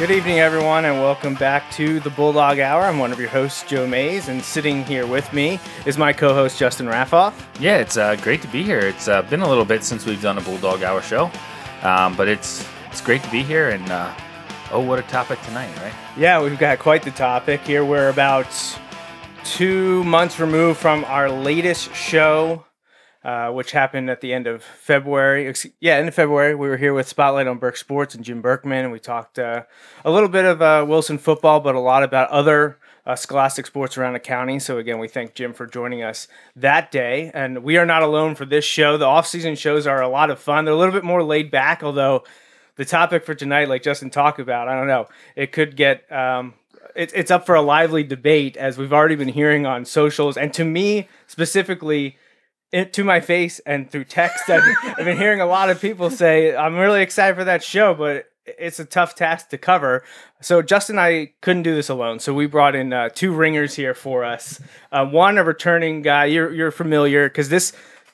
[0.00, 2.84] Good evening, everyone, and welcome back to the Bulldog Hour.
[2.84, 6.58] I'm one of your hosts, Joe Mays, and sitting here with me is my co-host,
[6.58, 7.34] Justin Raffoff.
[7.60, 8.78] Yeah, it's uh, great to be here.
[8.78, 11.30] It's uh, been a little bit since we've done a Bulldog Hour show,
[11.82, 13.68] um, but it's it's great to be here.
[13.68, 14.10] And uh,
[14.72, 15.92] oh, what a topic tonight, right?
[16.16, 17.84] Yeah, we've got quite the topic here.
[17.84, 18.48] We're about
[19.44, 22.64] two months removed from our latest show
[23.24, 25.52] uh, which happened at the end of February.
[25.80, 26.54] Yeah, end of February.
[26.54, 29.64] We were here with Spotlight on Berks Sports and Jim Berkman, and we talked uh,
[30.04, 33.98] a little bit of uh, Wilson football, but a lot about other uh, scholastic sports
[33.98, 34.58] around the county.
[34.58, 37.30] So again, we thank Jim for joining us that day.
[37.34, 38.96] And we are not alone for this show.
[38.96, 40.64] The off-season shows are a lot of fun.
[40.64, 42.24] They're a little bit more laid back, although
[42.76, 46.10] the topic for tonight, like Justin talked about, I don't know, it could get.
[46.10, 46.54] Um,
[46.96, 50.52] it, it's up for a lively debate as we've already been hearing on socials, and
[50.54, 52.16] to me specifically,
[52.72, 54.48] it to my face and through text.
[54.48, 57.94] I've, I've, been hearing a lot of people say, I'm really excited for that show,
[57.94, 60.04] but it's a tough task to cover.
[60.40, 62.20] So Justin and I couldn't do this alone.
[62.20, 64.60] So we brought in uh, two ringers here for us.
[64.92, 66.26] Uh, one, a returning guy.
[66.26, 67.72] You're, you're familiar because this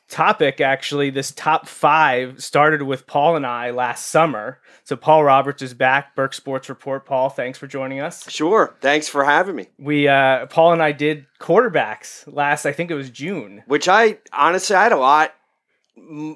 [0.09, 4.59] topic, actually, this top five started with Paul and I last summer.
[4.87, 7.05] So Paul Roberts is back, Berks Sports Report.
[7.05, 8.31] Paul, thanks for joining us.
[8.31, 9.67] Sure, thanks for having me.
[9.79, 12.65] We uh, Paul and I did quarterbacks last.
[12.65, 13.65] I think it was June.
[13.67, 15.35] Which I honestly I had a lot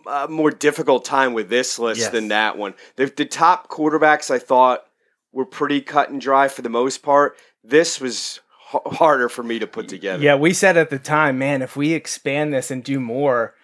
[0.05, 2.11] uh, more difficult time with this list yes.
[2.11, 2.75] than that one.
[2.97, 4.85] The, the top quarterbacks I thought
[5.31, 7.37] were pretty cut and dry for the most part.
[7.63, 8.41] This was
[8.73, 10.25] harder for me to put together.
[10.25, 13.55] Yeah, we said at the time, man, if we expand this and do more,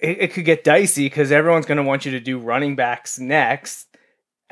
[0.00, 3.18] it, it could get dicey because everyone's going to want you to do running backs
[3.18, 3.86] next.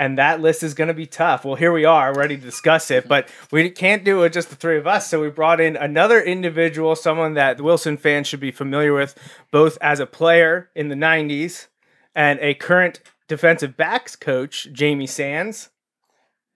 [0.00, 1.44] And that list is going to be tough.
[1.44, 4.54] Well, here we are, ready to discuss it, but we can't do it just the
[4.54, 5.10] three of us.
[5.10, 9.18] So we brought in another individual, someone that Wilson fans should be familiar with,
[9.50, 11.66] both as a player in the 90s
[12.14, 15.70] and a current defensive backs coach, Jamie Sands.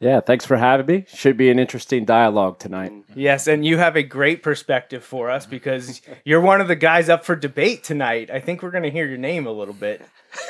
[0.03, 1.05] Yeah, thanks for having me.
[1.15, 2.93] Should be an interesting dialogue tonight.
[3.15, 7.09] Yes, and you have a great perspective for us because you're one of the guys
[7.09, 8.29] up for debate tonight.
[8.29, 10.03] I think we're going to hear your name a little bit.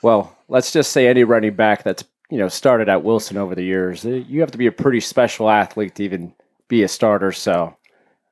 [0.00, 3.64] Well, let's just say any running back that's you know started at Wilson over the
[3.64, 6.34] years, eh, you have to be a pretty special athlete to even
[6.68, 7.32] be a starter.
[7.32, 7.76] So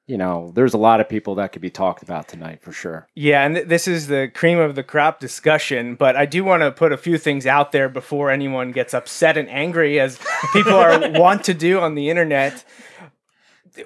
[0.07, 3.09] you know, there's a lot of people that could be talked about tonight for sure.
[3.15, 6.63] Yeah, and th- this is the cream of the crop discussion, but I do want
[6.63, 10.21] to put a few things out there before anyone gets upset and angry, as
[10.53, 12.65] people are want to do on the internet.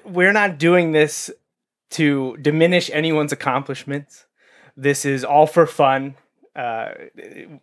[0.05, 1.31] We're not doing this
[1.91, 4.25] to diminish anyone's accomplishments.
[4.77, 6.15] This is all for fun.
[6.55, 6.91] Uh,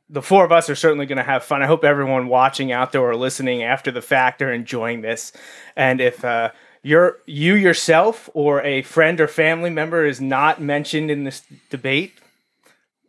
[0.09, 1.63] the four of us are certainly going to have fun.
[1.63, 5.33] I hope everyone watching out there or listening after the fact are enjoying this.
[5.77, 6.51] And if uh,
[6.89, 12.15] you're you yourself or a friend or family member is not mentioned in this debate,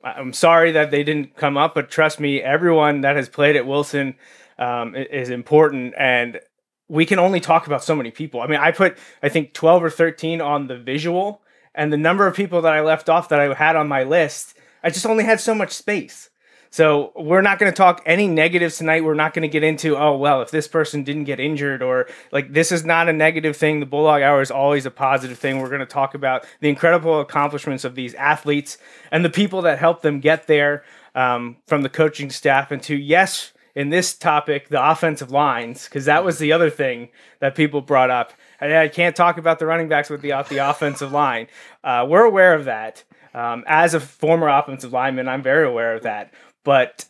[0.04, 3.66] I'm sorry that they didn't come up, but trust me, everyone that has played at
[3.66, 4.16] Wilson
[4.58, 6.42] um, is important, and
[6.90, 8.42] we can only talk about so many people.
[8.42, 11.42] I mean, I put I think 12 or 13 on the visual,
[11.74, 14.58] and the number of people that I left off that I had on my list,
[14.84, 16.29] I just only had so much space.
[16.72, 19.04] So we're not going to talk any negatives tonight.
[19.04, 22.08] We're not going to get into oh well if this person didn't get injured or
[22.32, 23.80] like this is not a negative thing.
[23.80, 25.60] The Bulldog Hour is always a positive thing.
[25.60, 28.78] We're going to talk about the incredible accomplishments of these athletes
[29.12, 30.84] and the people that helped them get there
[31.16, 36.06] um, from the coaching staff and to yes in this topic the offensive lines because
[36.06, 37.10] that was the other thing
[37.40, 38.34] that people brought up.
[38.62, 41.48] I, I can't talk about the running backs without the offensive line.
[41.84, 43.04] Uh, we're aware of that.
[43.32, 46.34] Um, as a former offensive lineman, I'm very aware of that
[46.70, 47.06] but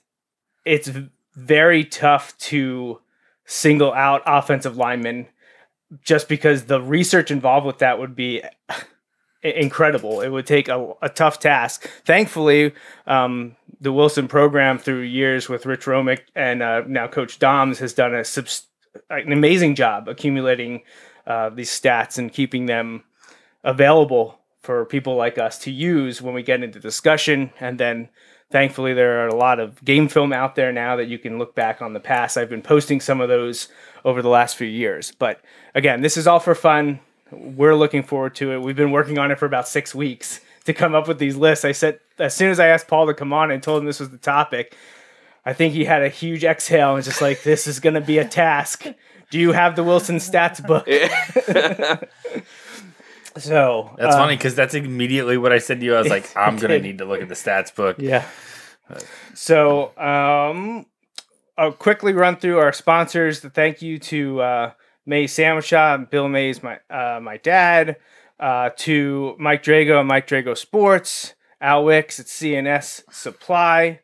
[0.64, 0.90] it's
[1.36, 3.02] very tough to
[3.44, 5.28] single out offensive linemen
[6.02, 8.42] just because the research involved with that would be
[9.44, 10.22] incredible.
[10.22, 11.90] It would take a, a tough task.
[12.06, 12.72] Thankfully,
[13.06, 17.92] um, the Wilson program through years with Rich Romick and uh, now Coach Doms has
[17.92, 18.24] done a
[19.10, 20.84] an amazing job accumulating
[21.28, 23.04] uh, these stats and keeping them
[23.66, 28.08] available for people like us to use when we get into discussion and then
[28.50, 31.56] thankfully there are a lot of game film out there now that you can look
[31.56, 32.38] back on the past.
[32.38, 33.68] I've been posting some of those
[34.06, 35.12] over the last few years.
[35.12, 35.42] But
[35.76, 37.00] again this is all for fun.
[37.32, 38.62] We're looking forward to it.
[38.62, 41.66] We've been working on it for about six weeks to come up with these lists.
[41.66, 44.00] I said as soon as i asked paul to come on and told him this
[44.00, 44.76] was the topic
[45.46, 48.18] I think he had a huge exhale and just like, this is going to be
[48.18, 48.86] a task.
[49.30, 50.88] Do you have the Wilson stats book?
[53.38, 55.96] so That's uh, funny because that's immediately what I said to you.
[55.96, 57.98] I was like, I'm gonna need to look at the stats book.
[58.00, 58.26] Yeah.
[59.36, 60.86] So, um,
[61.58, 63.42] I'll quickly run through our sponsors.
[63.42, 64.72] The thank you to uh,
[65.06, 67.98] May Sandwich Shop, Bill Mays, my uh, my dad,
[68.40, 74.00] uh, to Mike Drago and Mike Drago Sports, Al Wicks at CNS Supply,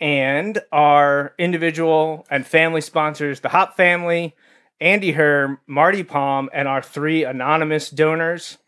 [0.00, 4.34] and our individual and family sponsors, the Hop Family,
[4.82, 8.58] Andy Herr, Marty Palm, and our three anonymous donors.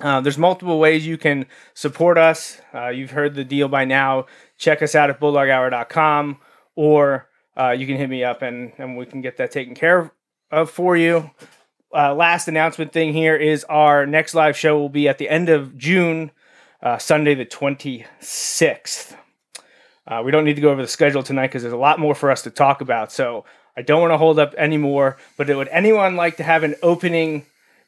[0.00, 2.60] Uh, there's multiple ways you can support us.
[2.72, 4.26] Uh, you've heard the deal by now.
[4.58, 6.38] Check us out at bulldoghour.com
[6.76, 7.28] or
[7.58, 10.10] uh, you can hit me up and, and we can get that taken care of,
[10.50, 11.30] of for you.
[11.94, 15.48] Uh, last announcement thing here is our next live show will be at the end
[15.48, 16.30] of June,
[16.82, 19.16] uh, Sunday the 26th.
[20.06, 22.14] Uh, we don't need to go over the schedule tonight because there's a lot more
[22.14, 23.10] for us to talk about.
[23.10, 23.44] So
[23.76, 25.16] I don't want to hold up anymore.
[25.36, 27.46] But would anyone like to have an opening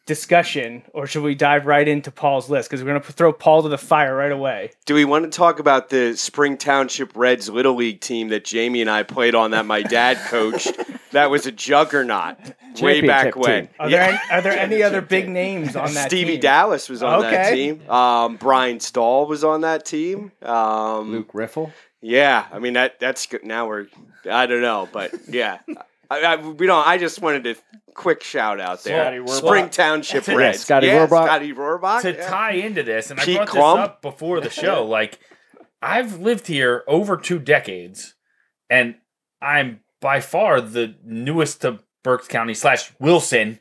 [0.09, 2.69] discussion, or should we dive right into Paul's list?
[2.69, 4.71] Because we're going to throw Paul to the fire right away.
[4.87, 8.81] Do we want to talk about the Spring Township Reds Little League team that Jamie
[8.81, 10.73] and I played on that my dad coached?
[11.13, 12.37] that was a juggernaut
[12.81, 13.67] way back when.
[13.67, 13.75] team.
[13.79, 16.41] Are there any, are there any other big names on that Stevie team?
[16.41, 17.89] Dallas was on that team.
[17.89, 20.33] Um, Brian Stahl was on that team.
[20.43, 21.73] Um, Luke Riffle.
[22.01, 23.45] Yeah, I mean that that's good.
[23.45, 23.87] Now we're
[24.31, 25.59] I don't know, but yeah,
[26.11, 26.87] I, I, we don't.
[26.87, 27.57] I just wanted to
[27.95, 29.03] quick shout out there.
[29.05, 29.47] Scotty Rohrbach.
[29.47, 30.61] Spring Township Yeah, Reds.
[30.61, 31.25] Scotty yeah, Rohrbach.
[31.25, 32.03] Scotty Rohrbach.
[32.03, 32.29] to yeah.
[32.29, 33.77] tie into this, and Pete I brought Klum?
[33.77, 34.85] this up before the show.
[34.89, 35.19] Like,
[35.83, 38.15] I've lived here over two decades,
[38.71, 38.95] and
[39.43, 43.59] I'm by far the newest to Berks County slash Wilson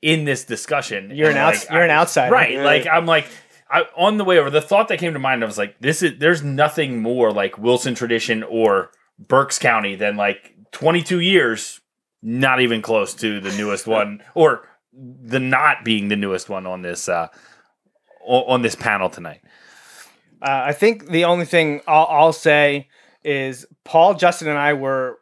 [0.00, 1.10] in this discussion.
[1.12, 2.32] You're an And, outs- like, you're an outsider.
[2.32, 2.52] right?
[2.52, 2.64] Yeah.
[2.64, 3.26] Like, I'm like.
[3.70, 6.02] I, on the way over, the thought that came to mind, I was like, "This
[6.02, 11.80] is there's nothing more like Wilson tradition or Berks County than like 22 years,
[12.22, 16.82] not even close to the newest one, or the not being the newest one on
[16.82, 17.28] this uh,
[18.26, 19.40] on this panel tonight."
[20.42, 22.88] Uh, I think the only thing I'll, I'll say
[23.24, 25.18] is Paul, Justin, and I were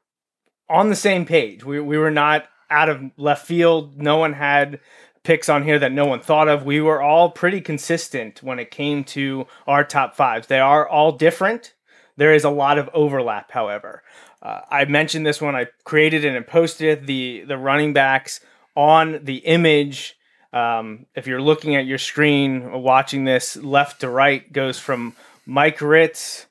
[0.68, 1.64] on the same page.
[1.64, 4.00] We, we were not out of left field.
[4.00, 4.80] No one had
[5.24, 6.64] picks on here that no one thought of.
[6.64, 10.46] We were all pretty consistent when it came to our top fives.
[10.46, 11.74] They are all different.
[12.16, 14.02] There is a lot of overlap, however.
[14.42, 17.06] Uh, I mentioned this when I created it and posted it.
[17.06, 18.40] The the running backs
[18.74, 20.16] on the image.
[20.52, 25.14] Um, if you're looking at your screen, watching this left to right, goes from
[25.46, 26.46] Mike Ritz,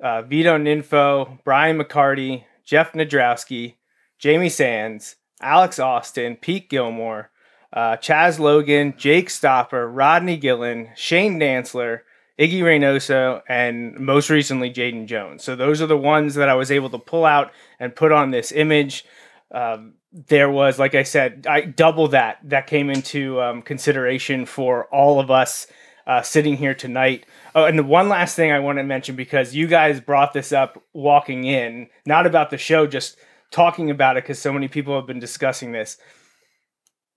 [0.00, 3.74] uh, Vito Ninfo, Brian McCarty, Jeff Nadrowski,
[4.18, 7.30] Jamie Sands, Alex Austin, Pete Gilmore,
[7.76, 12.00] uh, Chaz Logan, Jake Stopper, Rodney Gillen, Shane Dansler,
[12.38, 15.44] Iggy Reynoso, and most recently Jaden Jones.
[15.44, 18.30] So those are the ones that I was able to pull out and put on
[18.30, 19.04] this image.
[19.52, 24.86] Um, there was, like I said, I double that that came into um, consideration for
[24.86, 25.66] all of us
[26.06, 27.26] uh, sitting here tonight.
[27.54, 30.50] Oh, and the one last thing I want to mention because you guys brought this
[30.50, 33.18] up walking in, not about the show, just
[33.50, 35.98] talking about it because so many people have been discussing this.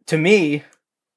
[0.10, 0.64] To me,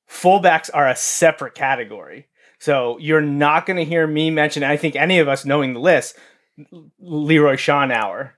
[0.06, 2.26] fullbacks are a separate category.
[2.58, 5.80] So you're not going to hear me mention, I think any of us knowing the
[5.80, 6.14] list,
[7.00, 8.32] Leroy Schonauer.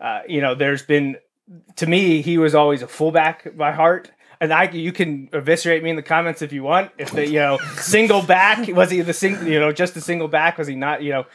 [0.00, 1.18] Uh, you know, there's been,
[1.76, 4.10] to me, he was always a fullback by heart.
[4.40, 6.90] And I, you can eviscerate me in the comments if you want.
[6.96, 10.28] If the, you know, single back was he the single, you know, just a single
[10.28, 10.56] back?
[10.56, 11.02] Was he not?
[11.02, 11.26] You know,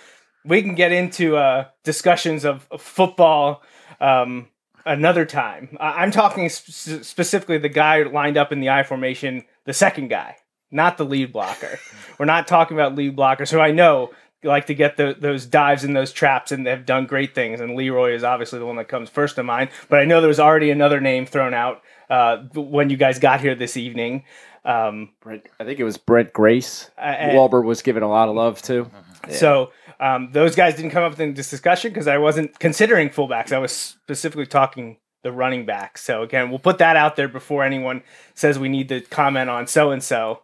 [0.43, 3.61] we can get into uh, discussions of, of football
[4.01, 4.47] um,
[4.85, 5.77] another time.
[5.79, 10.09] I- I'm talking sp- specifically the guy lined up in the I formation, the second
[10.09, 10.37] guy,
[10.71, 11.79] not the lead blocker.
[12.19, 14.11] We're not talking about lead blockers, who I know
[14.43, 17.61] like to get the, those dives and those traps and have done great things.
[17.61, 19.69] And Leroy is obviously the one that comes first to mind.
[19.89, 23.39] But I know there was already another name thrown out uh, when you guys got
[23.39, 24.25] here this evening.
[24.65, 26.89] Um, Brent, I think it was Brent Grace.
[26.97, 28.89] and- Wahlberg was given a lot of love to.
[29.29, 29.71] So
[30.03, 33.51] um, those guys didn't come up in this discussion because I wasn't considering fullbacks.
[33.51, 36.03] I was specifically talking the running backs.
[36.03, 38.03] So again, we'll put that out there before anyone
[38.35, 40.41] says we need to comment on so and so.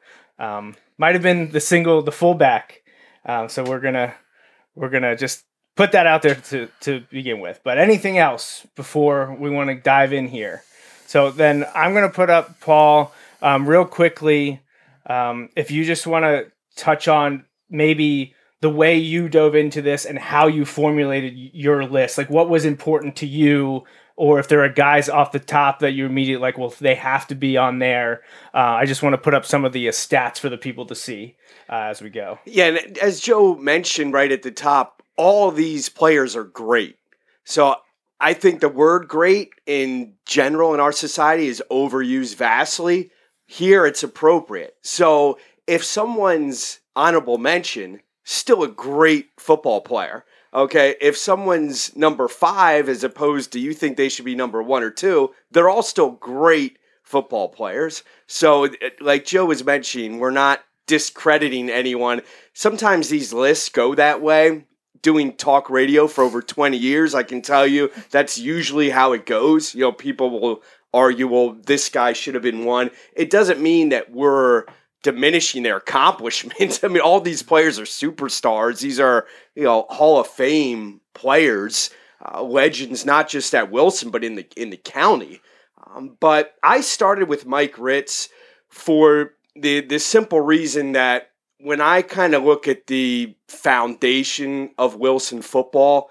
[1.00, 2.84] Might have been the single, the fullback.
[3.26, 4.16] Um, so we're gonna
[4.76, 5.46] we're gonna just
[5.78, 7.62] put that out there to to begin with.
[7.64, 10.62] But anything else before we want to dive in here?
[11.08, 14.62] So then I'm gonna put up Paul um, real quickly.
[15.06, 20.06] Um, if you just want to touch on maybe the way you dove into this
[20.06, 23.84] and how you formulated your list, like what was important to you,
[24.18, 27.26] or if there are guys off the top that you immediately like, well, they have
[27.28, 28.22] to be on there.
[28.54, 30.86] Uh, I just want to put up some of the uh, stats for the people
[30.88, 31.38] to see
[31.70, 32.38] uh, as we go.
[32.46, 36.98] Yeah, and as Joe mentioned right at the top, all these players are great.
[37.46, 37.76] So
[38.20, 43.12] I think the word great in general in our society is overused vastly.
[43.48, 44.76] Here it's appropriate.
[44.84, 50.24] So if someone's honorable mention, still a great football player.
[50.54, 54.84] Okay, if someone's number five as opposed to you think they should be number one
[54.84, 58.04] or two, they're all still great football players.
[58.28, 58.70] So,
[59.00, 62.22] like Joe was mentioning, we're not discrediting anyone.
[62.54, 64.66] Sometimes these lists go that way.
[65.02, 69.26] Doing talk radio for over 20 years, I can tell you that's usually how it
[69.26, 69.74] goes.
[69.74, 70.62] You know, people will
[70.94, 72.92] argue, well, this guy should have been one.
[73.16, 74.66] It doesn't mean that we're
[75.04, 76.80] diminishing their accomplishments.
[76.84, 78.80] I mean, all these players are superstars.
[78.82, 81.90] These are, you know, Hall of Fame players,
[82.26, 85.42] uh, legends, not just at Wilson, but in the in the county.
[85.88, 88.30] Um, but I started with Mike Ritz
[88.70, 94.96] for the the simple reason that when I kind of look at the foundation of
[94.96, 96.10] Wilson football,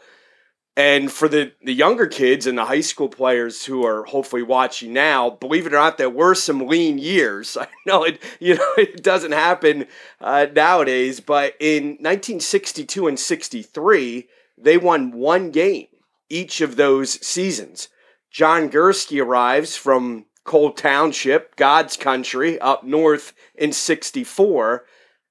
[0.79, 4.93] and for the, the younger kids and the high school players who are hopefully watching
[4.93, 7.57] now, believe it or not, there were some lean years.
[7.61, 9.89] I know it, you know, it doesn't happen
[10.21, 15.89] uh, nowadays, but in 1962 and 63, they won one game
[16.29, 17.89] each of those seasons.
[18.31, 24.85] John Gursky arrives from Coal Township, God's country, up north in 64.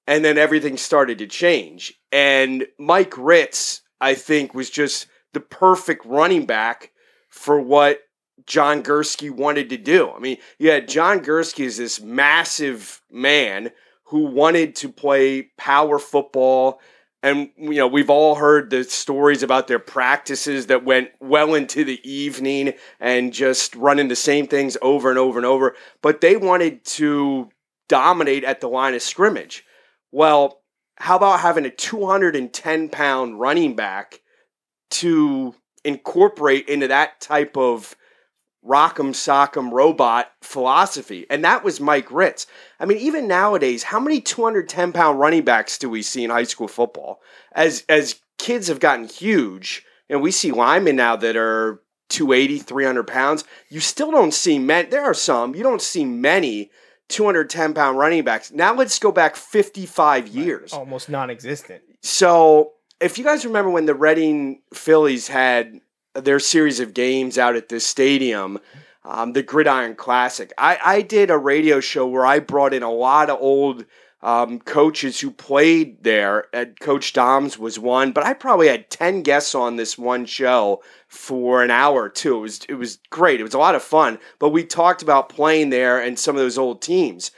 [0.06, 1.94] And then everything started to change.
[2.12, 6.92] And Mike Ritz, I think, was just the perfect running back
[7.30, 8.02] for what
[8.46, 10.12] John Gursky wanted to do.
[10.12, 13.72] I mean, yeah, John Gursky is this massive man
[14.06, 16.80] who wanted to play power football.
[17.24, 21.84] And you know we've all heard the stories about their practices that went well into
[21.84, 25.76] the evening and just running the same things over and over and over.
[26.02, 27.50] But they wanted to
[27.90, 29.66] dominate at the line of scrimmage.
[30.12, 30.62] Well
[31.00, 34.22] how about having a 210 pound running back
[34.90, 37.96] to incorporate into that type of
[38.66, 41.26] rock'em sock'em robot philosophy.
[41.30, 42.48] And that was Mike Ritz.
[42.80, 46.44] I mean, even nowadays, how many 210 pound running backs do we see in high
[46.44, 47.22] school football?
[47.54, 53.08] As as kids have gotten huge, and we see linemen now that are 280, 300
[53.08, 54.90] pounds, you still don't see men.
[54.90, 56.72] There are some, you don't see many
[57.10, 58.52] 210 pound running backs.
[58.52, 60.74] Now let's go back 55 years.
[60.74, 61.84] Almost non existent.
[62.02, 65.82] So if you guys remember when the Reading Phillies had
[66.14, 68.60] their series of games out at this stadium,
[69.04, 70.52] um, the Gridiron Classic.
[70.58, 73.86] I, I did a radio show where I brought in a lot of old
[74.22, 76.48] um, coaches who played there.
[76.54, 80.82] And Coach Doms was one, but I probably had ten guests on this one show
[81.08, 82.38] for an hour or two.
[82.38, 83.40] It was it was great.
[83.40, 84.20] It was a lot of fun.
[84.40, 87.32] But we talked about playing there and some of those old teams.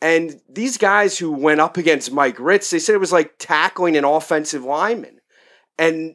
[0.00, 3.96] And these guys who went up against Mike Ritz, they said it was like tackling
[3.96, 5.20] an offensive lineman.
[5.78, 6.14] And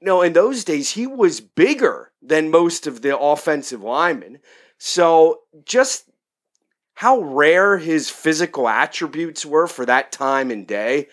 [0.00, 4.38] no, in those days, he was bigger than most of the offensive linemen.
[4.78, 6.10] So just
[6.94, 11.08] how rare his physical attributes were for that time and day,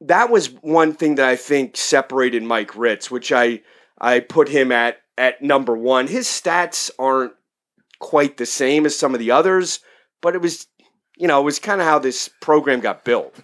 [0.00, 3.62] that was one thing that I think separated Mike Ritz, which I
[4.00, 6.06] I put him at at number one.
[6.08, 7.34] His stats aren't
[8.00, 9.80] quite the same as some of the others,
[10.20, 10.66] but it was
[11.16, 13.34] you know, it was kind of how this program got built.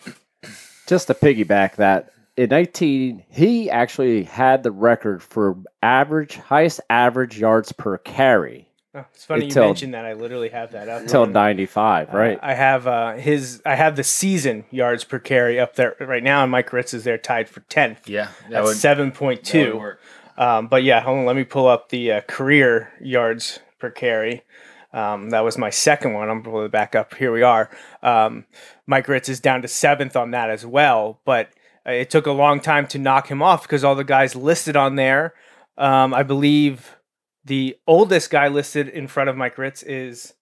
[0.87, 7.39] Just to piggyback that, in 19 he actually had the record for average highest average
[7.39, 8.69] yards per carry.
[8.95, 10.07] Oh, it's funny until, you mentioned that.
[10.07, 12.39] I literally have that up until 95 right?
[12.39, 16.23] Uh, i have uh, his i have the season yards per carry up there right
[16.23, 19.97] now and mike ritz is there tied for 10th yeah that that's 7.2
[20.39, 24.43] um, but yeah hold on let me pull up the uh, career yards per carry
[24.93, 26.31] um, that was my second one.
[26.31, 27.15] I'm going to back up.
[27.15, 27.71] Here we are.
[28.03, 28.47] Um,
[28.87, 31.21] Mike Ritz is down to seventh on that as well.
[31.25, 31.51] But
[31.87, 34.77] uh, it took a long time to knock him off because all the guys listed
[34.77, 35.35] on there,
[35.77, 36.97] um, I believe
[37.45, 40.35] the oldest guy listed in front of Mike Ritz is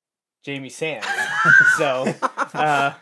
[0.44, 1.06] Jamie Sands.
[1.76, 2.14] so,
[2.54, 2.92] uh,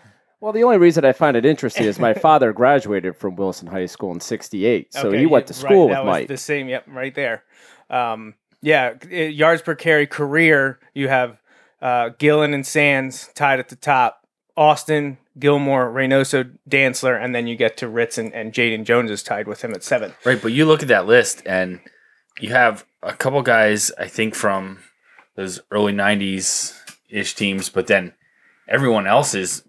[0.40, 3.86] well, the only reason I find it interesting is my father graduated from Wilson High
[3.86, 6.28] School in '68, so okay, he went to school right, with Mike.
[6.28, 7.44] The same, yep, right there.
[7.88, 8.34] Um,
[8.64, 10.78] yeah, yards per carry career.
[10.94, 11.38] You have
[11.82, 14.26] uh, Gillen and Sands tied at the top.
[14.56, 19.22] Austin, Gilmore, Reynoso, Dantzler, and then you get to Ritz and, and Jaden Jones is
[19.22, 20.14] tied with him at seven.
[20.24, 21.80] Right, but you look at that list and
[22.40, 24.78] you have a couple guys, I think, from
[25.34, 26.78] those early 90s
[27.10, 28.14] ish teams, but then
[28.68, 29.64] everyone else is,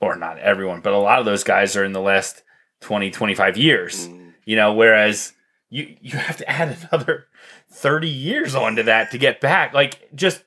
[0.00, 2.42] or not everyone, but a lot of those guys are in the last
[2.80, 4.34] 20, 25 years, mm.
[4.44, 5.32] you know, whereas
[5.70, 7.26] you, you have to add another
[7.74, 9.74] 30 years onto that to get back.
[9.74, 10.42] Like, just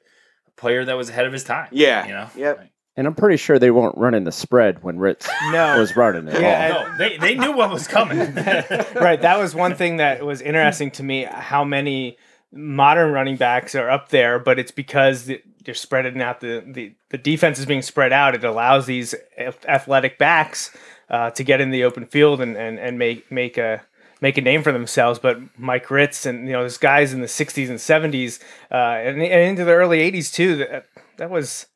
[0.47, 1.67] a player that was ahead of his time.
[1.71, 2.05] Yeah.
[2.05, 2.29] You know?
[2.35, 2.69] Yep.
[2.95, 5.79] And I'm pretty sure they weren't running the spread when Ritz no.
[5.79, 6.41] was running it.
[6.41, 8.17] Yeah, no, they, they knew what was coming.
[8.35, 9.21] right.
[9.21, 12.17] That was one thing that was interesting to me how many
[12.51, 15.29] modern running backs are up there, but it's because
[15.63, 18.33] they're spreading out the, the, the defense is being spread out.
[18.33, 20.75] It allows these athletic backs
[21.09, 23.83] uh, to get in the open field and, and, and make make a
[24.21, 25.19] make a name for themselves.
[25.19, 27.79] But Mike Ritz and you know those guys in the '60s and
[28.13, 28.39] '70s
[28.71, 30.57] uh, and, and into the early '80s too.
[30.57, 30.85] That
[31.17, 31.67] that was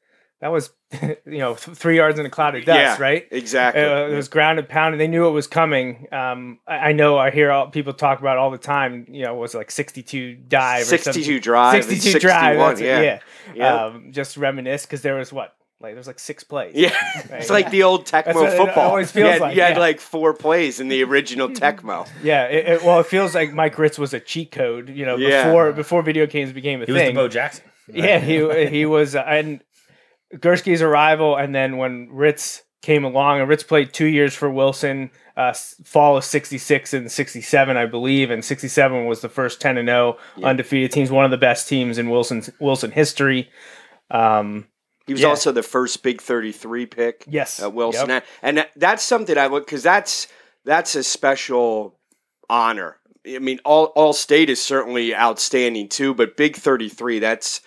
[0.42, 0.72] that was
[1.02, 3.28] you know three yards in a cloud of dust, yeah, right?
[3.32, 3.82] Exactly.
[3.82, 6.08] Uh, it was ground and pound, and they knew it was coming.
[6.12, 9.06] Um, I, I, know I hear all, people talk about all the time.
[9.10, 12.82] You know, it was like sixty-two dive, sixty-two drive, sixty-two drive.
[12.82, 13.20] Yeah, yeah.
[13.56, 13.80] Yep.
[13.82, 16.76] Um, just reminisce because there was what like there's like six plays.
[16.76, 17.26] Yeah, right?
[17.42, 18.68] it's like the old Tecmo football.
[18.68, 19.56] It always feels you had, like.
[19.56, 19.80] You had yeah.
[19.80, 22.08] like four plays in the original Tecmo.
[22.24, 24.90] Yeah, it, it, well, it feels like Mike Ritz was a cheat code.
[24.90, 25.46] You know, yeah.
[25.46, 26.96] before before video games became a he thing.
[26.96, 27.64] He was the Bo Jackson.
[27.88, 27.98] Right?
[27.98, 29.64] Yeah, he he was, uh, and
[30.36, 35.12] Gursky's arrival, and then when Ritz came along, and Ritz played two years for Wilson,
[35.36, 39.88] uh, fall of '66 and '67, I believe, and '67 was the first 10 and
[39.88, 40.48] 0 yeah.
[40.48, 43.50] undefeated teams, one of the best teams in Wilson's Wilson history.
[44.10, 44.68] Um,
[45.08, 45.30] he was yeah.
[45.30, 47.26] also the first Big 33 pick.
[47.28, 48.26] Yes, at Wilson, yep.
[48.42, 50.28] and that's something I would because that's
[50.66, 52.00] that's a special
[52.50, 52.98] honor.
[53.28, 57.62] I mean, all all state is certainly outstanding too, but Big 33 that's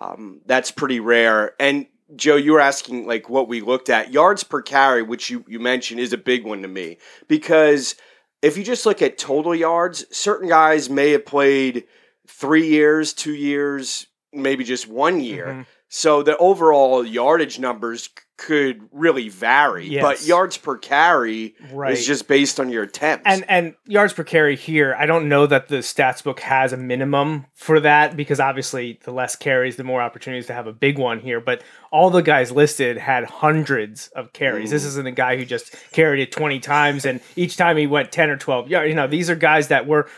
[0.00, 1.54] um, that's pretty rare.
[1.60, 5.44] And Joe, you were asking like what we looked at yards per carry, which you
[5.48, 7.96] you mentioned is a big one to me because
[8.40, 11.84] if you just look at total yards, certain guys may have played
[12.26, 15.46] three years, two years, maybe just one year.
[15.46, 15.62] Mm-hmm.
[15.88, 20.02] So the overall yardage numbers could really vary, yes.
[20.02, 21.92] but yards per carry right.
[21.92, 23.24] is just based on your attempts.
[23.26, 26.76] And and yards per carry here, I don't know that the stats book has a
[26.76, 30.98] minimum for that because obviously the less carries, the more opportunities to have a big
[30.98, 31.40] one here.
[31.40, 34.68] But all the guys listed had hundreds of carries.
[34.68, 34.72] Mm.
[34.72, 38.12] This isn't a guy who just carried it twenty times and each time he went
[38.12, 38.68] ten or twelve.
[38.68, 38.88] yards.
[38.88, 40.08] you know these are guys that were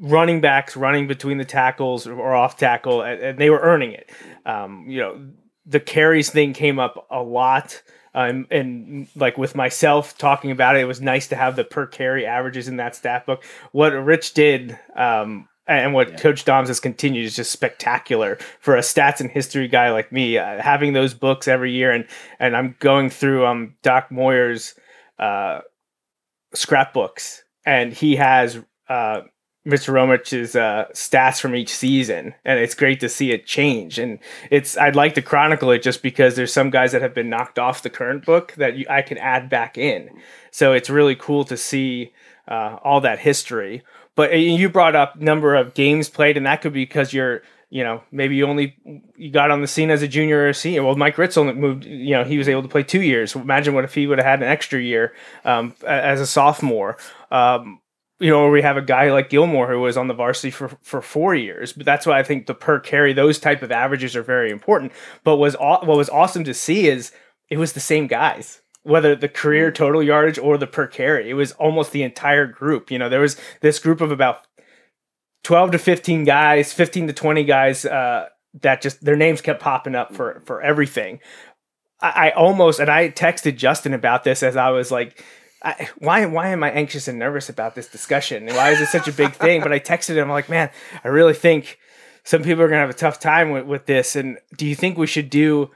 [0.00, 4.10] running backs running between the tackles or off tackle, and they were earning it.
[4.46, 5.28] Um, you know,
[5.66, 7.82] the carries thing came up a lot.
[8.14, 11.86] Um, and like with myself talking about it, it was nice to have the per
[11.86, 13.42] carry averages in that stat book.
[13.72, 16.16] What Rich did, um, and what yeah.
[16.16, 20.38] Coach Doms has continued is just spectacular for a stats and history guy like me.
[20.38, 22.06] Uh, having those books every year, and
[22.38, 24.74] and I'm going through um Doc Moyer's
[25.18, 25.60] uh,
[26.54, 29.22] scrapbooks, and he has uh,
[29.66, 29.94] Mr.
[29.94, 33.98] Romich's uh, stats from each season, and it's great to see it change.
[33.98, 34.18] And
[34.50, 37.58] it's I'd like to chronicle it just because there's some guys that have been knocked
[37.58, 40.10] off the current book that you, I can add back in.
[40.50, 42.12] So it's really cool to see
[42.46, 43.82] uh, all that history.
[44.16, 47.82] But you brought up number of games played, and that could be because you're you
[47.82, 48.76] know maybe you only
[49.16, 50.84] you got on the scene as a junior or a senior.
[50.84, 51.86] Well, Mike Ritz only moved.
[51.86, 53.34] You know he was able to play two years.
[53.34, 56.98] Imagine what if he would have had an extra year um, as a sophomore.
[57.30, 57.80] Um,
[58.20, 61.02] you know, we have a guy like Gilmore who was on the varsity for, for
[61.02, 61.72] four years.
[61.72, 64.92] But that's why I think the per carry, those type of averages are very important.
[65.24, 67.12] But was what was awesome to see is
[67.50, 69.74] it was the same guys, whether the career mm.
[69.74, 71.28] total yardage or the per carry.
[71.28, 72.90] It was almost the entire group.
[72.90, 74.46] You know, there was this group of about
[75.42, 78.28] twelve to fifteen guys, fifteen to twenty guys uh,
[78.62, 81.18] that just their names kept popping up for for everything.
[82.00, 85.22] I, I almost and I texted Justin about this as I was like
[85.64, 88.46] I, why why am I anxious and nervous about this discussion?
[88.48, 89.62] Why is it such a big thing?
[89.62, 90.70] But I texted him I'm like, man,
[91.02, 91.78] I really think
[92.22, 94.14] some people are gonna have a tough time with, with this.
[94.14, 95.70] And do you think we should do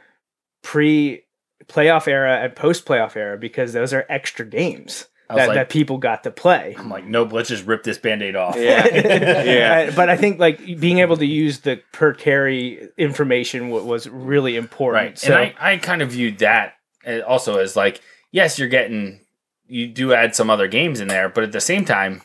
[0.63, 1.25] pre
[1.67, 5.07] playoff era and post playoff era because those are extra games?
[5.29, 6.75] That, like, that people got to play.
[6.79, 8.57] I'm like, nope, let's just rip this band-aid off.
[8.57, 8.87] Yeah.
[8.95, 9.91] yeah.
[9.95, 15.05] But I think like being able to use the per carry information was really important.
[15.05, 15.19] Right.
[15.19, 18.01] So, and I, I kind of viewed that uh, also as like,
[18.33, 19.21] yes, you're getting
[19.69, 22.23] you do add some other games in there, but at the same time,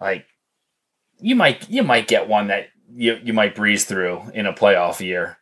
[0.00, 0.26] like
[1.20, 5.00] you might you might get one that you you might breeze through in a playoff
[5.00, 5.38] year.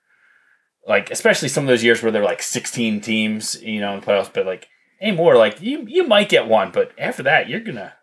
[0.87, 4.33] Like especially some of those years where they're like 16 teams, you know, in playoffs,
[4.33, 4.69] but like
[5.01, 7.95] any more like you you might get one, but after that you're gonna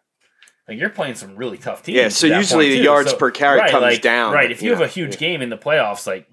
[0.68, 1.98] like you're playing some really tough teams.
[1.98, 4.34] Yeah, so usually the yards so, per carry right, comes like, down.
[4.34, 5.20] Right, if you have a huge yeah.
[5.20, 6.28] game in the playoffs, like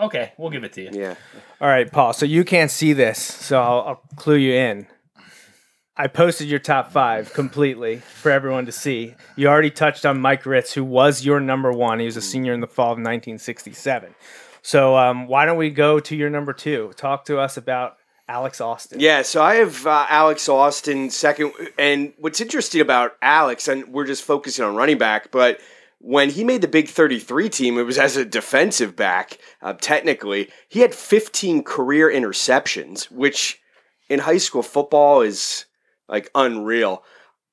[0.00, 0.90] okay, we'll give it to you.
[0.92, 1.14] Yeah.
[1.60, 2.12] All right, Paul.
[2.12, 4.86] So you can't see this, so I'll, I'll clue you in.
[6.00, 9.16] I posted your top five completely for everyone to see.
[9.34, 11.98] You already touched on Mike Ritz, who was your number one.
[11.98, 14.14] He was a senior in the fall of 1967.
[14.62, 16.92] So um, why don't we go to your number two?
[16.96, 17.96] Talk to us about
[18.28, 19.00] Alex Austin.
[19.00, 21.52] Yeah, so I have uh, Alex Austin second.
[21.76, 25.58] And what's interesting about Alex, and we're just focusing on running back, but
[26.00, 30.48] when he made the Big 33 team, it was as a defensive back, uh, technically.
[30.68, 33.60] He had 15 career interceptions, which
[34.08, 35.64] in high school football is
[36.08, 37.02] like unreal.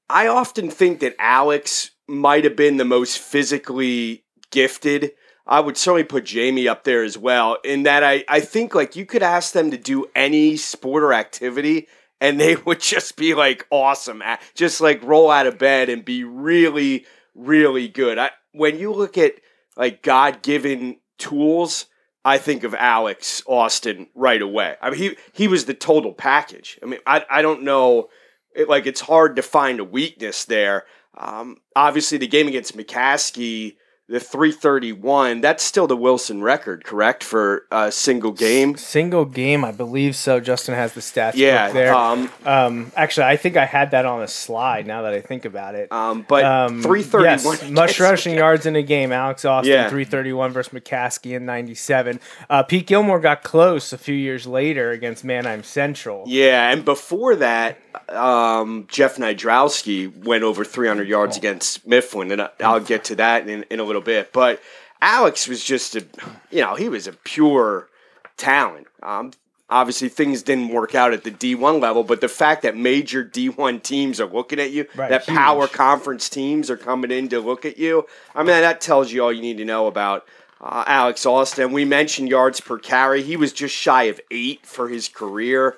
[0.10, 5.12] I often think that Alex might have been the most physically gifted.
[5.48, 7.58] I would certainly put Jamie up there as well.
[7.64, 11.14] In that, I, I think like you could ask them to do any sport or
[11.14, 11.88] activity,
[12.20, 14.24] and they would just be like awesome,
[14.56, 18.18] just like roll out of bed and be really, really good.
[18.18, 19.34] I, when you look at
[19.78, 21.88] like God given tools,
[22.24, 24.76] I think of Alex Austin right away.
[24.82, 26.80] I mean, he he was the total package.
[26.82, 28.10] I mean, I I don't know,
[28.56, 30.86] it, like it's hard to find a weakness there.
[31.18, 37.66] Um, obviously, the game against McCaskey the 331 that's still the wilson record correct for
[37.72, 38.78] a single game?
[38.78, 40.40] single game i believe so.
[40.40, 41.94] Justin has the stats yeah there.
[41.94, 45.46] um, um, actually i think i had that on a slide now that i think
[45.46, 45.92] about it.
[45.92, 49.12] Um, but um, 331 yes, much rushing yards in a game.
[49.12, 49.90] Alex austin yeah.
[49.90, 55.24] 331 versus mccaskey in 97 uh, pete gilmore got close a few years later against
[55.24, 56.26] manheim central.
[56.28, 61.40] Yeah and before that um, jeff nadrowski went over 300 yards oh.
[61.40, 64.34] against mifflin and i'll get to that in, in a little little bit.
[64.34, 64.62] But
[65.02, 66.06] Alex was just a,
[66.52, 67.90] you know, he was a pure
[68.38, 68.88] talent.
[69.02, 69.32] Um,
[69.70, 73.82] obviously, things didn't work out at the D1 level, but the fact that major D1
[73.84, 75.38] teams are looking at you, right, that huge.
[75.38, 79.24] power conference teams are coming in to look at you, I mean, that tells you
[79.24, 80.26] all you need to know about
[80.62, 81.72] uh, Alex Austin.
[81.72, 83.22] We mentioned yards per carry.
[83.24, 85.78] He was just shy of eight for his career.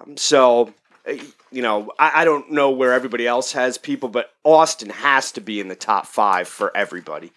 [0.00, 0.72] Um, so,
[1.54, 5.40] you know, I, I, don't know where everybody else has people, but Austin has to
[5.40, 7.30] be in the top five for everybody.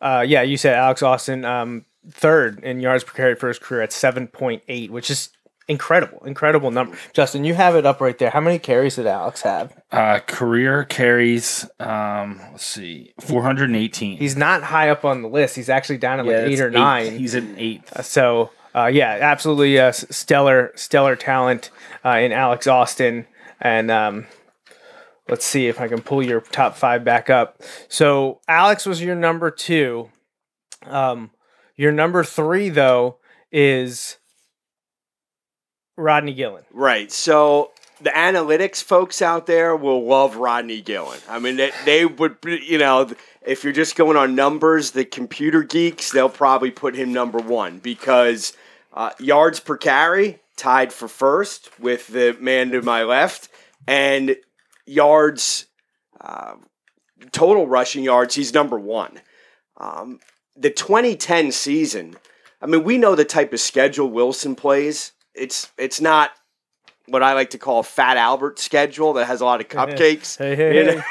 [0.00, 3.82] Uh, yeah, you said Alex Austin, um, third in yards per carry for his career
[3.82, 5.30] at 7.8, which is
[5.68, 6.96] incredible, incredible number.
[7.12, 8.30] Justin, you have it up right there.
[8.30, 9.72] How many carries did Alex have?
[9.92, 14.18] Uh, career carries, um, let's see, 418.
[14.18, 15.54] He's not high up on the list.
[15.54, 16.74] He's actually down at yeah, like eight or eight.
[16.74, 17.18] nine.
[17.18, 17.92] He's an eighth.
[17.92, 21.70] Uh, so uh, yeah, absolutely uh, stellar, stellar talent
[22.04, 23.26] uh, in Alex Austin.
[23.60, 24.26] And um,
[25.28, 27.60] let's see if I can pull your top five back up.
[27.88, 30.10] So Alex was your number two.
[30.84, 31.30] Um,
[31.76, 33.18] your number three, though,
[33.50, 34.18] is
[35.96, 36.64] Rodney Gillen.
[36.72, 37.10] Right.
[37.10, 41.18] So the analytics folks out there will love Rodney Gillen.
[41.28, 43.10] I mean, they, they would, you know,
[43.44, 47.78] if you're just going on numbers, the computer geeks, they'll probably put him number one
[47.78, 48.52] because
[48.92, 53.48] uh, yards per carry tied for first with the man to my left,
[53.86, 54.36] and
[54.86, 55.66] yards,
[56.20, 56.54] uh,
[57.32, 59.20] total rushing yards, he's number one.
[59.78, 60.18] Um,
[60.56, 62.16] the 2010 season,
[62.60, 65.12] I mean, we know the type of schedule Wilson plays.
[65.34, 66.32] It's it's not
[67.06, 70.36] what I like to call a Fat Albert schedule that has a lot of cupcakes.
[70.36, 71.02] hey, hey,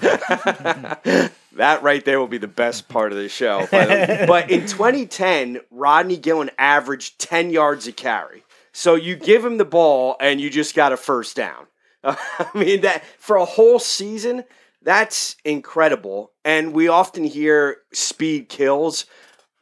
[0.00, 1.28] hey.
[1.56, 3.66] that right there will be the best part of the show.
[3.70, 8.44] but in 2010, Rodney Gillen averaged 10 yards a carry.
[8.72, 11.66] So you give him the ball and you just got a first down.
[12.04, 14.44] I mean that for a whole season,
[14.82, 16.32] that's incredible.
[16.44, 19.06] And we often hear speed kills.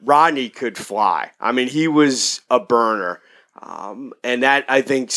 [0.03, 1.31] Rodney could fly.
[1.41, 3.21] I mean, he was a burner.
[3.61, 5.13] Um, and that I think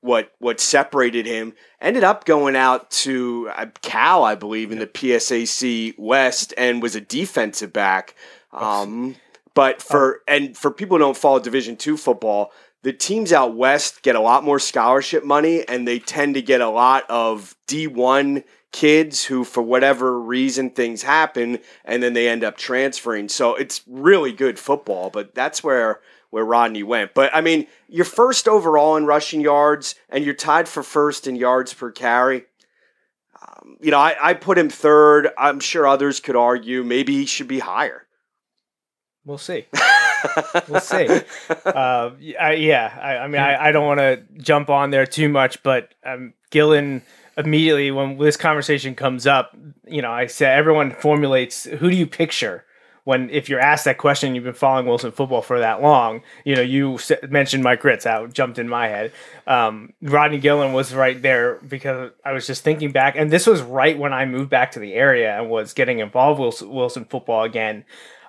[0.00, 1.54] what what separated him.
[1.80, 6.96] Ended up going out to uh, Cal, I believe, in the PSAC West, and was
[6.96, 8.14] a defensive back.
[8.52, 9.16] Um,
[9.54, 14.02] but for and for people who don't follow Division two football, the teams out west
[14.02, 17.86] get a lot more scholarship money, and they tend to get a lot of D
[17.86, 23.28] one kids who, for whatever reason, things happen, and then they end up transferring.
[23.28, 27.14] So it's really good football, but that's where where Rodney went.
[27.14, 31.36] But I mean, you're first overall in rushing yards, and you're tied for first in
[31.36, 32.44] yards per carry.
[33.40, 35.30] Um, you know, I, I put him third.
[35.36, 38.06] I'm sure others could argue maybe he should be higher.
[39.24, 39.66] We'll see.
[40.68, 41.20] we'll see.
[41.64, 45.28] Uh, I, yeah, I, I mean, I, I don't want to jump on there too
[45.28, 47.02] much, but um, Gillen
[47.36, 52.06] immediately when this conversation comes up, you know, I say everyone formulates who do you
[52.06, 52.64] picture
[53.04, 56.22] when if you're asked that question, you've been following Wilson football for that long.
[56.44, 59.12] You know, you mentioned Mike Ritz out jumped in my head.
[59.46, 63.62] Um, Rodney Gillen was right there because I was just thinking back, and this was
[63.62, 67.44] right when I moved back to the area and was getting involved with Wilson football
[67.44, 67.84] again.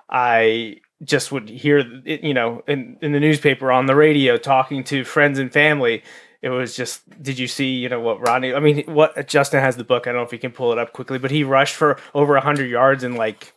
[0.08, 5.04] I just would hear, you know, in, in the newspaper, on the radio, talking to
[5.04, 6.02] friends and family.
[6.42, 8.52] It was just, did you see, you know, what Rodney?
[8.52, 10.06] I mean, what Justin has the book.
[10.06, 12.38] I don't know if he can pull it up quickly, but he rushed for over
[12.40, 13.54] hundred yards in like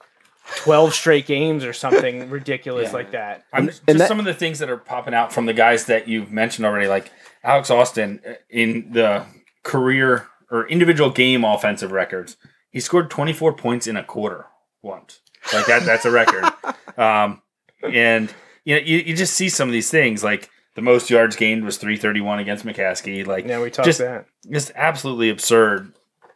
[0.58, 2.94] 12 straight games or something ridiculous yeah.
[2.94, 3.46] like that.
[3.52, 6.08] I'm, just that, some of the things that are popping out from the guys that
[6.08, 7.12] you've mentioned already, like
[7.44, 9.26] Alex Austin uh, in the
[9.64, 12.38] career or individual game offensive records,
[12.70, 14.46] he scored 24 points in a quarter
[14.82, 15.22] once.
[15.54, 16.44] Like that, that's a record.
[16.98, 17.42] um,
[17.84, 21.36] and you know, you, you just see some of these things like the most yards
[21.36, 23.26] gained was 331 against McCaskey.
[23.26, 24.28] Like, yeah, we talked just, that.
[24.50, 25.94] Just absolutely absurd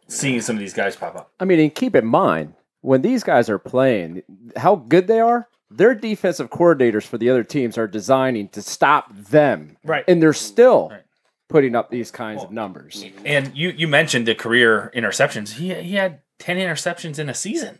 [0.07, 1.31] seeing some of these guys pop up.
[1.39, 4.23] I mean, and keep in mind, when these guys are playing,
[4.55, 9.15] how good they are, their defensive coordinators for the other teams are designing to stop
[9.15, 9.77] them.
[9.83, 10.03] Right.
[10.07, 11.03] And they're still Right.
[11.47, 13.05] putting up these kinds of numbers.
[13.25, 15.53] And you you mentioned the career interceptions.
[15.53, 17.79] He he had ten interceptions in a season.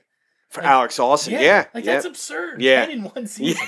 [0.49, 1.93] For Alex Austin, yeah, like yeah.
[1.93, 2.61] that's absurd.
[2.61, 2.85] Yeah.
[2.85, 3.67] ten in one season.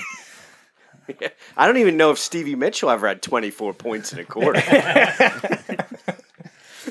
[1.56, 4.60] I don't even know if Stevie Mitchell ever had 24 points in a quarter.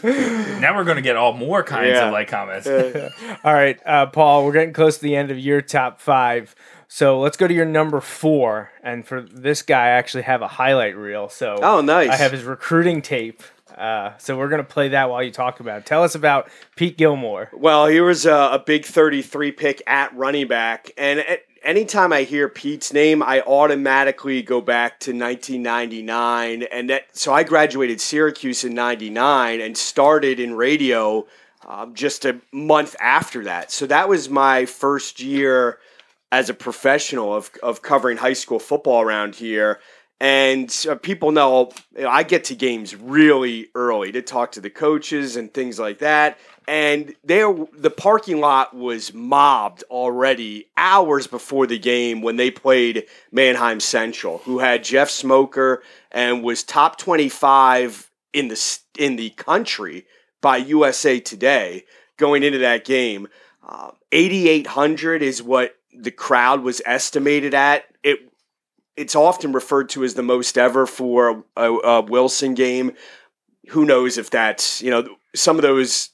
[0.60, 2.08] now we're gonna get all more kinds Yeah.
[2.08, 2.68] of like comments.
[3.44, 6.56] All right, uh, Paul, we're getting close to the end of your top five.
[6.88, 8.72] So let's go to your number four.
[8.84, 11.30] And for this guy, I actually have a highlight reel.
[11.30, 12.10] So Oh, nice.
[12.10, 13.42] I have his recruiting tape.
[13.78, 15.86] Uh, so we're gonna play that while you talk about it.
[15.86, 17.50] Tell us about Pete Gilmore.
[17.54, 20.92] Well, he was a, a big 33 pick at running back.
[20.98, 26.64] And at, anytime I hear Pete's name, I automatically go back to 1999.
[26.64, 31.26] And that, so I graduated Syracuse in 99 and started in radio
[31.68, 33.72] um, just a month after that.
[33.72, 35.80] So that was my first year
[36.32, 39.80] as a professional of, of covering high school football around here.
[40.20, 44.62] And uh, people know, you know I get to games really early to talk to
[44.62, 46.38] the coaches and things like that.
[46.68, 53.06] And there, the parking lot was mobbed already hours before the game when they played
[53.32, 60.06] Manheim Central, who had Jeff Smoker and was top twenty-five in the in the country
[60.42, 61.86] by USA Today
[62.18, 63.28] going into that game.
[63.68, 67.86] Uh, 8,800 is what the crowd was estimated at.
[68.04, 68.20] It
[68.98, 72.94] it's often referred to as the most ever for a, a Wilson game.
[73.70, 76.11] Who knows if that's you know some of those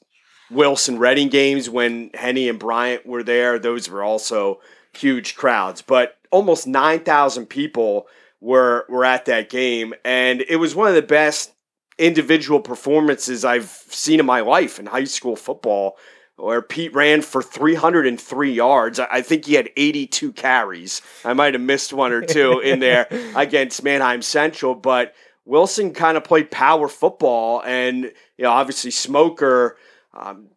[0.49, 3.60] Wilson Reading games when Henne and Bryant were there.
[3.60, 4.60] Those were also
[4.93, 8.07] huge crowds, but almost nine thousand people
[8.41, 11.53] were were at that game, and it was one of the best
[11.97, 15.97] individual performances I've seen in my life in high school football
[16.36, 18.99] where Pete ran for 303 yards.
[18.99, 21.01] I I think he had 82 carries.
[21.25, 25.13] I might have missed one or two in there against Manheim Central, but
[25.45, 29.77] Wilson kind of played power football, and you know, obviously Smoker
[30.17, 30.47] um,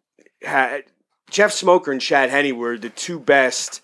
[0.41, 0.83] had
[1.29, 3.81] Jeff Smoker and Chad Henne were the two best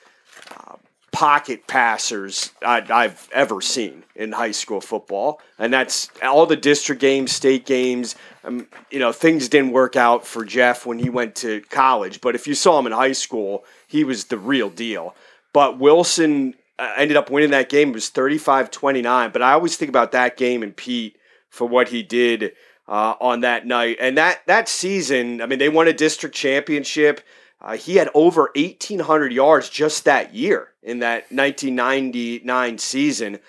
[0.51, 0.75] uh,
[1.11, 6.99] pocket passers I, I've ever seen in high school football, and that's all the district
[6.99, 8.15] games, state games.
[8.43, 12.35] Um, you know, things didn't work out for Jeff when he went to college, but
[12.35, 15.15] if you saw him in high school, he was the real deal.
[15.53, 17.89] But Wilson uh, ended up winning that game.
[17.89, 21.17] It was 35-29, but I always think about that game and Pete
[21.49, 22.53] for what he did
[22.87, 23.97] uh, on that night.
[23.99, 27.21] And that that season, I mean, they won a district championship.
[27.59, 33.39] Uh, he had over 1,800 yards just that year in that 1999 season.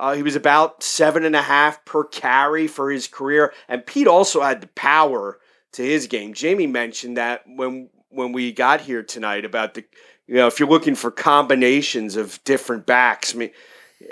[0.00, 4.08] Uh, he was about seven and a half per carry for his career, and Pete
[4.08, 5.38] also had the power
[5.72, 6.32] to his game.
[6.32, 9.84] Jamie mentioned that when when we got here tonight about the,
[10.26, 13.50] you know, if you're looking for combinations of different backs, I mean,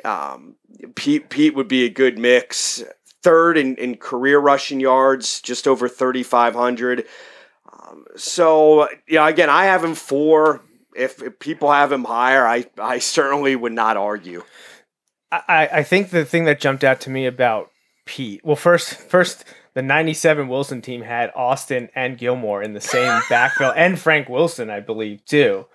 [0.05, 0.55] um,
[0.95, 2.83] Pete Pete would be a good mix.
[3.23, 7.07] Third in, in career rushing yards, just over 3,500.
[7.73, 10.63] Um, so, yeah, again, I have him four.
[10.97, 14.43] If, if people have him higher, I, I certainly would not argue.
[15.31, 17.71] I, I think the thing that jumped out to me about
[18.07, 23.21] Pete, well, first, first the '97 Wilson team had Austin and Gilmore in the same
[23.31, 25.67] backfield, and Frank Wilson, I believe, too,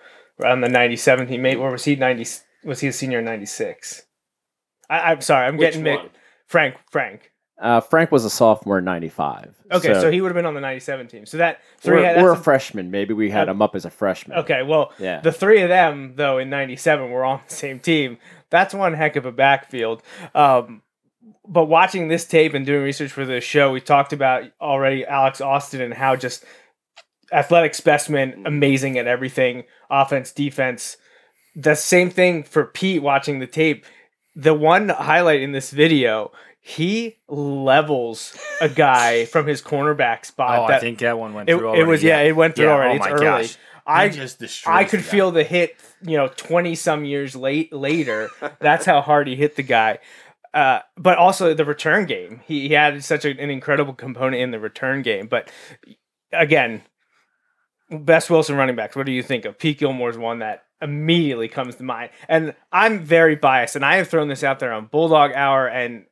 [0.44, 1.42] on the '97 team.
[1.42, 2.26] Mate, or was he '90?
[2.64, 4.02] Was he a senior in '96?
[4.90, 6.10] I'm sorry, I'm Which getting mi- one?
[6.46, 6.76] Frank.
[6.90, 7.32] Frank.
[7.58, 9.54] Uh, Frank was a sophomore in 95.
[9.72, 11.24] Okay, so, he would have been on the '97 team.
[11.26, 12.90] So that 3 we're, that's we're a- freshman.
[12.90, 14.38] Maybe we had Uh, him up as a freshman.
[14.38, 15.20] Okay, well, Yeah.
[15.20, 18.18] the three of them though in '97 were on the same team.
[18.50, 20.02] That's one heck of a backfield.
[20.34, 20.82] Um,
[21.48, 25.40] but watching this tape and doing research for the show, we talked about already Alex
[25.40, 26.44] Austin and how just
[27.32, 30.96] athletic specimen, amazing at everything, offense, defense.
[31.54, 33.84] The same thing for Pete watching the tape.
[34.34, 36.30] The one highlight in this video,
[36.68, 40.58] he levels a guy from his cornerback spot.
[40.58, 41.68] Oh, I think that one went it, through.
[41.68, 41.82] Already.
[41.82, 42.94] It was yeah, it went through Yeah, already.
[42.94, 43.24] oh it's my early.
[43.24, 43.56] gosh.
[43.86, 47.36] I He just destroys I could the feel the hit, you know, twenty some years
[47.36, 48.30] late later.
[48.58, 49.98] That's how hard he hit the guy.
[50.52, 52.40] Uh, but also the return game.
[52.46, 55.28] He, he had such a, an incredible component in the return game.
[55.28, 55.48] But
[56.32, 56.82] again,
[57.92, 58.96] best Wilson running backs.
[58.96, 59.56] What do you think of?
[59.56, 62.10] Pete Gilmore's one that immediately comes to mind.
[62.28, 66.06] And I'm very biased, and I have thrown this out there on Bulldog Hour and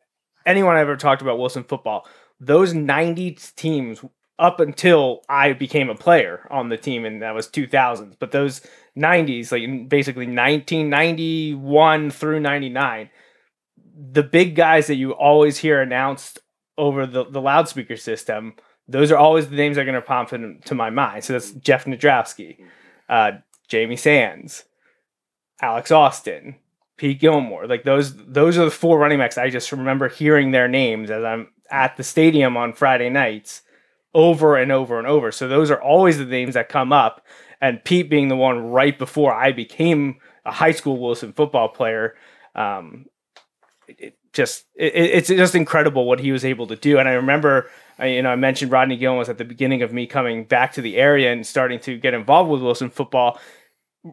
[0.47, 2.07] anyone I've ever talked about Wilson football.
[2.41, 4.05] Those 90 teams
[4.39, 8.17] up until I became a player on the team, and that was 2000s.
[8.19, 8.61] But those
[8.97, 13.11] 90s, like basically 1991 through 99,
[14.11, 16.41] the big guys that you always hear announced
[16.77, 18.55] over the, the loudspeaker system,
[18.89, 21.25] those are always the names that are going to pop into my mind.
[21.25, 22.59] So that's Jeff Nadrowski,
[23.09, 23.33] uh,
[23.69, 24.65] Jamie Sands,
[25.63, 26.57] Alex Austin,
[26.97, 27.67] Pete Gilmore.
[27.67, 31.25] Like those those are the four running backs I just remember hearing their names as
[31.25, 33.63] I'm at the stadium on Friday nights
[34.15, 35.33] over and over and over.
[35.33, 37.27] So those are always the names that come up.
[37.61, 42.15] And Pete being the one right before I became a high school Wilson football player,
[42.55, 43.07] um,
[43.89, 46.99] it just it, it's just incredible what he was able to do.
[46.99, 49.93] And I remember, I, you know, I mentioned Rodney Gillen was at the beginning of
[49.93, 53.39] me coming back to the area and starting to get involved with Wilson football.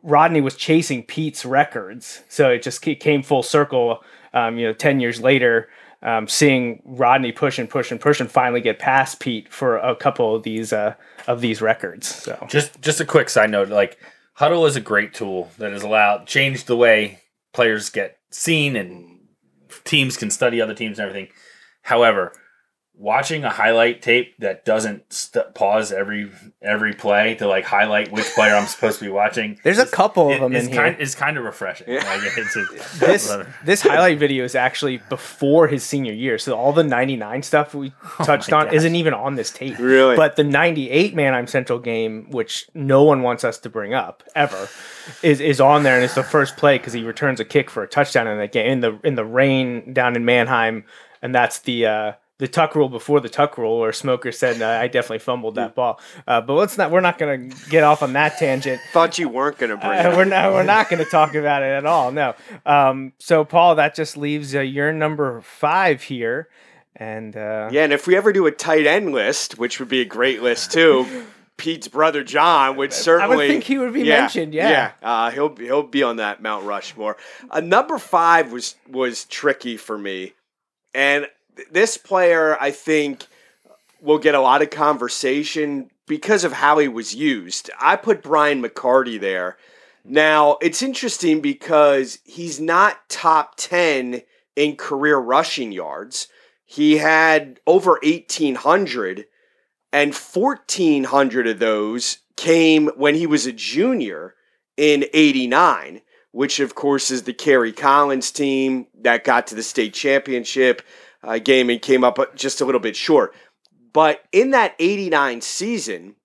[0.04, 4.04] Rodney was chasing Pete's records, so it just came full circle.
[4.34, 5.68] Um, you know, ten years later,
[6.02, 9.96] um, seeing Rodney push and push and push and finally get past Pete for a
[9.96, 10.96] couple of these uh,
[11.28, 12.08] of these records.
[12.08, 14.00] So just just a quick side note, like
[14.34, 17.20] Huddle is a great tool that has allowed changed the way
[17.54, 19.20] players get seen and
[19.84, 21.32] teams can study other teams and everything.
[21.84, 22.34] However,
[23.02, 28.28] watching a highlight tape that doesn't st- pause every every play to like highlight which
[28.36, 29.60] player I'm supposed to be watching.
[29.64, 30.98] There's a couple of them in kind, here.
[31.00, 31.90] It's kind of refreshing.
[31.90, 32.04] Yeah.
[32.06, 32.66] Like, it's a,
[33.06, 33.36] this
[33.66, 37.92] this highlight video is actually before his senior year, so all the '99 stuff we
[38.20, 39.80] Oh touched on isn't even on this tape.
[39.80, 40.16] Really?
[40.16, 44.70] But the '98 Manheim Central game, which no one wants us to bring up ever,
[45.24, 47.82] is is on there, and it's the first play because he returns a kick for
[47.82, 50.86] a touchdown in that game in the in the rain down in Manheim,
[51.24, 51.88] and that's the.
[51.88, 52.12] Uh,
[52.42, 56.02] the tuck rule before the tuck rule, where Smoker said, "I definitely fumbled that ball."
[56.28, 56.90] Uh, but let's not.
[56.90, 58.82] We're not going to get off on that tangent.
[58.94, 60.18] Thought you weren't going to bring Uh, it.
[60.18, 60.52] we're not.
[60.52, 62.12] We're not going to talk about it at all.
[62.12, 62.34] No.
[62.66, 66.50] Um, so, Paul, that just leaves uh, your number five here,
[66.96, 70.02] and uh, Yeah, and if we ever do a tight end list, which would be
[70.02, 71.06] a great list too,
[71.58, 73.34] Pete's brother John would certainly.
[73.36, 74.70] I would think he would be mentioned, yeah.
[74.72, 77.18] yeah, uh, he'll he'll be on that Mount Rushmore.
[77.52, 80.34] Uh, number five was was tricky for me,
[80.96, 81.28] and
[81.72, 83.28] this player I think
[84.02, 87.70] will get a lot of conversation because of how he was used.
[87.80, 89.58] I put Brian McCarty there.
[90.04, 94.22] Now it's interesting because he's not top ten
[94.56, 96.28] in career rushing yards.
[96.66, 99.26] He had over 1,800,
[99.92, 104.36] and 1,400 of those came when he was a junior
[104.78, 109.94] in 89, which, of course, is the Kerry Collins team that got to the state
[109.94, 110.82] championship
[111.24, 113.34] uh, game and came up just a little bit short.
[113.94, 116.16] But in that 89 season,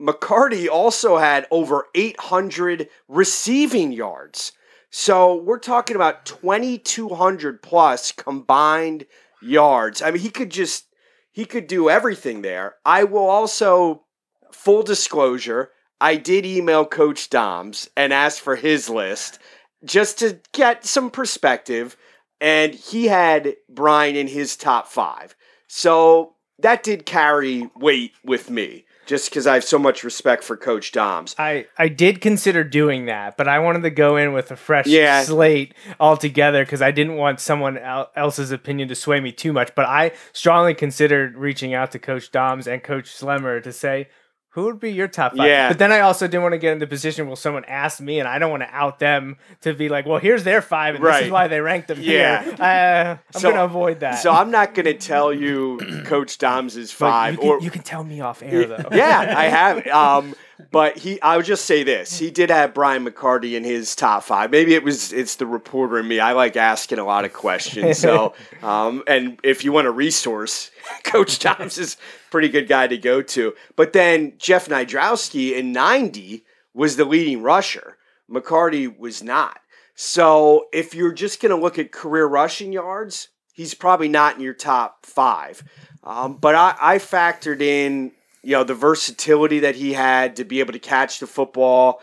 [0.00, 4.52] McCarty also had over 800 receiving yards.
[4.90, 9.06] So we're talking about 2,200 plus combined
[9.40, 10.02] yards.
[10.02, 10.86] I mean, he could just
[11.30, 12.74] he could do everything there.
[12.84, 14.04] I will also
[14.52, 19.38] full disclosure, I did email Coach Doms and ask for his list
[19.84, 21.96] just to get some perspective,
[22.42, 25.34] and he had Brian in his top five.
[25.68, 30.56] So that did carry weight with me, just because I have so much respect for
[30.56, 31.34] Coach Doms.
[31.38, 34.86] I I did consider doing that, but I wanted to go in with a fresh
[34.86, 35.22] Yeah.
[35.22, 39.74] slate altogether because I didn't want someone else's opinion to sway me too much.
[39.74, 44.08] But I strongly considered reaching out to Coach Doms and Coach Slemmer to say.
[44.54, 45.46] Who would be your top five?
[45.46, 45.68] Yeah.
[45.68, 48.18] But then I also didn't want to get in the position where someone asked me,
[48.18, 51.02] and I don't want to out them to be like, "Well, here's their five, and
[51.04, 52.42] this is why they ranked them Yeah.
[52.42, 54.16] here." Uh, I'm So- going to avoid that.
[54.18, 57.70] So I'm not going to tell you Coach Dom's is five you can, or you
[57.70, 58.88] can tell me off air though.
[58.92, 59.86] yeah, I have.
[59.86, 60.34] Um,
[60.70, 64.24] but he, I would just say this: he did have Brian McCarty in his top
[64.24, 64.50] five.
[64.50, 66.20] Maybe it was it's the reporter in me.
[66.20, 67.98] I like asking a lot of questions.
[67.98, 70.70] So, um, and if you want a resource,
[71.04, 71.96] Coach Doms is
[72.30, 73.54] pretty good guy to go to.
[73.76, 76.44] But then Jeff Nadrowski in ninety
[76.74, 77.96] was the leading rusher.
[78.30, 79.58] McCarty was not.
[79.94, 84.42] So if you're just going to look at career rushing yards, he's probably not in
[84.42, 85.62] your top five.
[86.04, 90.60] Um, but I, I factored in, you know, the versatility that he had to be
[90.60, 92.00] able to catch the football,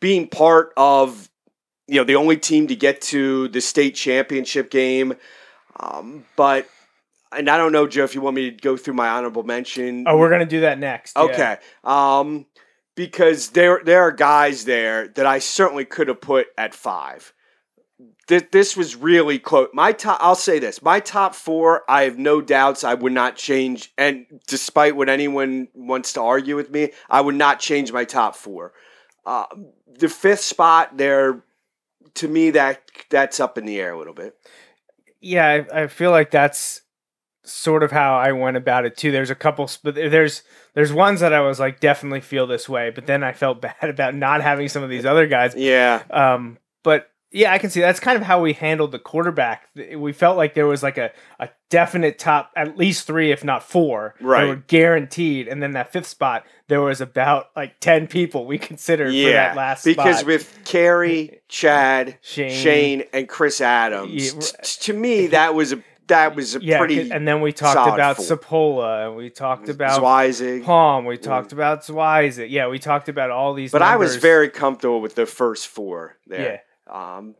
[0.00, 1.28] being part of,
[1.86, 5.14] you know, the only team to get to the state championship game.
[5.78, 6.68] Um, but,
[7.32, 10.04] and I don't know, Joe, if you want me to go through my honorable mention.
[10.06, 11.12] Oh, we're gonna do that next.
[11.16, 11.22] yeah.
[11.22, 11.56] Okay.
[11.84, 12.46] Um,
[12.96, 17.32] because there there are guys there that I certainly could have put at five.
[18.28, 19.68] Th- this was really close.
[19.72, 20.18] My top.
[20.20, 21.82] I'll say this: my top four.
[21.88, 22.84] I have no doubts.
[22.84, 23.92] I would not change.
[23.98, 28.36] And despite what anyone wants to argue with me, I would not change my top
[28.36, 28.72] four.
[29.26, 29.44] Uh,
[29.98, 31.42] the fifth spot there,
[32.14, 34.36] to me, that that's up in the air a little bit.
[35.20, 36.82] yeah, I, I feel like that's
[37.44, 39.10] sort of how I went about it too.
[39.10, 40.42] There's a couple, but there's
[40.74, 43.88] there's ones that I was like definitely feel this way, but then I felt bad
[43.88, 45.54] about not having some of these other guys.
[45.56, 46.02] Yeah.
[46.10, 49.68] Um, but Yeah, I can see that's kind of how we handled the quarterback.
[49.96, 53.62] We felt like there was like a, a definite top, at least three, if not
[53.62, 54.40] four, Right.
[54.40, 55.46] that were guaranteed.
[55.46, 59.48] And then that fifth spot, there was about like 10 people we considered for Yeah,
[59.48, 60.26] that last because spot.
[60.26, 62.50] with Kerry, Chad, Shane.
[62.50, 66.78] Shane, and Chris Adams, Yeah, t- to me that was a that was a yeah,
[66.78, 68.86] pretty and then we talked about four.
[68.86, 70.64] And we talked about Zweizig.
[70.64, 71.22] Palm, we mm.
[71.22, 72.50] talked about Zweizig.
[72.50, 73.70] Yeah, we talked about all these.
[73.70, 76.62] But I was very comfortable with the first four there.
[76.88, 77.34] Um,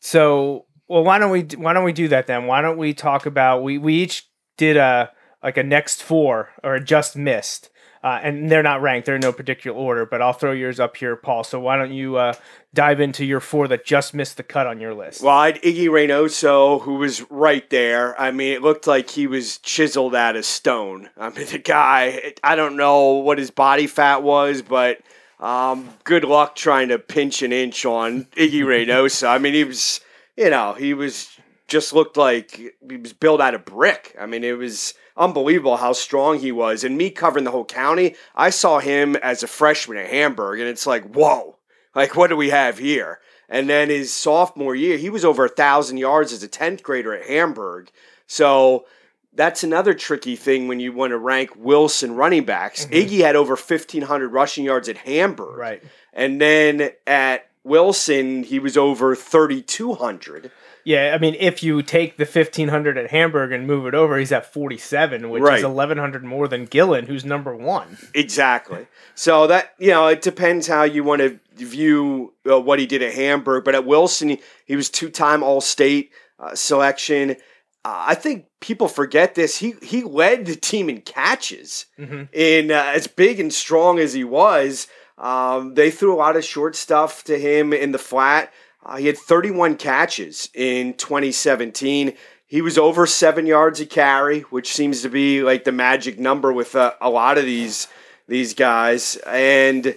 [0.00, 2.46] So, well, why don't we why don't we do that then?
[2.46, 5.10] Why don't we talk about we we each did a
[5.42, 7.70] like a next four or a just missed,
[8.02, 9.06] uh, and they're not ranked.
[9.06, 10.04] They're in no particular order.
[10.06, 11.44] But I'll throw yours up here, Paul.
[11.44, 12.34] So why don't you uh,
[12.74, 15.22] dive into your four that just missed the cut on your list?
[15.22, 18.18] well, I had Iggy Reynoso, who was right there.
[18.20, 21.08] I mean, it looked like he was chiseled out of stone.
[21.16, 24.98] I mean, the guy, I don't know what his body fat was, but
[25.40, 29.28] um, good luck trying to pinch an inch on Iggy Reynoso.
[29.28, 30.00] I mean, he was,
[30.36, 31.28] you know, he was
[31.68, 32.56] just looked like
[32.88, 34.14] he was built out of brick.
[34.20, 36.84] I mean, it was unbelievable how strong he was.
[36.84, 40.68] And me covering the whole county, I saw him as a freshman at Hamburg, and
[40.68, 41.56] it's like, whoa,
[41.94, 43.20] like what do we have here?
[43.48, 47.14] And then his sophomore year, he was over a thousand yards as a tenth grader
[47.14, 47.90] at Hamburg.
[48.26, 48.86] So
[49.34, 52.86] that's another tricky thing when you want to rank Wilson running backs.
[52.86, 55.82] Iggy had over fifteen hundred rushing yards at Hamburg, right.
[56.12, 60.50] and then at Wilson, he was over thirty two hundred.
[60.86, 64.18] Yeah, I mean, if you take the fifteen hundred at Hamburg and move it over,
[64.18, 65.58] he's at forty seven, which Right.
[65.58, 67.96] is eleven hundred more than Gillen, who's number one.
[68.14, 68.86] Exactly.
[69.14, 73.02] So that you know, it depends how you want to view uh, what he did
[73.02, 73.64] at Hamburg.
[73.64, 77.36] But at Wilson, he, he was two-time All-State uh, selection.
[77.84, 79.58] Uh, I think people forget this.
[79.58, 81.86] He he led the team in catches.
[81.98, 82.28] Mhm.
[82.32, 86.44] In uh, as big and strong as he was, um, they threw a lot of
[86.44, 88.52] short stuff to him in the flat.
[88.84, 92.14] Uh, he had 31 catches in 2017.
[92.46, 96.52] He was over seven yards a carry, which seems to be like the magic number
[96.52, 97.88] with uh, a lot of these
[98.28, 99.16] these guys.
[99.26, 99.96] And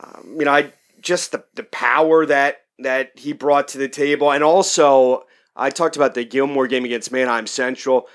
[0.00, 4.30] um, you know, I just the, the power that that he brought to the table,
[4.30, 5.25] and also
[5.56, 8.08] I talked about the Gilmore game against Manheim Central.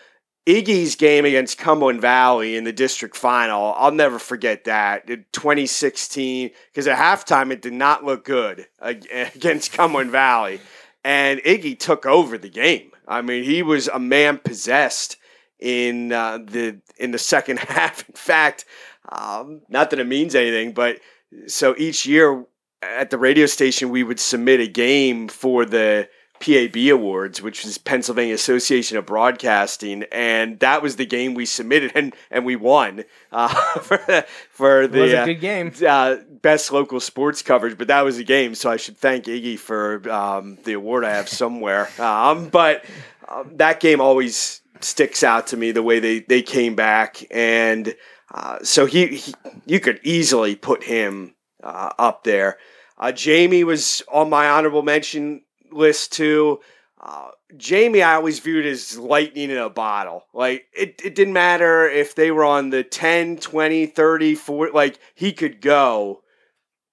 [0.47, 5.05] Iggy's game against Cumberland Valley in the district final, I'll never forget that.
[5.07, 10.59] 2016, because at halftime it did not look good against Cumberland Valley.
[11.03, 12.91] And Iggy took over the game.
[13.07, 15.17] I mean, he was a man possessed
[15.59, 18.07] in uh, the in the second half.
[18.07, 18.65] In fact,
[19.09, 20.99] um, not that it means anything, but
[21.47, 22.45] so each year
[22.81, 26.09] at the radio station we would submit a game for the
[26.41, 31.91] PAB Awards, which is Pennsylvania Association of Broadcasting, and that was the game we submitted,
[31.95, 33.47] and and we won uh,
[33.81, 35.71] for the, for It was a uh, good game.
[35.87, 37.77] uh, best local sports coverage.
[37.77, 41.11] But that was a game, so I should thank Iggy for um, the award I
[41.11, 41.89] have somewhere.
[42.01, 42.83] Um, but
[43.29, 47.95] um, that game always sticks out to me the way they they came back, and
[48.33, 49.33] uh, so he, he
[49.65, 52.57] you could easily put him uh, up there.
[52.97, 55.41] Uh, Jamie was on my honorable mention
[55.71, 56.59] list too.
[56.99, 60.25] Uh, Jamie, I always viewed as lightning in a bottle.
[60.33, 64.99] Like, it, it didn't matter if they were on the 10, 20, 30, 40, like,
[65.15, 66.21] he could go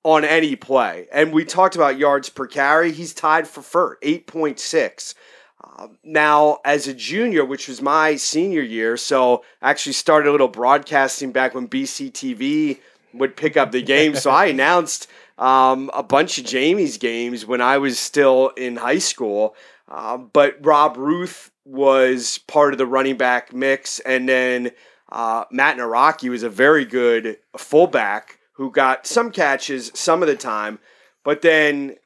[0.03, 1.07] on any play.
[1.13, 2.91] And we talked about yards per carry.
[2.93, 5.15] He's tied for first, 8.6.
[5.63, 10.33] Um, now, as a junior, which was my senior year, so I actually started a
[10.33, 12.79] little broadcasting back when BCTV
[13.13, 14.15] would pick up the game.
[14.15, 15.09] so I announced
[15.39, 19.55] um, a bunch of Jamie's games when I was still in high school.
[19.89, 24.73] Um, but Rob Ruth was part of the running back mix, and then
[25.11, 30.37] uh, Matt Naraki was a very good fullback who got some catches some of the
[30.37, 30.79] time.
[31.25, 31.97] But then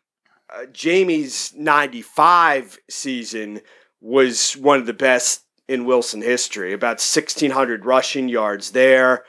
[0.51, 3.63] uh, Jamie's 95 season
[4.01, 9.25] was one of the best in Wilson history, about 1,600 rushing yards there.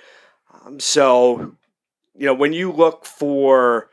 [0.53, 1.55] Um, so,
[2.15, 3.89] you know, when you look for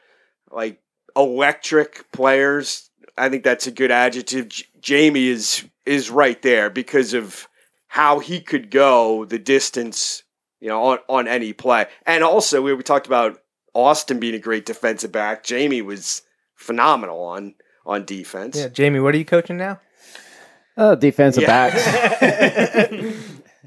[0.51, 0.81] like
[1.17, 4.49] electric players, I think that's a good adjective.
[4.49, 7.49] J- Jamie is is right there because of
[7.89, 10.23] how he could go the distance,
[10.61, 11.87] you know, on, on any play.
[12.07, 13.41] And also, we, we talked about
[13.75, 15.43] Austin being a great defensive back.
[15.45, 16.23] Jamie was
[16.55, 17.55] phenomenal on
[17.87, 18.57] on defense.
[18.57, 19.81] Yeah, Jamie, what are you coaching now?
[20.77, 21.71] Uh, defensive Yeah.
[21.71, 23.17] backs.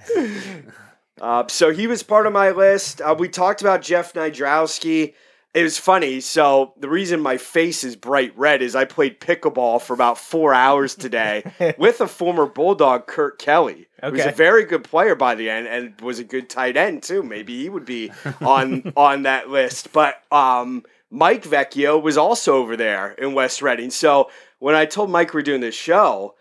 [1.21, 2.99] Uh, so he was part of my list.
[2.99, 5.13] Uh, we talked about Jeff Nadrowski.
[5.53, 6.19] It was funny.
[6.19, 10.51] So the reason my face is bright red is I played pickleball for about four
[10.51, 11.43] hours today
[11.77, 14.17] with a former Bulldog, Kurt Kelly, okay.
[14.17, 17.21] who's a very good player by the end and was a good tight end too.
[17.21, 19.93] Maybe he would be on on that list.
[19.93, 23.91] But um, Mike Vecchio was also over there in West Reading.
[23.91, 26.33] So when I told Mike we are doing this show,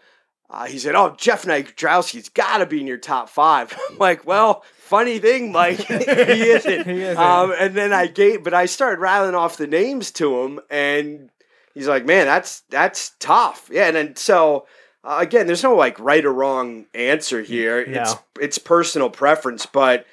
[0.49, 3.79] uh, he said, "Oh, Jeff Nadrowski's got to be in your top five.
[3.91, 7.17] I'm like, "Well, funny thing, Mike, he isn't." He isn't.
[7.17, 11.31] Um, and then I gave, but I started rattling off the names to him, and
[11.75, 14.67] he's like, "Man, that's that's tough." Yeah, and then so
[15.05, 17.87] uh, again, there's no like right or wrong answer here.
[17.87, 18.03] No.
[18.03, 20.07] It's it's personal preference, but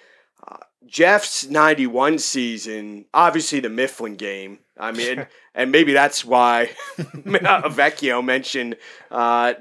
[0.86, 4.60] Jeff's '91 season, obviously the Mifflin game.
[4.82, 8.78] I mean, and maybe that's why Vecchio mentioned
[9.12, 9.54] uh,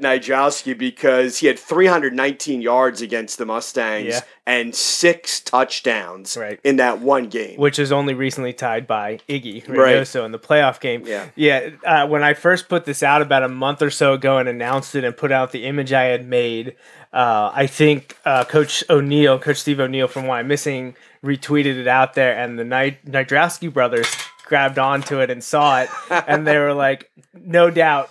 [0.79, 4.21] because he had 319 yards against the Mustangs Yeah.
[4.47, 6.61] and six touchdowns Right.
[6.63, 7.59] in that one game.
[7.59, 9.97] which is only recently tied by Iggy Right.
[9.97, 11.03] Reynoso in the playoff game.
[11.05, 11.27] Yeah.
[11.35, 11.71] yeah.
[11.85, 14.95] Uh, when I first put this out about a month or so ago and announced
[14.95, 16.77] it and put out the image I had made,
[17.13, 20.95] uh, I think uh, Coach O'Neill, Coach Steve O'Neill from Wyomissing,
[21.25, 24.07] retweeted it out there, and the Nid- Nadrowski brothers
[24.45, 28.11] grabbed onto it and saw it, and they were like, "No doubt."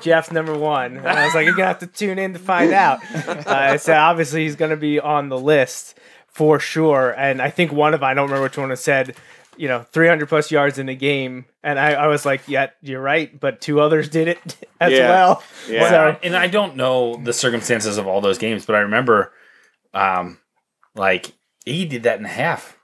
[0.00, 0.96] Jeff's number one.
[0.96, 3.04] And I was like, you're gonna have to tune in to find out.
[3.26, 7.10] Uh, so obviously he's gonna be on the list for sure.
[7.10, 9.14] And I think one of I don't remember which one it said,
[9.56, 11.44] you know, 300 plus yards in a game.
[11.62, 13.38] And I, I was like, yeah, you're right.
[13.38, 14.38] But two others did it
[14.80, 15.08] as Yeah.
[15.10, 15.42] well.
[15.68, 15.88] Yeah.
[15.90, 19.32] So and I don't know the circumstances of all those games, but I remember,
[19.94, 20.38] um,
[20.94, 21.32] like
[21.64, 22.76] he did that in half.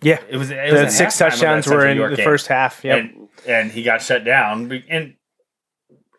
[0.00, 2.24] yeah, It was, it the in six halftime of that touchdowns were in the game.
[2.24, 2.84] first half.
[2.84, 2.98] Yep.
[2.98, 5.14] and and he got shut down, and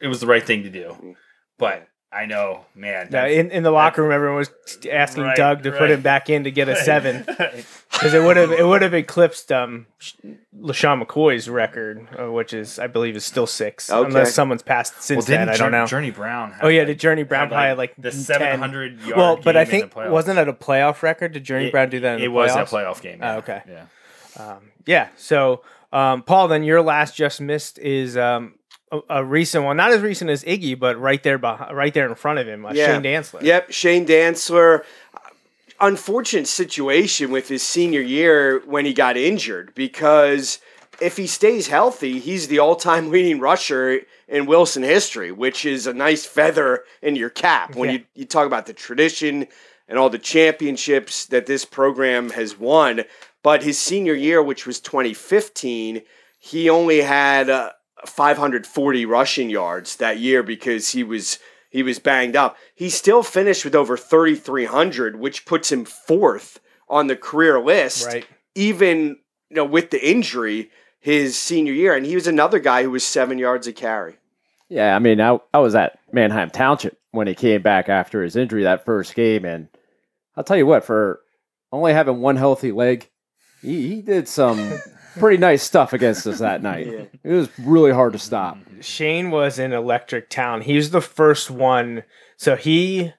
[0.02, 1.16] it was the right thing to do.
[1.58, 4.52] But I know, man, Yeah, in, in the locker room, everyone was
[4.92, 7.26] asking Right, Doug to put him back in to get a seven
[7.94, 9.86] because it would have it would have eclipsed um,
[10.60, 14.06] LeSean McCoy's record, uh, which is I believe is still six, Okay.
[14.08, 15.56] unless someone's passed since well, didn't then.
[15.56, 15.86] I don't know.
[15.86, 16.52] Journey Brown.
[16.52, 19.18] Had Oh yeah, like- did Journey Brown had, probably had, like the seven hundred yard?
[19.18, 21.34] Well, but I game in think the wasn't it a playoff record?
[21.34, 22.16] Did Journey It- Brown do that?
[22.16, 22.70] In it the was a playoffs?
[22.70, 23.20] playoff game.
[23.22, 23.36] Oh, yeah.
[23.38, 23.62] okay.
[23.70, 23.86] Yeah.
[24.44, 25.08] Um, yeah.
[25.16, 28.56] So, um, Paul, then your last just missed is um,
[28.92, 32.10] a, a recent one, not as recent as Iggy, but right there, behind, right there
[32.10, 32.88] in front of him, uh, Yeah.
[32.88, 33.42] Shane Dantzler.
[33.44, 34.84] Yep, Shane Dantzler.
[35.84, 40.60] Unfortunate situation with his senior year when he got injured because
[41.02, 45.94] if he stays healthy, he's the all-time leading rusher in Wilson history, which is a
[45.94, 47.96] nice feather in your cap when Yeah.
[47.98, 49.46] you, you talk about the tradition
[49.90, 53.04] and all the championships that this program has won.
[53.42, 56.02] But his senior year, which was 2015,
[56.40, 57.72] he only had uh,
[58.06, 61.40] 540 rushing yards that year because he was
[61.74, 62.56] he was banged up.
[62.76, 68.26] He still finished with over 3,300, which puts him fourth on the career list, Right.
[68.56, 69.18] even
[69.50, 70.70] you know with the injury
[71.00, 71.94] his senior year.
[71.96, 74.16] And he was another guy who was seven yards a carry.
[74.70, 78.36] Yeah, I mean, I, I was at Manheim Township when he came back after his
[78.36, 79.68] injury that first game, and
[80.38, 81.20] I'll tell you what, for
[81.72, 83.10] only having one healthy leg,
[83.62, 84.58] he, he did some
[85.20, 86.88] pretty nice stuff against us that night.
[86.88, 87.06] Yeah.
[87.24, 88.58] It was really hard to stop.
[88.82, 90.62] Shane was in Electric Town.
[90.62, 92.04] He was the first one.
[92.38, 93.14] So he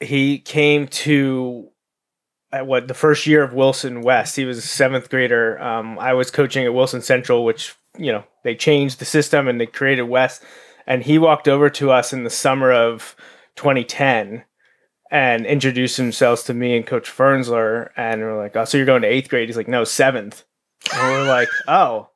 [0.00, 1.70] he came to
[2.52, 4.36] at what the first year of Wilson West.
[4.36, 5.60] He was a seventh grader.
[5.60, 9.60] Um, I was coaching at Wilson Central, which you know they changed the system and
[9.60, 10.42] they created West.
[10.86, 13.16] And he walked over to us in the summer of
[13.56, 14.44] 2010
[15.14, 17.90] and introduced themselves to me and Coach Fernsler.
[17.96, 20.42] And we're like, "Oh, so you're going to eighth grade?" He's like, "No, seventh.
[20.92, 22.10] And we're like, "Oh."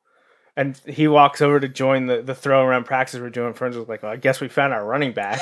[0.57, 3.55] And he walks over to join the, the throw around practice we're doing.
[3.55, 5.38] Fernsler's like, well, I guess we found our running back.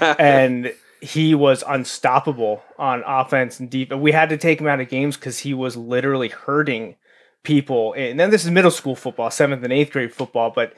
[0.20, 3.92] and he was unstoppable on offense and deep.
[3.92, 6.94] We had to take him out of games because he was literally hurting
[7.42, 7.94] people.
[7.94, 10.52] And then this is middle school football, seventh and eighth grade football.
[10.54, 10.74] But,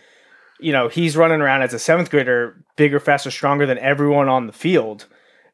[0.59, 4.47] you know, he's running around as a seventh grader, bigger, faster, stronger than everyone on
[4.47, 5.05] the field.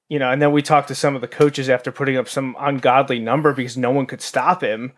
[0.08, 2.56] You know, and then we talked to some of the coaches after putting up some
[2.58, 4.92] ungodly number because no one could stop him.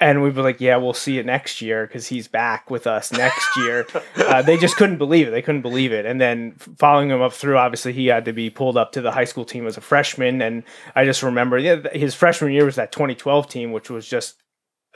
[0.00, 3.12] And we'd be like, yeah, we'll see it next year because he's back with us
[3.12, 3.86] next year.
[4.16, 5.30] uh, they just couldn't believe it.
[5.30, 6.04] They couldn't believe it.
[6.04, 9.12] And then following him up through, obviously, he had to be pulled up to the
[9.12, 10.42] high school team as a freshman.
[10.42, 10.64] And
[10.96, 14.42] I just remember, yeah, his freshman year was that 2012 team, which was just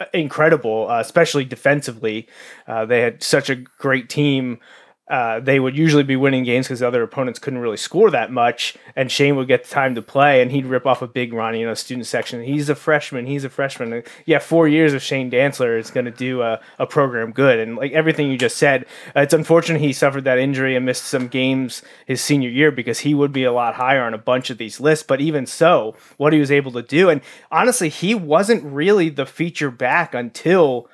[0.00, 2.28] uh, incredible, uh, especially defensively.
[2.66, 4.58] Uh, they had such a great team.
[5.08, 8.76] Uh, they would usually be winning games because other opponents couldn't really score that much,
[8.94, 11.56] and Shane would get the time to play, and he'd rip off a big run,
[11.56, 12.42] you know, student section.
[12.42, 13.26] He's a freshman.
[13.26, 13.92] He's a freshman.
[13.92, 17.58] And yeah, four years of Shane Dantzler is going to do a, a program good,
[17.58, 18.84] and like everything you just said,
[19.16, 22.98] uh, it's unfortunate he suffered that injury and missed some games his senior year because
[23.00, 25.04] he would be a lot higher on a bunch of these lists.
[25.06, 29.26] But even so, what he was able to do, and honestly, he wasn't really the
[29.26, 30.88] feature back until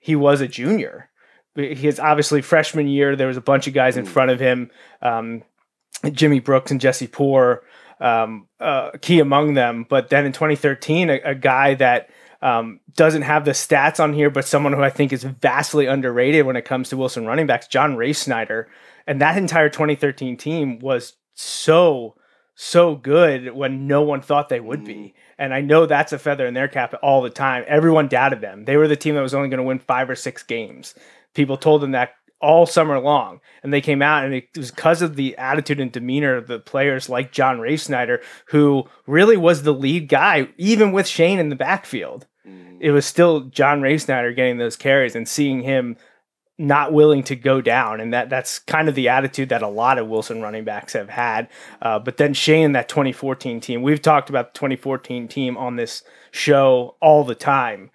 [0.00, 1.10] he was a junior
[1.54, 4.70] his obviously freshman year there was a bunch of guys in front of him
[5.02, 5.42] um,
[6.10, 7.62] jimmy brooks and jesse poor
[8.00, 12.08] um, uh, key among them but then in 2013 a, a guy that
[12.42, 16.44] um, doesn't have the stats on here, but someone who I think is vastly underrated
[16.44, 18.68] when it comes to Wilson running backs, John Ray Snyder,
[19.06, 22.16] And that entire 2013 team was so,
[22.56, 24.94] so good when no one thought they would be.
[24.94, 25.12] Mm.
[25.38, 27.64] And I know that's a feather in their cap all the time.
[27.68, 28.64] Everyone doubted them.
[28.64, 30.94] They were the team that was only going to win five or six games.
[31.34, 33.40] People told them that all summer long.
[33.62, 36.58] And they came out, and it was because of the attitude and demeanor of the
[36.58, 41.50] players like John Ray Snyder, who really was the lead guy, even with Shane in
[41.50, 42.26] the backfield
[42.82, 45.96] it was still John Ray Snyder getting those carries and seeing him
[46.58, 49.98] not willing to go down, and that that's kind of the attitude that a lot
[49.98, 51.48] of Wilson running backs have had.
[51.80, 56.02] Uh, but then Shane, that 2014 team, we've talked about the 2014 team on this
[56.32, 57.90] show all the time.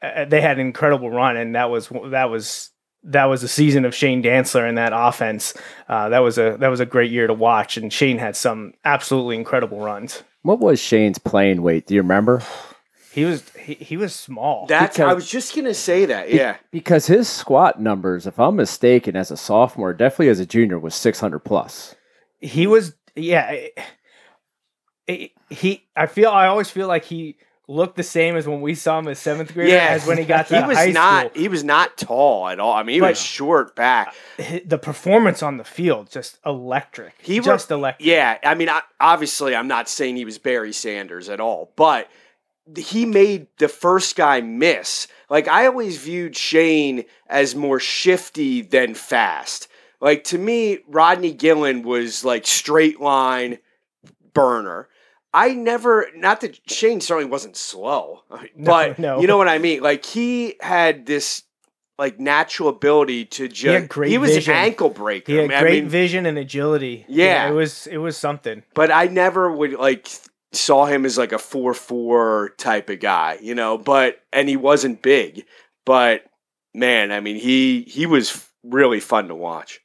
[0.00, 2.69] Uh, they had an incredible run, and that was that was
[3.04, 5.54] that was a season of Shane Dantzler in that offense.
[5.88, 8.74] Uh, that was a that was a great year to watch, and Shane had some
[8.84, 10.22] absolutely incredible runs.
[10.42, 11.86] What was Shane's playing weight?
[11.86, 12.42] Do you remember?
[13.12, 14.66] He was he, he was small.
[14.66, 16.32] That's because, I was just gonna say that.
[16.32, 20.78] Yeah, because his squat numbers, if I'm mistaken, as a sophomore, definitely as a junior,
[20.78, 21.94] was 600 plus.
[22.38, 23.66] He was yeah.
[25.06, 27.36] he I feel I always feel like he
[27.70, 29.88] looked the same as when we saw him as seventh grader yeah.
[29.90, 31.40] as when he got to he was high not school.
[31.42, 32.72] he was not tall at all.
[32.72, 34.12] I mean, he but was short back.
[34.38, 37.14] Uh, the performance on the field just electric.
[37.22, 38.06] He just electric.
[38.06, 42.10] Yeah, I mean, I, obviously, I'm not saying he was Barry Sanders at all, but
[42.76, 45.06] he made the first guy miss.
[45.28, 49.68] Like I always viewed Shane as more shifty than fast.
[50.00, 53.58] Like to me, Rodney Gillen was like straight line
[54.34, 54.88] burner.
[55.32, 58.22] I never, not that Shane certainly wasn't slow,
[58.58, 59.20] but no, no.
[59.20, 59.82] you know what I mean.
[59.82, 61.44] Like he had this
[61.98, 63.92] like natural ability to just.
[63.94, 64.54] He, he was vision.
[64.54, 65.32] an ankle breaker.
[65.32, 67.04] He had great I mean, vision and agility.
[67.08, 67.24] Yeah.
[67.24, 68.62] yeah, it was it was something.
[68.74, 70.08] But I never would like
[70.52, 75.02] saw him as like a 4-4 type of guy, you know, but and he wasn't
[75.02, 75.44] big,
[75.84, 76.24] but
[76.74, 79.80] man, I mean, he he was really fun to watch.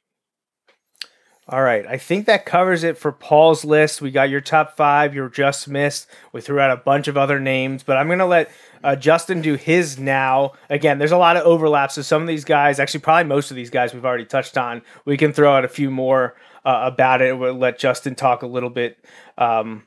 [1.48, 4.02] All right, I think that covers it for Paul's list.
[4.02, 6.08] We got your top five, your just missed.
[6.32, 8.50] We threw out a bunch of other names, but I'm gonna let
[8.82, 10.52] uh, Justin do his now.
[10.70, 11.94] Again, there's a lot of overlaps.
[11.94, 14.82] So some of these guys, actually, probably most of these guys, we've already touched on.
[15.04, 16.34] We can throw out a few more
[16.64, 17.38] uh, about it.
[17.38, 18.98] We'll let Justin talk a little bit
[19.38, 19.86] um,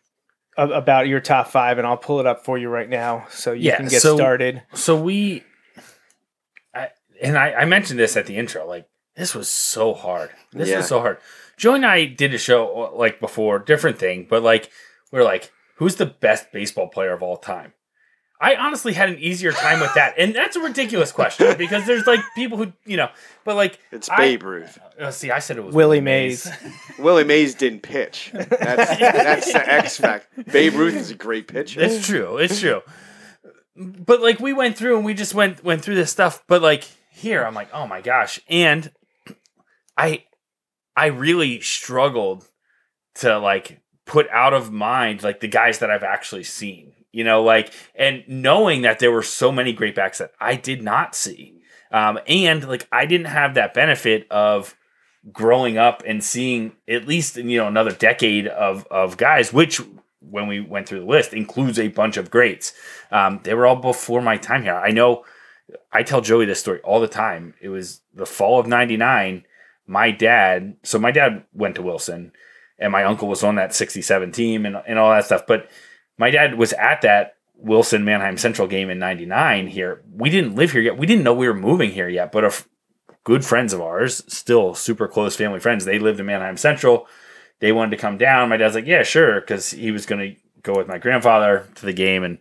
[0.55, 3.63] about your top five, and I'll pull it up for you right now so you
[3.63, 4.63] yeah, can get so, started.
[4.75, 5.43] So we,
[6.73, 6.89] I,
[7.21, 8.65] and I, I, mentioned this at the intro.
[8.65, 10.29] Like this was so hard.
[10.53, 10.77] This yeah.
[10.77, 11.17] was so hard.
[11.59, 14.71] Joe and I did a show like before, different thing, but like
[15.11, 17.73] we we're like, who's the best baseball player of all time?
[18.41, 22.07] I honestly had an easier time with that, and that's a ridiculous question because there's
[22.07, 23.09] like people who you know,
[23.43, 24.79] but like it's Babe Ruth.
[24.97, 26.45] Uh, see, I said it was Willie, Willie Mays.
[26.45, 26.73] Mays.
[26.99, 28.31] Willie Mays didn't pitch.
[28.33, 30.43] That's that's the X factor.
[30.43, 31.81] Babe Ruth is a great pitcher.
[31.81, 32.37] It's true.
[32.37, 32.81] It's true.
[33.75, 36.41] But like we went through and we just went went through this stuff.
[36.47, 38.89] But like here, I'm like, oh my gosh, and
[39.97, 40.23] I
[40.99, 42.47] I really struggled
[43.15, 47.43] to like put out of mind like the guys that I've actually seen you know,
[47.43, 51.61] like, and knowing that there were so many great backs that I did not see.
[51.91, 54.75] Um, and like, I didn't have that benefit of
[55.31, 59.81] growing up and seeing at least, you know, another decade of, of guys, which
[60.21, 62.73] when we went through the list includes a bunch of greats.
[63.11, 64.75] Um, they were all before my time here.
[64.75, 65.25] I know
[65.91, 67.55] I tell Joey this story all the time.
[67.59, 69.45] It was the fall of 99.
[69.89, 72.31] My dad, so my dad went to Wilson
[72.77, 75.47] and my uncle was on that 67 team and, and all that stuff.
[75.47, 75.69] But
[76.17, 80.03] my dad was at that Wilson Manheim Central game in 99 here.
[80.13, 80.97] We didn't live here yet.
[80.97, 82.69] We didn't know we were moving here yet, but f-
[83.23, 87.07] good friends of ours, still super close family friends, they lived in Manheim Central.
[87.59, 88.49] They wanted to come down.
[88.49, 91.85] My dad's like, yeah, sure, because he was going to go with my grandfather to
[91.85, 92.37] the game and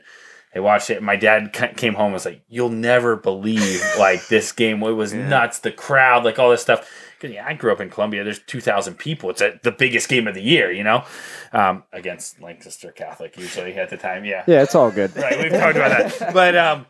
[0.55, 1.03] they watched it.
[1.03, 4.83] My dad came home and was like, you'll never believe like this game.
[4.83, 5.29] It was yeah.
[5.29, 5.59] nuts.
[5.59, 6.89] The crowd, like all this stuff.
[7.21, 8.23] Cause yeah, I grew up in Columbia.
[8.23, 9.31] There's 2,000 people.
[9.31, 11.05] It's a, the biggest game of the year, you know,
[11.53, 14.25] um, against Lancaster Catholic usually at the time.
[14.25, 14.45] Yeah.
[14.47, 15.17] Yeah, it's all good.
[15.17, 15.39] right.
[15.39, 16.33] We've talked about that.
[16.33, 16.87] But, um,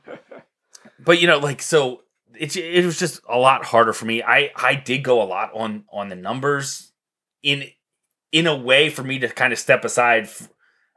[0.99, 2.03] but you know, like, so
[2.39, 4.23] it, it was just a lot harder for me.
[4.23, 6.93] I, I did go a lot on, on the numbers
[7.43, 7.65] in,
[8.31, 10.51] in a way for me to kind of step aside f-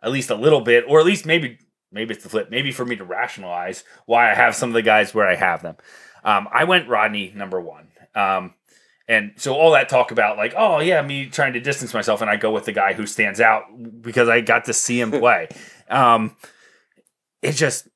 [0.03, 1.57] at least a little bit, or at least maybe,
[1.89, 4.81] maybe it's the flip, maybe for me to rationalize why I have some of the
[4.81, 5.77] guys where I have them.
[6.23, 7.87] Um, I went Rodney number one.
[8.13, 8.53] Um,
[9.11, 12.29] and so all that talk about like, oh yeah, me trying to distance myself, and
[12.29, 13.65] I go with the guy who stands out
[14.01, 15.49] because I got to see him play.
[15.89, 16.37] um,
[17.41, 17.89] it just,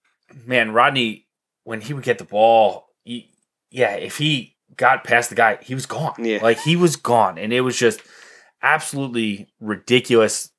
[0.45, 1.26] man, Rodney,
[1.63, 3.32] when he would get the ball, he,
[3.72, 6.16] yeah, if he got past the guy, he was gone.
[6.18, 6.39] Yeah.
[6.43, 8.01] Like he was gone, and it was just
[8.61, 10.49] absolutely ridiculous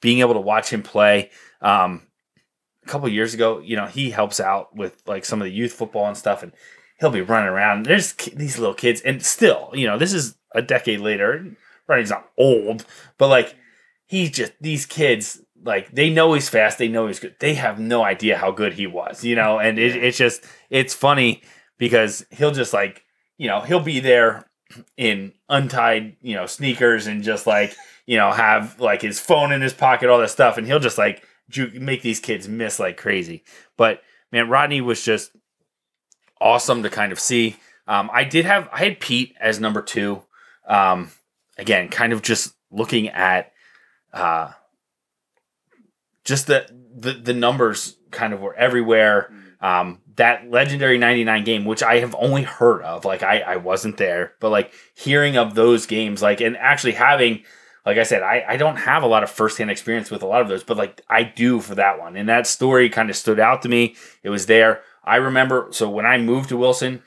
[0.00, 1.30] being able to watch him play.
[1.60, 2.02] Um,
[2.84, 5.72] a couple years ago, you know, he helps out with like some of the youth
[5.72, 6.52] football and stuff, and
[6.98, 7.86] he'll be running around.
[7.86, 11.56] There's these little kids, and still, you know, this is a decade later.
[11.86, 12.84] Running's not old,
[13.18, 13.56] but like
[14.06, 15.40] he's just these kids.
[15.62, 17.36] Like they know he's fast, they know he's good.
[17.40, 19.58] They have no idea how good he was, you know.
[19.58, 21.42] And it, it's just it's funny
[21.78, 23.02] because he'll just like
[23.38, 24.48] you know he'll be there
[24.96, 27.76] in untied you know sneakers and just like
[28.06, 30.98] you know have like his phone in his pocket, all that stuff, and he'll just
[30.98, 33.42] like ju- make these kids miss like crazy.
[33.76, 35.30] But man, Rodney was just
[36.40, 37.56] awesome to kind of see.
[37.86, 40.22] Um, I did have I had Pete as number two.
[40.66, 41.10] Um,
[41.58, 43.52] again, kind of just looking at
[44.12, 44.52] uh,
[46.24, 49.32] just the, the the numbers kind of were everywhere.
[49.60, 53.96] Um, that legendary 99 game, which I have only heard of, like I, I wasn't
[53.96, 57.42] there, but like hearing of those games, like and actually having,
[57.84, 60.42] like I said, I, I don't have a lot of firsthand experience with a lot
[60.42, 62.16] of those, but like I do for that one.
[62.16, 63.96] And that story kind of stood out to me.
[64.22, 64.82] It was there.
[65.04, 67.02] I remember, so when I moved to Wilson,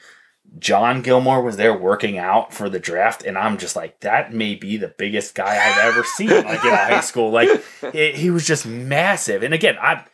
[0.60, 4.56] John Gilmore was there working out for the draft, and I'm just like, that may
[4.56, 7.32] be the biggest guy I've ever seen, like in high school.
[7.32, 7.50] Like
[7.94, 9.44] it, he was just massive.
[9.44, 10.06] And again, I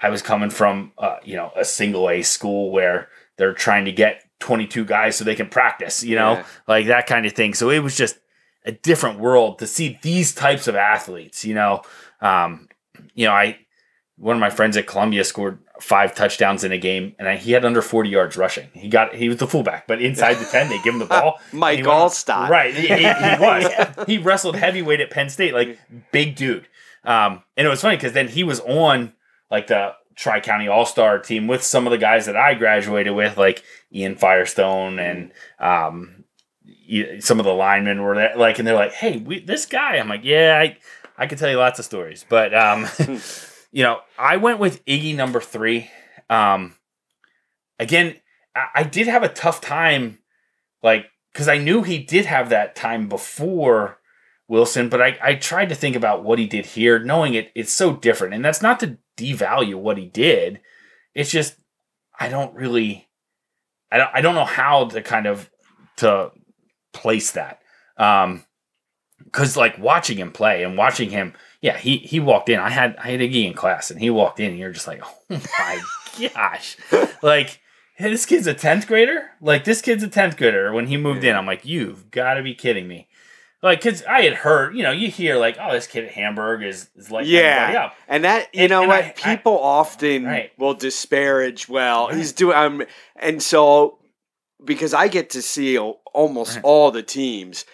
[0.00, 3.92] I was coming from uh, you know a single A school where they're trying to
[3.92, 6.44] get 22 guys so they can practice, you know, Yeah.
[6.68, 7.54] like that kind of thing.
[7.54, 8.18] So it was just
[8.64, 11.82] a different world to see these types of athletes, you know.
[12.20, 12.68] Um,
[13.14, 13.58] you know, I
[14.16, 17.64] one of my friends at Columbia scored five touchdowns in a game, and he had
[17.64, 18.68] under 40 yards rushing.
[18.74, 21.38] He got he was the fullback, but inside the 10, they give him the ball.
[21.52, 22.48] Mike and he went on- Alstott.
[22.48, 24.06] Right, he, he- he was.
[24.06, 25.78] He wrestled heavyweight at Penn State, like
[26.12, 26.66] big dude.
[27.04, 29.12] Um, and it was funny because then he was on
[29.50, 33.14] like the Tri County All Star team with some of the guys that I graduated
[33.14, 33.62] with, like
[33.94, 36.24] Ian Firestone and um,
[37.20, 38.36] some of the linemen were there.
[38.36, 40.76] Like, and they're like, "Hey, we, this guy." I'm like, "Yeah, I
[41.16, 42.86] I could tell you lots of stories," but um,
[43.70, 45.90] you know, I went with Iggy number three.
[46.30, 46.74] Um,
[47.78, 48.16] again,
[48.54, 50.18] I, I did have a tough time,
[50.82, 53.98] like, because I knew he did have that time before
[54.48, 57.70] Wilson, but I, I tried to think about what he did here, knowing it it's
[57.70, 58.34] so different.
[58.34, 60.60] And that's not to devalue what he did.
[61.14, 61.56] It's just
[62.18, 63.08] I don't really
[63.92, 65.50] I don't I don't know how to kind of
[65.98, 66.32] to
[66.92, 67.60] place that.
[67.98, 68.44] Um
[69.22, 72.58] because like watching him play and watching him, yeah, he he walked in.
[72.58, 75.00] I had I had Iggy in class and he walked in and you're just like,
[75.02, 75.18] oh
[75.58, 75.80] my
[76.34, 76.76] gosh.
[77.22, 77.60] Like
[77.96, 79.30] hey, this kid's a 10th grader?
[79.40, 80.72] Like this kid's a 10th grader.
[80.72, 83.08] When he moved in, I'm like, you've got to be kidding me.
[83.60, 86.62] Like, cause I had heard, you know, you hear like, oh, this kid at Hamburg
[86.62, 87.96] is, is like Yeah, up.
[88.06, 90.52] and that you And- know and what I- I- people often Right.
[90.56, 91.68] will disparage.
[91.68, 92.16] Well, Right.
[92.18, 92.84] he's doing, um,
[93.16, 93.98] and so
[94.64, 96.64] because I get to see almost Right.
[96.64, 97.64] all the teams,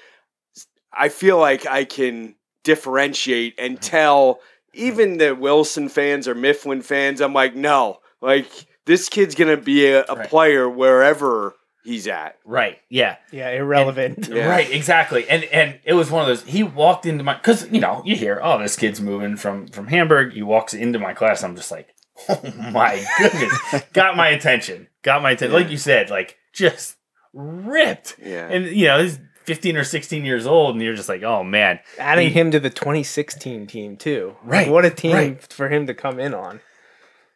[0.90, 2.34] I feel like I can
[2.64, 3.82] differentiate and mm-hmm.
[3.82, 4.40] tell
[4.72, 7.20] even the Wilson fans or Mifflin fans.
[7.20, 10.28] I'm like, no, like this kid's gonna be a, a Right.
[10.28, 11.54] player wherever
[11.84, 12.38] he's at.
[12.44, 12.78] Right.
[12.88, 13.16] Yeah.
[13.30, 14.28] Yeah, irrelevant.
[14.28, 14.48] Yeah.
[14.48, 15.28] Right, exactly.
[15.28, 18.16] And and it was one of those he walked into my cuz you know, you
[18.16, 21.44] hear, "Oh, this kid's moving from from Hamburg." He walks into my class.
[21.44, 21.88] I'm just like,
[22.28, 22.40] "Oh
[22.72, 24.88] my goodness." Got my attention.
[25.02, 25.54] Got my attention.
[25.54, 26.96] Like you said, like just
[27.32, 28.16] ripped.
[28.22, 28.48] Yeah.
[28.48, 31.80] And you know, he's 15 or 16 years old and you're just like, "Oh man."
[31.98, 34.36] Adding He- him to the 2016 team too.
[34.42, 35.42] Like, Right, what a team right.
[35.52, 36.60] for him to come in on.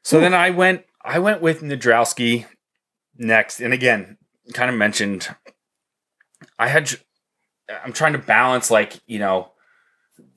[0.03, 2.47] So then I went I went with Nadrowski
[3.17, 3.61] next.
[3.61, 4.17] And again,
[4.53, 5.29] kind of mentioned
[6.59, 6.91] I had
[7.85, 9.53] I'm trying to balance like, you know,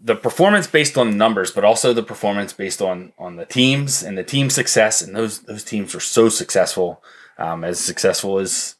[0.03, 4.17] the performance based on numbers, but also the performance based on on the teams and
[4.17, 5.01] the team success.
[5.01, 7.01] And those those teams were so successful,
[7.37, 8.75] um, as successful as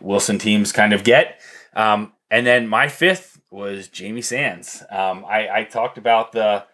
[0.00, 1.40] Wilson teams kind of get.
[1.74, 4.82] Um, and then my fifth was Jamie Sands.
[4.90, 6.64] Um, I, I talked about the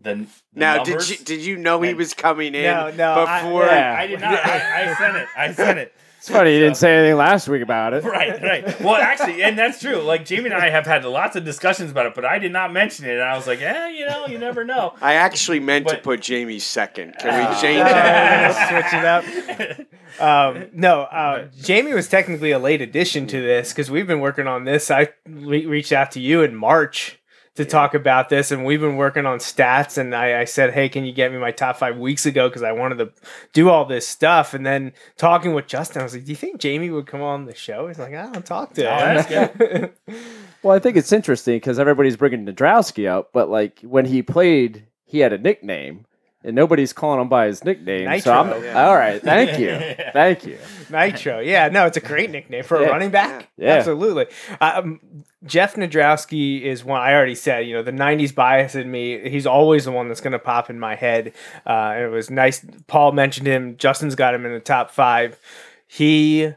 [0.00, 1.08] the, the Now, numbers.
[1.08, 3.96] did you did you know he was coming in No, no, I- yeah.
[3.98, 4.32] I did not.
[4.34, 5.28] I, I sent it.
[5.36, 5.94] I sent it.
[6.20, 8.04] It's funny you didn't say anything last week about it.
[8.04, 8.80] Right, right.
[8.82, 9.96] Well, actually, and that's true.
[10.02, 12.74] Like Jamie and I have had lots of discussions about it, but I did not
[12.74, 13.12] mention it.
[13.14, 14.94] And I was like, eh, you know, you never know.
[15.00, 17.14] I actually meant to put Jamie second.
[17.18, 17.58] Can we Ah.
[17.60, 18.68] change that?
[18.68, 19.04] switch it
[19.78, 19.86] up.
[20.18, 24.48] Um, no, uh, Jamie was technically a late addition to this because we've been working
[24.48, 24.90] on this.
[24.90, 27.19] I re- reached out to you in March
[27.56, 29.98] to talk about this, and we've been working on stats.
[29.98, 32.62] And I, I said, "Hey, can you get me my top five weeks ago?" Because
[32.62, 33.12] I wanted to
[33.52, 34.54] do all this stuff.
[34.54, 37.46] And then talking with Justin, I was like, "Do you think Jamie would come on
[37.46, 39.90] the show?" He's like, "I don't talk to Oh, him."
[40.62, 44.86] Well, I think it's interesting because everybody's bringing Nadrowski up, but like when he played,
[45.06, 46.04] he had a nickname.
[46.44, 48.20] And nobody's calling him by his nickname.
[48.20, 48.62] so I'm Nitro.
[48.64, 48.86] Yeah.
[48.86, 49.20] all right.
[49.22, 49.68] Thank you,
[50.12, 50.58] thank you.
[50.90, 51.40] Nitro.
[51.40, 52.88] Yeah, no, it's a great nickname for a Yeah.
[52.88, 53.48] running back.
[53.56, 53.74] Yeah.
[53.74, 54.26] Absolutely.
[54.60, 55.00] Um,
[55.44, 59.28] Jeff Nadrowski is one I already said, you know, the 90s bias in me.
[59.30, 61.32] He's always the one that's going to pop in my head.
[61.66, 62.64] Uh, it was nice.
[62.88, 63.76] Paul mentioned him.
[63.78, 65.38] Justin's got him in the top five.
[65.86, 66.52] He.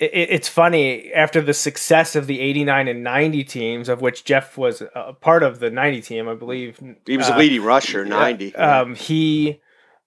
[0.00, 4.56] It, it's funny after the success of the 89 and 90 teams of which jeff
[4.58, 8.04] was a part of the 90 team i believe He was uh, a leading rusher,
[8.04, 8.54] ninety.
[8.56, 9.60] um, he,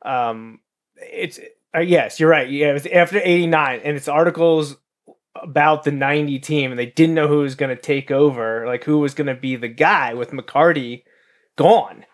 [0.03, 0.59] um,
[0.97, 1.39] it's
[1.75, 2.49] uh, yes, you're right.
[2.49, 4.77] Yeah, it was after '89, and it's articles
[5.35, 8.83] about the '90 team, and they didn't know who was going to take over, like
[8.83, 11.03] who was going to be the guy with McCarty
[11.55, 12.05] gone.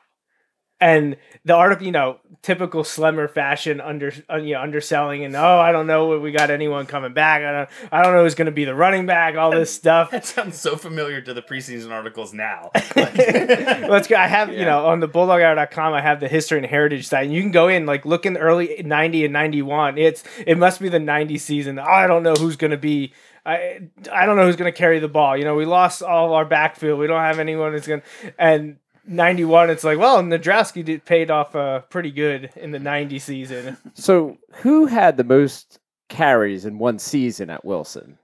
[0.79, 5.71] And the article, you know, typical Slemmer fashion, under you know, underselling, and oh, I
[5.71, 7.43] don't know if we got anyone coming back.
[7.43, 9.35] I don't, I don't know who's going to be the running back.
[9.35, 10.11] All this stuff.
[10.11, 12.71] That sounds so familiar to the preseason articles now.
[12.95, 14.15] Let's go.
[14.15, 17.25] I have, you know, on the bulldoghour.com, I have the history and heritage site.
[17.25, 19.97] And you can go in, like, look in the early 90 and 91.
[19.97, 21.79] It's, it must be the 90 season.
[21.79, 23.13] Oh, I don't know who's going to be,
[23.45, 23.81] I,
[24.11, 25.35] I don't know who's going to carry the ball.
[25.37, 26.99] You know, we lost all our backfield.
[26.99, 28.77] We don't have anyone who's going to, and
[29.09, 33.77] 91, it's like, well, Nadrowski did paid off uh, pretty good in the 90 season.
[33.95, 38.17] So who had the most carries in one season at Wilson?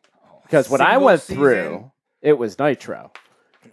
[0.43, 1.36] Because when I Single went season?
[1.43, 3.11] through, it was Nitro.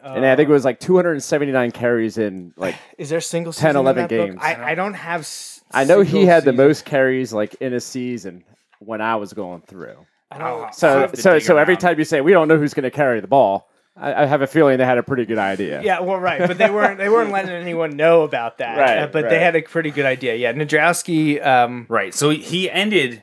[0.02, 3.70] and I think it was like 279 carries in like Is there single 10, season
[3.70, 4.26] in 11 that book?
[4.30, 4.38] games.
[4.42, 5.20] I, I don't have.
[5.20, 6.66] s- I know he single had the season.
[6.66, 8.44] most carries like in a season
[8.80, 9.96] when I was going through.
[10.30, 11.80] I don't, So have to so dig so every around.
[11.80, 14.40] time you say we don't know who's going to carry the ball, I, I have
[14.42, 15.82] a feeling they had a pretty good idea.
[15.82, 18.78] Yeah, well, right, but they weren't they weren't letting anyone know about that.
[18.78, 20.34] Right, uh, but they had a pretty good idea.
[20.36, 21.44] Yeah, Nadrowski.
[21.44, 22.14] Um, right.
[22.14, 23.22] So he ended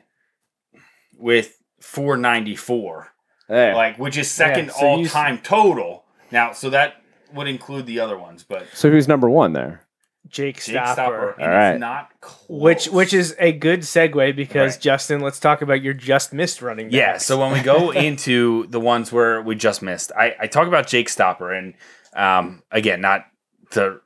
[1.18, 3.08] with 494,
[3.48, 6.04] Hey, like which is second Yeah, so you all s- time total.
[6.30, 7.02] Now, so that
[7.34, 9.82] would include the other ones, but so who's number one there?
[10.30, 11.70] Jake Jake Stopper, Stopper, All right.
[11.72, 12.46] it's not close.
[12.48, 14.80] which which is a good segue because Right.
[14.80, 16.86] Justin, let's talk about your just missed running.
[16.86, 16.94] Backs.
[16.94, 20.68] Yeah, so when we go into the ones where we just missed, I, I talk
[20.68, 21.74] about Jake Stopper, and
[22.14, 23.26] um, again, not
[23.70, 24.00] to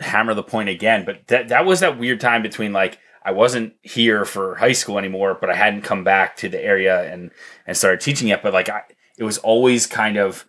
[0.00, 3.74] hammer the point again, but that that was that weird time between like I wasn't
[3.82, 7.30] here for high school anymore, but I hadn't come back to the area and
[7.66, 8.42] and started teaching yet.
[8.42, 8.82] But like I,
[9.18, 10.46] it was always kind of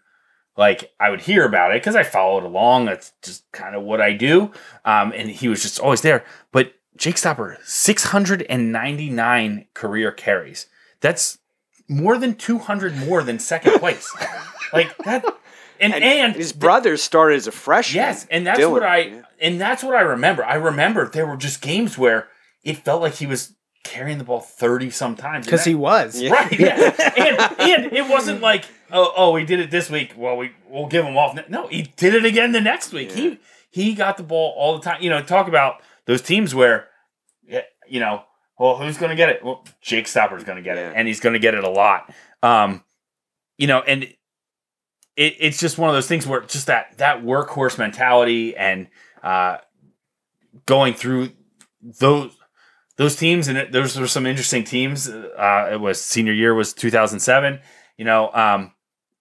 [0.57, 2.85] like I would hear about it because I followed along.
[2.85, 4.51] That's just kind of what I do.
[4.83, 6.25] Um, and he was just always there.
[6.51, 10.67] But Jake Stopper, six hundred and ninety nine career carries.
[10.99, 11.37] That's
[11.87, 14.13] more than 200 more than second place.
[14.73, 15.23] like that
[15.79, 17.95] and and, His brother started as a freshman.
[17.95, 19.21] yes, and that's Dylan, what I yeah.
[19.39, 20.43] and that's what I remember.
[20.43, 22.27] I remember there were just games where
[22.63, 23.53] it felt like he was
[23.83, 25.45] carrying the ball 30 sometimes.
[25.45, 26.19] because he was.
[26.19, 26.31] Yeah.
[26.31, 26.59] Right.
[26.59, 27.11] Yeah.
[27.17, 30.13] and and it wasn't like oh oh he did it this week.
[30.17, 31.37] Well we we'll give him off.
[31.49, 33.11] No, he did it again the next week.
[33.11, 35.01] He he got the ball all the time.
[35.01, 36.87] You know, talk about those teams where
[37.47, 38.23] yeah, you know,
[38.57, 39.43] well who's going to get it?
[39.43, 40.89] Well, Jake Stopper's going to get Yeah.
[40.89, 42.13] it and he's going to get it a lot.
[42.43, 42.83] Um
[43.57, 44.15] you know, and it,
[45.39, 48.87] it's just one of those things where just that that workhorse mentality and
[49.23, 49.57] uh
[50.65, 51.31] going through
[51.81, 52.35] those
[52.97, 55.07] those teams and those were some interesting teams.
[55.07, 57.59] Uh, it was senior year was 2007,
[57.95, 58.71] you know, um,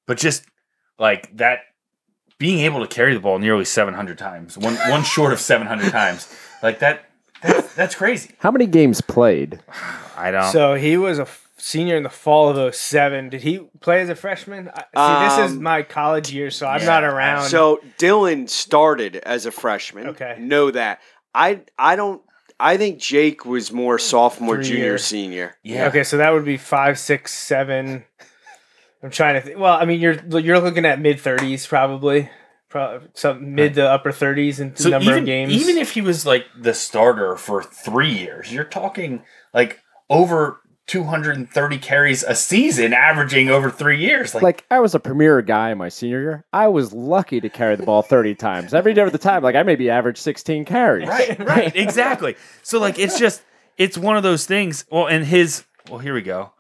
[0.07, 0.45] but just
[0.99, 1.61] like that,
[2.39, 6.33] being able to carry the ball nearly 700 times, one one short of 700 times,
[6.63, 7.05] like that,
[7.43, 8.31] that's, that's crazy.
[8.39, 9.61] How many games played?
[10.17, 10.53] I don't.
[10.53, 13.31] So he was a f- senior in the fall of 07.
[13.31, 14.71] Did he play as a freshman?
[14.73, 17.49] I, see, this is Um, my college year, so I'm yeah, not around.
[17.49, 20.09] So Dylan started as a freshman.
[20.09, 20.37] Okay.
[20.41, 21.01] Know that.
[21.35, 22.23] I I don't
[22.59, 25.05] I think Jake was more sophomore, Three junior, years.
[25.05, 25.57] senior.
[25.63, 25.89] yeah.
[25.89, 28.05] Okay, so that would be five, six, seven.
[29.03, 29.59] I'm trying to think.
[29.59, 32.31] Well, I mean, you're you're looking at mid 30s probably,
[32.69, 35.53] probably some mid to upper 30s in So number even, of games.
[35.53, 39.23] even if he was like the starter for three years, you're talking
[39.55, 39.81] like
[40.11, 44.35] over 230 carries a season, averaging over three years.
[44.35, 46.45] Like, Like I was a premier guy in my senior year.
[46.53, 48.73] I was lucky to carry the ball 30 times.
[48.73, 51.09] every day Every the time, like I maybe averaged 16 carries.
[51.09, 52.37] right, right, exactly.
[52.63, 53.43] So like, it's just
[53.77, 54.85] it's one of those things.
[54.91, 56.53] Well, and his well, here we go.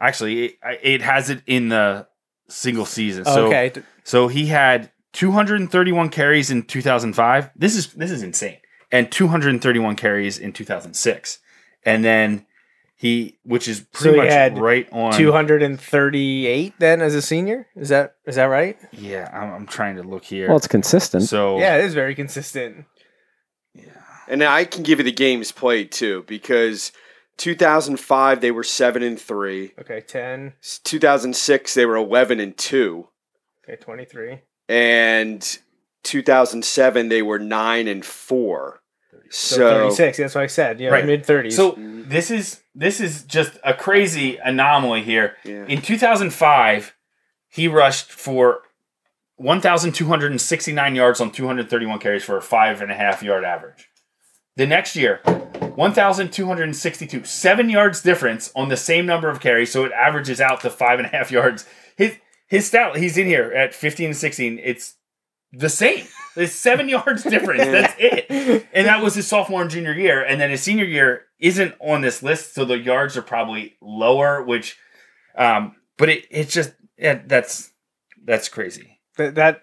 [0.00, 2.06] Actually, it, it has it in the
[2.48, 3.24] single season.
[3.24, 3.72] So okay,
[4.04, 7.50] So he had 231 carries in 2005.
[7.56, 8.58] This is this is insane.
[8.90, 11.38] And 231 carries in 2006.
[11.84, 12.46] And then
[12.96, 17.66] he which is pretty he much had right on 238 then as a senior.
[17.76, 18.78] Is that is that right?
[18.92, 20.48] Yeah, I'm, I'm trying to look here.
[20.48, 21.24] Well, it's consistent.
[21.24, 22.86] so Yeah, it is very consistent.
[23.74, 23.84] Yeah
[24.28, 26.92] and I can give you the games played too because
[27.38, 29.72] 2005 they were 7 and 3.
[29.80, 30.52] Okay, 10.
[30.84, 33.08] 2006 they were 11 and 2
[33.64, 34.40] Okay, 23.
[34.68, 35.58] and
[36.02, 38.80] 2007 they were 9 and 4.
[39.30, 40.18] So, So, 36.
[40.18, 40.80] That's what I said.
[40.80, 41.04] Yeah, Right.
[41.06, 41.52] mid 30s.
[41.52, 45.36] So this is this is just a crazy anomaly here.
[45.44, 45.64] Yeah.
[45.66, 46.94] In 2005,
[47.48, 48.62] he rushed for
[49.36, 53.88] 1,269 yards on 231 carries for a five and a half yard average.
[54.58, 55.18] The next year,
[55.76, 60.68] 1,262, seven yards difference on the same number of carries, so it averages out to
[60.68, 61.64] five and a half yards.
[61.96, 62.16] His
[62.48, 64.58] his stat, he's in here at 15 and 16.
[64.60, 64.96] It's
[65.52, 66.08] the same.
[66.34, 67.66] It's seven yards difference.
[67.66, 68.66] That's it.
[68.72, 70.24] And that was his sophomore and junior year.
[70.24, 74.42] And then his senior year isn't on this list, so the yards are probably lower,
[74.42, 74.76] which
[75.36, 77.70] um but it it's just yeah, that's
[78.24, 78.98] that's crazy.
[79.18, 79.62] that, that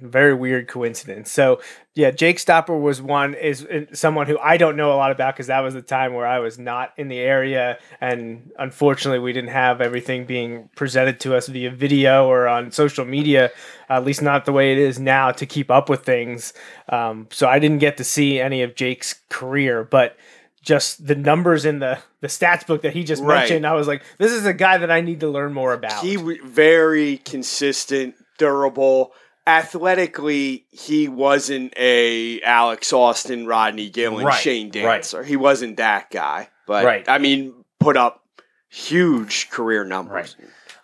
[0.00, 1.30] very weird coincidence.
[1.30, 1.60] So
[1.94, 5.34] yeah, Jake Stopper was one is uh, someone who I don't know a lot about
[5.34, 9.32] because that was the time where I was not in the area, and unfortunately we
[9.34, 13.50] didn't have everything being presented to us via video or on social media,
[13.90, 16.54] at least not the way it is now to keep up with things.
[16.88, 20.16] Um, so I didn't get to see any of Jake's career, but
[20.62, 23.40] just the numbers in the the stats book that he just Right.
[23.40, 26.02] mentioned, I was like, this is a guy that I need to learn more about.
[26.04, 29.12] he w- very consistent, durable.
[29.46, 35.02] Athletically, he wasn't a Alex Austin, Rodney Gillen, Right, Shane right.
[35.02, 35.24] Dantzler.
[35.24, 36.48] He wasn't that guy.
[36.66, 37.08] But Right.
[37.08, 38.22] I mean, put up
[38.68, 40.36] huge career numbers.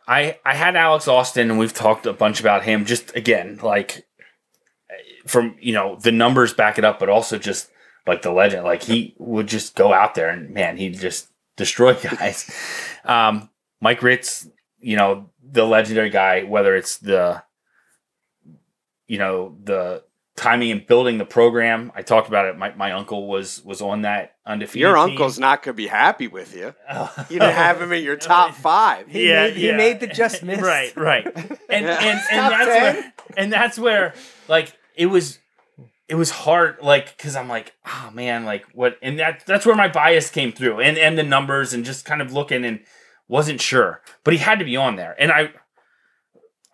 [0.06, 4.06] I I had Alex Austin and we've talked a bunch about him just again like
[5.26, 7.68] from you know the numbers back it up but also just
[8.06, 11.94] like the legend like he would just go out there and man he'd just destroy
[12.02, 12.50] guys
[13.04, 13.50] um
[13.80, 14.48] Mike Ritz
[14.80, 17.42] you know the legendary guy whether it's the
[19.08, 20.04] you know the
[20.36, 24.02] timing and building the program I talked about it my, my uncle was was on
[24.02, 25.10] that undefeated Your team.
[25.10, 26.72] uncle's not going to be happy with you.
[27.28, 29.08] You didn't have him in your top five.
[29.08, 30.60] he, Yeah, made, he made the just miss.
[30.62, 31.26] Right, right.
[31.68, 31.98] And Yeah.
[32.00, 32.82] and, and Top that's 10.
[32.94, 34.14] where and that's where
[34.46, 35.40] like it was
[36.08, 39.74] it was hard like cuz I'm like, oh man, like what and that that's where
[39.74, 42.78] my bias came through and and the numbers and just kind of looking and
[43.26, 44.02] wasn't sure.
[44.22, 45.16] But he had to be on there.
[45.18, 45.50] And I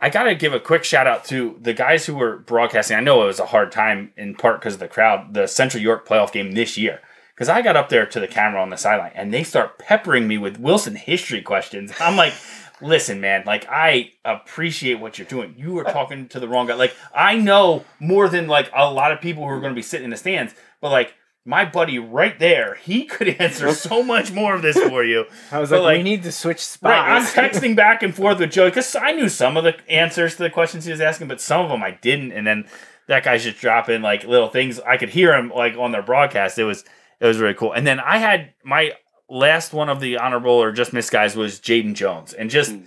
[0.01, 2.97] I got to give a quick shout out to the guys who were broadcasting.
[2.97, 5.83] I know it was a hard time in part because of the crowd, the Central
[5.83, 7.01] York playoff game this year.
[7.35, 10.29] Because I got up there to the camera on the sideline and they start peppering
[10.29, 11.93] me with Wilson history questions.
[12.01, 12.35] I'm like,
[12.81, 15.55] listen, man, like I appreciate what you're doing.
[15.57, 16.75] You were talking to the wrong guy.
[16.75, 19.83] Like I know more than like a lot of people who are going to be
[19.83, 21.15] sitting in the stands, but like
[21.45, 25.27] my buddy right there, he could answer so much more of this for you.
[25.53, 28.51] I was But, like, we need to switch Right, I'm texting back and forth with
[28.53, 31.41] Joey because I knew some of the answers to the questions he was asking, but
[31.41, 32.33] some of them I didn't.
[32.33, 32.67] And then
[33.09, 34.81] that guy's just dropping like little things.
[34.81, 36.59] I could hear him like on their broadcast.
[36.59, 36.85] It was
[37.21, 37.73] it was really cool.
[37.73, 38.93] And then I had my
[39.29, 42.87] last one of the honorable or just missed guys was Jaden Jones, and just Mm.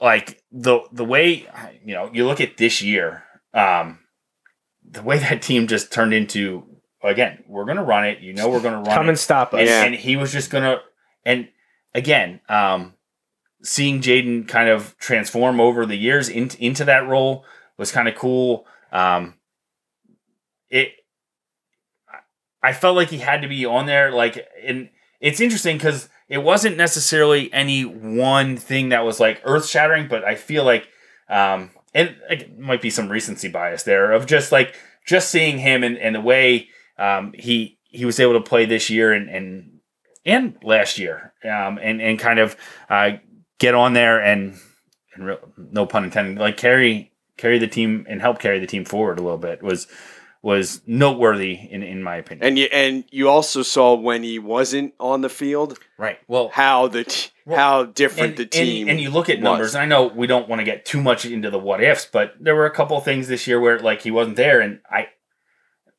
[0.00, 1.46] like the the way
[1.84, 3.22] you know you look at this year,
[3.54, 4.00] um,
[4.84, 6.64] the way that team just turned into
[7.10, 8.20] again, we're gonna run it.
[8.20, 9.60] You know, we're gonna run Come it and stop us.
[9.60, 9.84] and, Yeah.
[9.84, 10.80] and he was just gonna
[11.24, 11.48] and
[11.94, 12.94] again um
[13.62, 17.44] seeing jaden kind of transform over the years into, into that role
[17.76, 19.34] was kind of cool um
[20.68, 20.92] it
[22.62, 24.88] i felt like he had to be on there like and
[25.20, 30.24] it's interesting because it wasn't necessarily any one thing that was like earth shattering but
[30.24, 30.88] i feel like
[31.28, 34.74] um and it might be some recency bias there of just like
[35.06, 36.68] just seeing him and, and the way
[36.98, 39.80] um, he he was able to play this year and and
[40.24, 42.56] and last year um, and and kind of
[42.88, 43.12] uh,
[43.58, 44.54] get on there and
[45.14, 48.84] and real, no pun intended like carry carry the team and help carry the team
[48.84, 49.86] forward a little bit was
[50.42, 52.46] was noteworthy in in my opinion.
[52.46, 56.18] And you and you also saw when he wasn't on the field right.
[56.26, 59.44] Well, how the t- how different and, the and- team and, you look at was.
[59.44, 59.74] numbers.
[59.74, 62.34] And I know we don't want to get too much into the what ifs, but
[62.40, 65.06] there were a couple of things this year where like he wasn't there, and I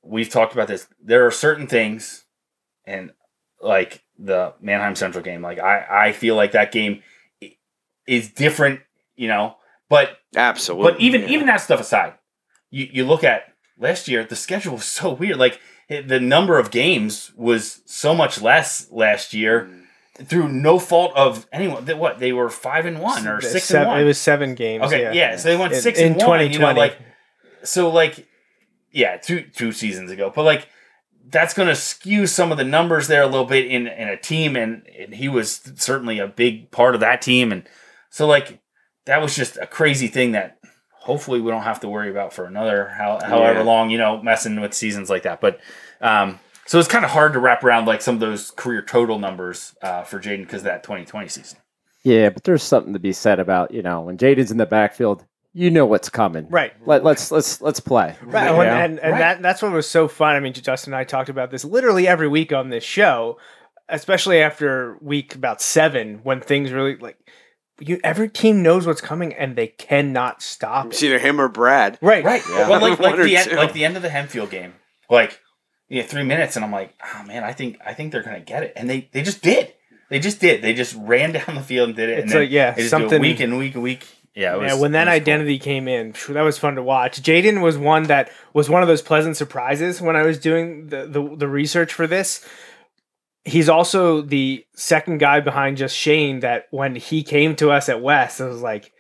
[0.04, 0.88] we've talked about this.
[1.04, 2.26] There are certain things,
[2.86, 3.12] and
[3.62, 7.02] like the Manheim Central game, like I I feel like that game
[8.08, 8.82] is different,
[9.16, 9.56] you know.
[9.90, 10.92] But Absolutely.
[10.92, 11.30] but even yeah.
[11.30, 12.14] even that stuff aside,
[12.70, 15.38] you you look at last year, the schedule was so weird.
[15.38, 20.28] Like eh, the number of games was so much less last year mm.
[20.28, 21.86] through no fault of anyone.
[21.86, 24.02] They, what they were five and one or six Seven- and one.
[24.02, 24.86] It was seven games.
[24.86, 25.12] okay, yeah.
[25.14, 25.36] yeah.
[25.38, 26.40] So they went six in and one.
[26.40, 26.80] You know, 2020.
[26.80, 26.98] like
[27.64, 28.28] so, like
[28.94, 30.32] yeah, two two seasons ago.
[30.34, 30.70] But like
[31.30, 34.16] that's going to skew some of the numbers there a little bit in in a
[34.18, 37.64] team, and, and he was certainly a big part of that team, and
[38.10, 38.60] so like
[39.06, 40.60] that was just a crazy thing that
[40.94, 43.66] hopefully we don't have to worry about for another how, however Yeah.
[43.66, 45.60] long you know messing with seasons like that but
[46.00, 49.20] um so it's kind of hard to wrap around like some of those career total
[49.20, 51.60] numbers uh, for Jaden because of that 2020 season
[52.04, 55.26] Yeah, but there's something to be said about, you know, when Jaden's in the backfield,
[55.54, 56.48] you know what's coming.
[56.50, 56.74] Right.
[56.86, 58.16] Let, let's let's let's play.
[58.24, 58.50] Right.
[58.52, 58.76] You And, know?
[58.76, 59.20] and, and Right.
[59.20, 60.36] that that's what was so fun.
[60.36, 63.38] I mean, Justin and I talked about this literally every week on this show,
[63.90, 67.18] especially after week about seven when things really like
[67.80, 71.08] you every team knows what's coming and they cannot stop It's it.
[71.08, 71.98] either him or Brad.
[72.02, 72.24] Right.
[72.24, 72.42] Right.
[72.50, 72.70] Yeah.
[72.70, 74.74] Well, like, like the end, like the end of the Hempfield game,
[75.10, 75.40] like
[75.90, 78.64] yeah, three minutes, and I'm like, oh man, I think I think they're gonna get
[78.64, 79.74] it, and they they just did.
[80.10, 80.62] They just did.
[80.62, 82.14] They just ran down the field and did it.
[82.14, 84.06] It's and then like, yeah, they just do it something- week and week and week.
[84.36, 85.22] Yeah, it was, yeah, when that it was cool.
[85.22, 87.22] identity came in, phew, that was fun to watch.
[87.22, 91.06] Jaden was one that was one of those pleasant surprises when I was doing the,
[91.06, 92.44] the, the research for this.
[93.46, 98.02] He's also the second guy behind just Shane that when he came to us at
[98.02, 98.92] West, I was like,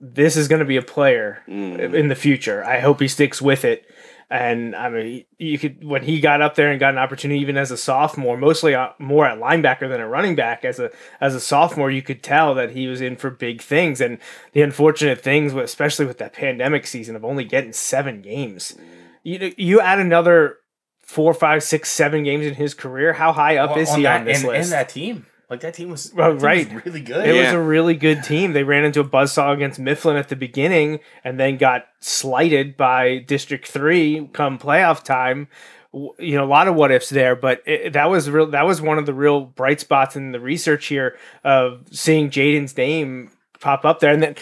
[0.00, 1.92] this is going to be a player Mm.
[1.94, 2.64] in the future.
[2.64, 3.84] I hope he sticks with it.
[4.32, 7.56] And I mean, you could when he got up there and got an opportunity, even
[7.56, 10.64] as a sophomore, mostly uh, more at linebacker than a running back.
[10.64, 14.00] As a as a sophomore, you could tell that he was in for big things.
[14.00, 14.18] And
[14.52, 18.76] the unfortunate things, with- especially with that pandemic season of only getting seven games,
[19.24, 20.58] you you add another
[21.02, 23.14] four, five, six, seven games in his career.
[23.14, 24.66] How high up Well, is he that, on this and, list?
[24.66, 26.72] In that team, like that team was, Well, that team right.
[26.74, 27.28] was really good.
[27.28, 28.52] It was a really good team.
[28.52, 33.18] They ran into a buzzsaw against Mifflin at the beginning and then got slighted by
[33.18, 35.48] District 3 come playoff time.
[35.92, 38.46] You know, a lot of what ifs there, but it, that was real.
[38.46, 42.76] That was one of the real bright spots in the research here of seeing Jaden's
[42.76, 44.12] name pop up there.
[44.12, 44.36] And then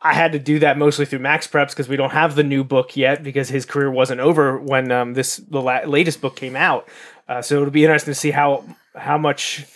[0.00, 2.96] I had to do that mostly through MaxPreps because we don't have the new book
[2.96, 6.88] yet because his career wasn't over when um, this the la- latest book came out.
[7.28, 9.66] Uh, so it'll be interesting to see how how much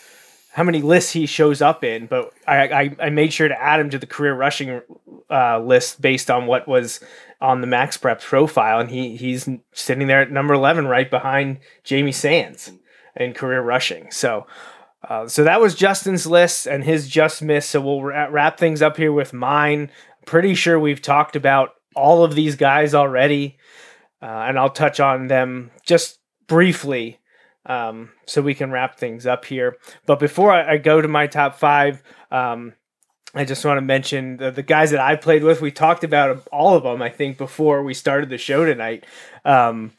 [0.56, 3.78] how many lists he shows up in, but I, I, I made sure to add
[3.78, 4.80] him to the career rushing
[5.30, 6.98] uh, list based on what was
[7.42, 12.12] on the MaxPrep profile, and he he's sitting there at number eleven, right behind Jamie
[12.12, 12.72] Sands
[13.14, 14.10] in career rushing.
[14.10, 14.46] So.
[15.08, 17.66] Uh, so that was Justin's list and his just miss.
[17.66, 19.90] So we'll ra- wrap things up here with mine.
[20.24, 23.56] Pretty sure we've talked about all of these guys already,
[24.20, 27.20] uh, and I'll touch on them just briefly
[27.66, 29.76] um, so we can wrap things up here.
[30.06, 32.74] But before I, I go to my top five, um,
[33.34, 35.60] I just want to mention the, the guys that I played with.
[35.60, 39.04] We talked about all of them, I think, before we started the show tonight.
[39.44, 39.92] Um,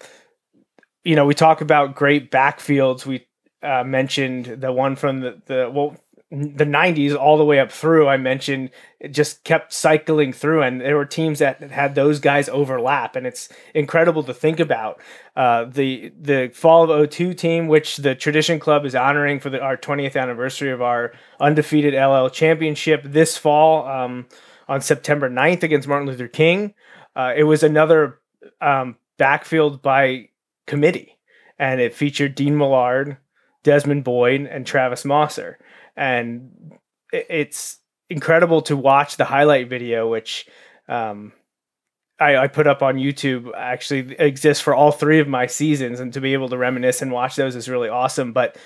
[1.03, 3.05] you know, we talk about great backfields.
[3.05, 3.27] We
[3.61, 5.95] uh, mentioned the one from the, the well,
[6.29, 8.09] the 90s all the way up through.
[8.09, 12.49] I mentioned it just kept cycling through, and there were teams that had those guys
[12.49, 15.01] overlap, and it's incredible to think about.
[15.37, 19.61] Uh, the the fall of 02 team, which the Tradition Club is honoring for the,
[19.61, 24.25] our 20th anniversary of our undefeated LL championship this fall um,
[24.67, 26.73] on September 9th against Martin Luther King.
[27.15, 28.19] Uh, it was another
[28.59, 30.27] um, backfield by
[30.65, 31.17] committee,
[31.57, 33.17] and it featured Dean Millard,
[33.63, 35.55] Desmond Boyd, and Travis Mosser.
[35.97, 36.77] And
[37.11, 37.79] it's
[38.09, 40.47] incredible to watch the highlight video, which
[40.87, 41.33] um,
[42.19, 43.51] I, I put up on YouTube.
[43.55, 47.11] Actually, exists for all three of my seasons, and to be able to reminisce and
[47.11, 48.31] watch those is really awesome.
[48.31, 48.57] But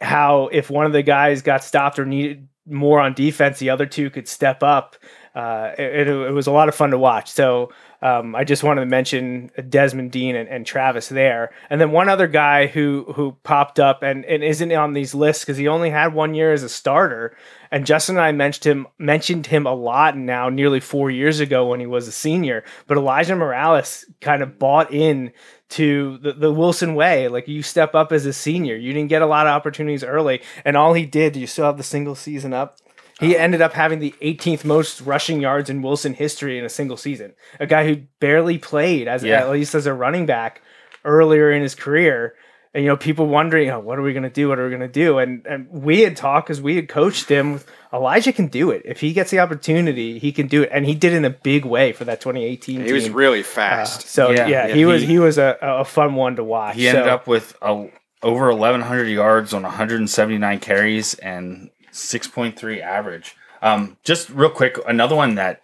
[0.00, 3.86] how if one of the guys got stopped or needed more on defense, the other
[3.86, 4.96] two could step up.
[5.34, 7.30] Uh, it, it, it was a lot of fun to watch.
[7.30, 7.72] So
[8.02, 12.08] um, I just wanted to mention Desmond Dean and, and Travis there, and then one
[12.08, 15.90] other guy who who popped up and, and isn't on these lists because he only
[15.90, 17.36] had one year as a starter.
[17.70, 21.66] And Justin and I mentioned him mentioned him a lot now, nearly four years ago
[21.68, 22.64] when he was a senior.
[22.88, 25.32] But Elijah Morales kind of bought in
[25.70, 27.28] to the, the Wilson way.
[27.28, 30.42] Like you step up as a senior, you didn't get a lot of opportunities early,
[30.64, 32.78] and all he did, you still have the single season up.
[33.22, 36.96] He ended up having the 18th most rushing yards in Wilson history in a single
[36.96, 37.34] season.
[37.60, 39.40] A guy who barely played as Yeah.
[39.40, 40.60] at least as a running back
[41.04, 42.34] earlier in his career.
[42.74, 44.48] And you know, people wondering, oh, what are we going to do?
[44.48, 45.18] What are we going to do?
[45.18, 47.60] And and we had talked because we had coached him.
[47.92, 50.18] Elijah can do it if he gets the opportunity.
[50.18, 52.92] He can do it, and he did in a big way for that 2018 He
[52.94, 53.12] was team.
[53.12, 54.08] really Uh, fast.
[54.08, 56.76] so yeah, Yeah, he, yeah, was he- he was a, a fun one to watch.
[56.76, 57.88] He ended up with a,
[58.22, 63.36] over 1,100 yards on 179 carries and 6.3 average.
[63.60, 65.62] Um, just real quick, another one that,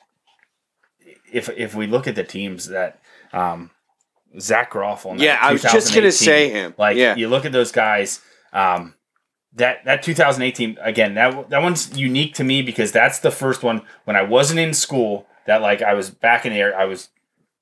[1.33, 3.01] if if we look at the teams that,
[3.33, 3.71] um,
[4.39, 6.75] Zach Groff on that Yeah, I was just gonna say him.
[6.79, 7.17] Like Yeah.
[7.17, 8.21] you look at those guys,
[8.53, 8.95] um,
[9.55, 13.83] that that 2018 again that that one's unique to me because that's the first one
[14.05, 17.09] when I wasn't in school that like I was back in the air I was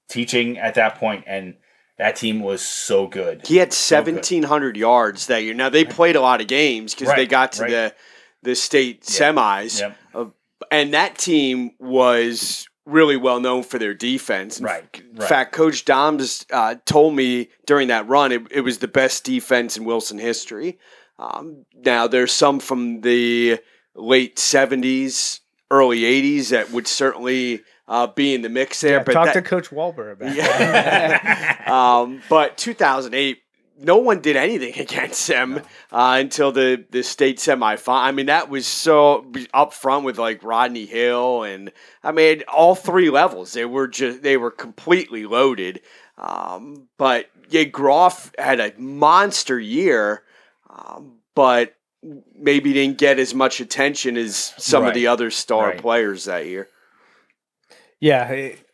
[0.09, 1.55] teaching at that point and
[1.99, 3.47] that team was so good.
[3.47, 5.55] He had So 1,700 yards that year.
[5.55, 7.71] Now, they played a lot of games because they got to right.
[7.71, 7.95] the,
[8.47, 9.33] the state Yeah.
[9.33, 9.81] semis.
[9.81, 10.31] Yep.
[10.71, 14.59] And that team was really well known for their defense.
[14.59, 15.29] In Right, In right.
[15.29, 19.77] fact, Coach Doms uh, told me during that run it, it was the best defense
[19.77, 20.79] in Wilson history.
[21.19, 23.59] Um, now, there's some from the
[23.95, 25.41] late 70s,
[25.71, 28.99] early 80s that would certainly uh, be in the mix there.
[28.99, 31.63] Yeah, but talk that- to Coach Walber about that.
[31.67, 31.99] yeah.
[32.01, 33.39] um, but 2008,
[33.79, 35.59] no one did anything against him
[35.93, 37.95] uh, until the the state semifinal.
[38.01, 41.73] I mean, that was so up front with like Rodney Hill, and
[42.03, 43.53] I mean, all three levels.
[43.53, 45.81] They were just they were completely loaded.
[46.19, 50.23] Um, but yeah, Groff had a monster year,
[50.71, 51.75] um, but
[52.35, 55.79] maybe didn't get as much attention as some of the other star Right.
[55.79, 56.69] players that year.
[58.01, 58.66] Yeah, it-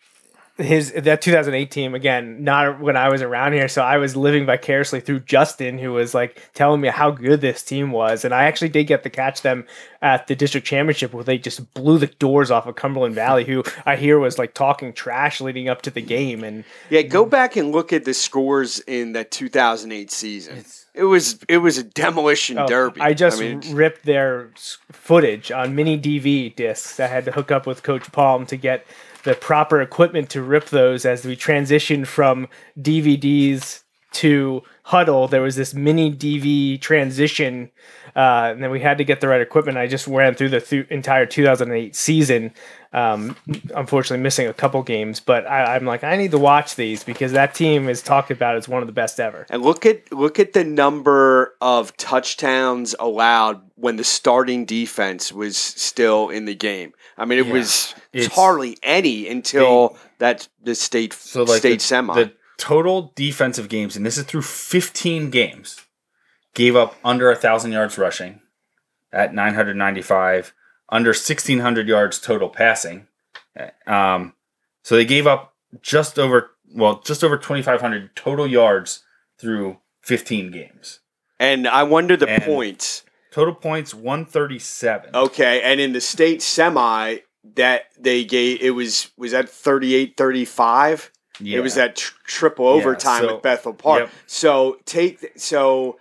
[0.63, 2.43] his that 2008 team again.
[2.45, 6.15] Not when I was around here, so I was living vicariously through Justin, who was
[6.15, 9.43] like telling me how good this team was, and I actually did get to catch
[9.43, 9.67] them
[10.01, 13.63] at the district championship where they just blew the doors off of Cumberland Valley, who
[13.87, 17.57] I hear was like talking trash leading up to the game, and Yeah, go back
[17.57, 20.65] and look at the scores in that 2008 season.
[20.95, 23.01] it was it was a demolition Oh, derby.
[23.01, 24.51] I just mean, ripped their
[24.91, 26.99] footage on mini DV discs.
[27.01, 28.87] I had to hook up with Coach Palm to get
[29.25, 33.83] the proper equipment to rip those as we transitioned from DVDs
[34.13, 35.31] to Hudl.
[35.31, 37.71] There was this mini DV transition,
[38.17, 39.79] uh, and then we had to get the right equipment.
[39.79, 42.53] I just ran through the th- entire 2008 season.
[42.95, 43.37] Um,
[43.75, 47.33] unfortunately, missing a couple games, but I, I'm like, I need to watch these because
[47.33, 49.47] that team is talked about as one of the best ever.
[49.49, 55.57] and look at look at the number of touchdowns allowed when the starting defense was
[55.57, 56.93] still in the game.
[57.17, 57.53] I mean, it Yeah.
[57.55, 62.15] was It's- hardly any until that the state So like state the, semi.
[62.15, 65.81] the total defensive games, and this is through 15 games,
[66.55, 68.41] gave up under a thousand yards rushing
[69.13, 70.53] at 995,
[70.89, 73.07] under 1600 yards total passing.
[73.87, 74.35] Um,
[74.83, 79.03] so they gave up just over well, just over 2500 total yards
[79.39, 81.01] through 15 games.
[81.39, 83.05] and I wonder the And- points.
[83.31, 85.11] Total points 137.
[85.15, 87.19] Okay, and in the state semi
[87.55, 91.11] that they gave it was was that 38-35?
[91.41, 91.59] yeah.
[91.59, 94.01] It was that tr- triple overtime so- at Bethel Park.
[94.01, 94.11] yep.
[94.27, 95.99] So take so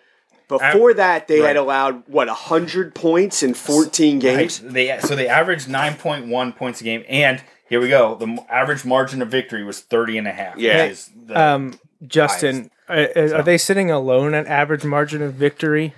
[0.59, 4.61] before that they had allowed what hundred points in fourteen games.
[4.61, 4.73] Right.
[4.73, 8.15] They so they averaged 9.1 points a game and here we go.
[8.15, 10.57] The average margin of victory was 30 and a half.
[10.57, 10.85] Yeah.
[10.85, 15.93] is the- Um, Justin, are they sitting alone at average margin of victory?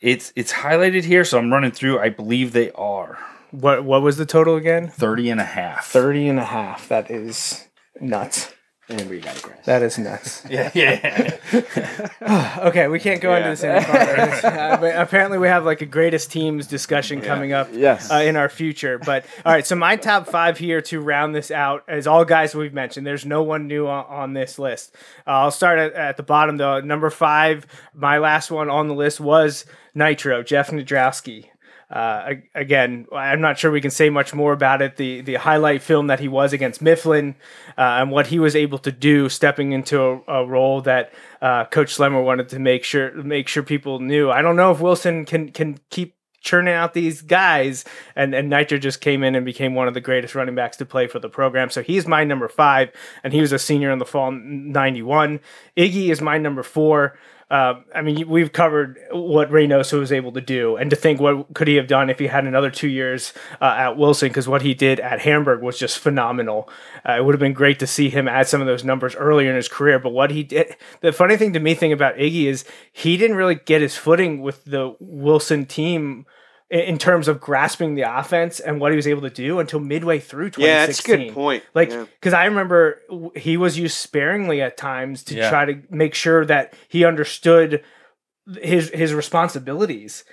[0.00, 1.98] it's it's highlighted here so I'm running through.
[1.98, 3.18] I believe they are
[3.50, 4.88] What what was the total again?
[4.88, 5.86] 30 and a half.
[5.86, 6.88] 30 and a half.
[6.88, 7.66] That is
[8.00, 8.52] nuts.
[8.90, 9.64] And we digress.
[9.66, 10.42] That is nuts.
[10.50, 11.36] Yeah, yeah.
[12.66, 14.30] okay, we can't go into this any further.
[14.60, 18.10] Uh, but apparently, we have like a greatest teams discussion coming up Yes.
[18.10, 18.98] uh, in our future.
[18.98, 22.54] But all right, so my top five here to round this out is all guys
[22.54, 23.06] we've mentioned.
[23.06, 24.94] There's no one new on, on this list.
[25.26, 26.80] Uh, I'll start at, at the bottom though.
[26.80, 31.49] Number five, my last one on the list was Nitro, Jeff Nadrowski.
[31.90, 34.96] Uh, again, I'm not sure we can say much more about it.
[34.96, 37.34] The the highlight film that he was against Mifflin
[37.76, 41.12] uh, and what he was able to do, stepping into a, a role that
[41.42, 44.30] uh, Coach Slemmer wanted to make sure make sure people knew.
[44.30, 47.84] I don't know if Wilson can can keep churning out these guys
[48.16, 50.86] and and Nitro just came in and became one of the greatest running backs to
[50.86, 51.70] play for the program.
[51.70, 52.90] So he's my number 5
[53.24, 55.40] and he was a senior in the fall 91.
[55.76, 57.18] Iggy is my number 4.
[57.50, 61.52] Um, I mean, we've covered what Reynoso was able to do, and to think what
[61.52, 64.62] could he have done if he had another two years uh, at Wilson, because what
[64.62, 66.68] he did at Hamburg was just phenomenal.
[67.08, 69.50] Uh, it would have been great to see him add some of those numbers earlier
[69.50, 72.44] in his career, but what he did, the funny thing to me thing about Iggy
[72.44, 76.26] is he didn't really get his footing with the Wilson team
[76.70, 79.80] in- in terms of grasping the offense and what he was able to do until
[79.80, 80.64] midway through 2016.
[80.68, 81.64] Yeah, that's a good point.
[81.74, 82.04] Like, Yeah.
[82.14, 83.00] because I remember
[83.36, 85.50] he was used sparingly at times to Yeah.
[85.50, 87.82] try to make sure that he understood
[88.62, 90.24] his his responsibilities,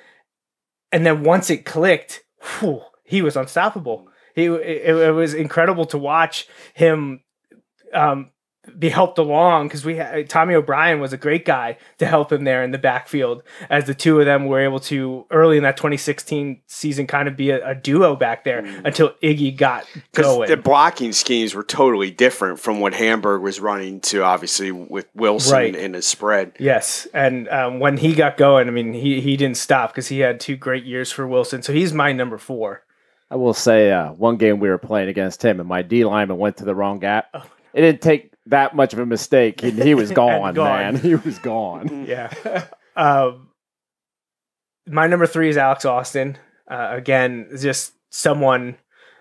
[0.92, 2.24] and then once it clicked,
[2.60, 4.08] whew, he was unstoppable.
[4.36, 7.22] He it, it was incredible to watch him
[7.94, 8.32] um,
[8.78, 12.44] be helped along because we had, Tommy O'Brien was a great guy to help him
[12.44, 15.78] there in the backfield as the two of them were able to early in that
[15.78, 20.50] 2016 season kind of be a, a duo back there until Iggy got going.
[20.50, 25.54] the blocking schemes were totally different from what Hamburg was running to obviously with Wilson
[25.54, 25.76] Right.
[25.76, 26.54] in his spread.
[26.60, 30.20] Yes, and um, when he got going, I mean, he he didn't stop because he
[30.20, 31.62] had two great years for Wilson.
[31.62, 32.84] So he's my number four.
[33.30, 36.38] I will say, uh, one game we were playing against him, and my D lineman
[36.38, 37.28] went to the wrong gap.
[37.74, 39.62] It didn't take that much of a mistake.
[39.62, 40.66] He, he was gone, gone.
[40.66, 40.96] man.
[40.98, 42.06] He was gone.
[42.08, 42.32] Yeah.
[42.96, 43.50] um,
[44.86, 46.38] my number three is Alex Austin.
[46.70, 48.78] Uh, again, just someone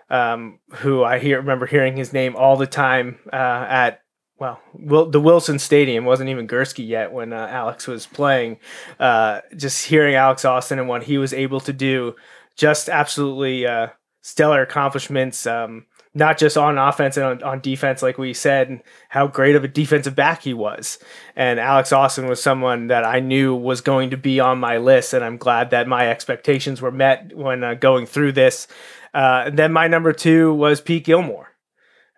[0.09, 3.35] um, who I hear remember hearing his name all the time uh,
[3.69, 4.01] at
[4.39, 8.57] well, Wil- the Wilson Stadium wasn't even Gursky yet when uh, Alex was playing.
[8.99, 12.15] Uh, just hearing Alex Austin and what he was able to do,
[12.55, 13.87] just absolutely uh,
[14.21, 15.47] stellar accomplishments.
[15.47, 15.87] Um,
[16.17, 19.63] not just on offense and on, on, defense, like we said, and how great of
[19.63, 20.97] a defensive back he was.
[21.35, 25.13] And Alex Austin was someone that I knew was going to be on my list,
[25.13, 28.67] and I'm glad that my expectations were met when uh, going through this.
[29.13, 31.49] Uh, and then my number two was Pete Gilmore.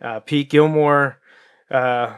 [0.01, 1.19] Uh, Pete Gilmore,
[1.69, 2.15] uh,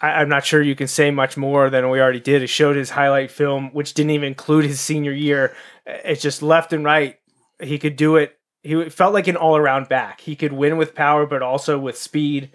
[0.00, 2.42] I, am not sure you can say much more than we already did.
[2.42, 5.54] It showed his highlight film, which didn't even include his senior year.
[5.84, 7.16] It's just left and right.
[7.60, 8.35] He could do it
[8.66, 10.20] he felt like an all around back.
[10.20, 12.50] He could win with power, but also with speed.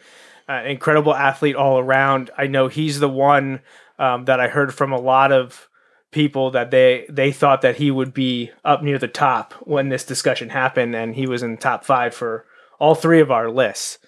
[0.50, 2.30] Uh, incredible athlete all around.
[2.38, 3.62] I know he's the one
[3.98, 5.70] um, that I heard from a lot of
[6.12, 10.04] people that they they thought that he would be up near the top when this
[10.04, 12.46] discussion happened, and he was in the top five for
[12.80, 14.00] all three of our lists.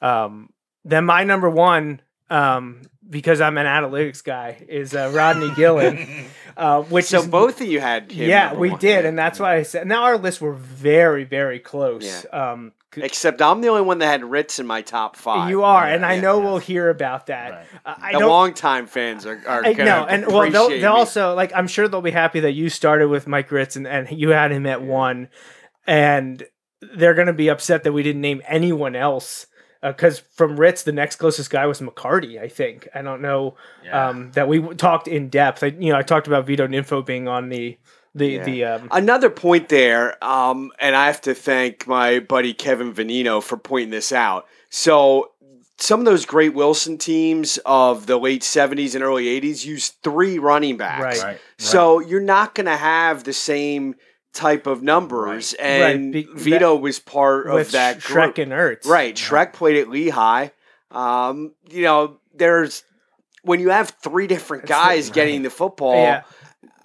[0.00, 0.50] Um,
[0.84, 2.00] then my number one
[2.30, 6.26] um, because I'm an analytics guy, is uh, Rodney Gillen.
[6.56, 8.78] uh, which so is, both of you had yeah, we one.
[8.78, 9.86] did, and that's why I said.
[9.86, 12.24] Now our lists were very, very close.
[12.24, 12.52] Yeah.
[12.52, 15.48] Um, Except I'm the only one that had Ritz in my top five.
[15.48, 17.50] You are, and I know we'll hear about that.
[17.52, 17.66] Right.
[17.86, 21.52] Uh, I the longtime fans are, are I, no, and well, they'll, they'll also like.
[21.54, 24.50] I'm sure they'll be happy that you started with Mike Ritz and, and you had
[24.50, 25.28] him at one,
[25.86, 26.42] and
[26.96, 29.46] they're going to be upset that we didn't name anyone else
[29.82, 32.40] because uh, from Ritz, the next closest guy was McCarty.
[32.40, 34.08] I think I don't know yeah.
[34.08, 35.62] um, that we talked in depth.
[35.62, 37.78] I, you know, I talked about Vito Ninfo being on the
[38.14, 38.44] the yeah.
[38.44, 43.42] the um, another point there, um, and I have to thank my buddy Kevin Venino
[43.42, 44.46] for pointing this out.
[44.68, 45.32] So
[45.80, 50.38] some of those great Wilson teams of the late 70s and early 80s used three
[50.38, 51.18] running backs.
[51.18, 51.24] Right.
[51.24, 51.40] right.
[51.58, 53.94] So you're not going to have the same
[54.32, 55.66] type of numbers, right.
[55.66, 56.26] and right.
[56.26, 58.86] Be- Vito that, was part of that Shrek and Ertz.
[58.86, 60.48] Right, Shrek played at Lehigh.
[60.90, 62.84] Um, you know, there's
[63.42, 65.14] when you have three different guys right.
[65.14, 66.02] getting the football.
[66.02, 66.22] Yeah.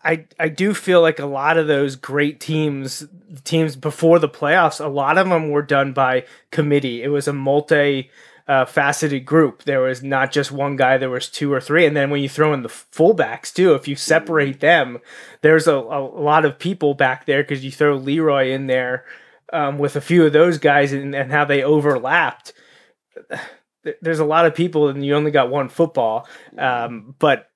[0.04, 3.08] I, I do feel like a lot of those great teams
[3.44, 7.34] teams before the playoffs a lot of them were done by committee it was a
[7.34, 8.12] multi
[8.48, 9.64] uh, faceted group.
[9.64, 11.86] There was not just one guy, there was two or three.
[11.86, 15.00] And then when you throw in the fullbacks too, if you separate them,
[15.42, 19.06] there's a, a lot of people back there because you throw Leroy in there
[19.52, 22.54] um, with a few of those guys and, and how they overlapped.
[24.02, 26.28] There's a lot of people and you only got one football.
[26.58, 27.50] Um, but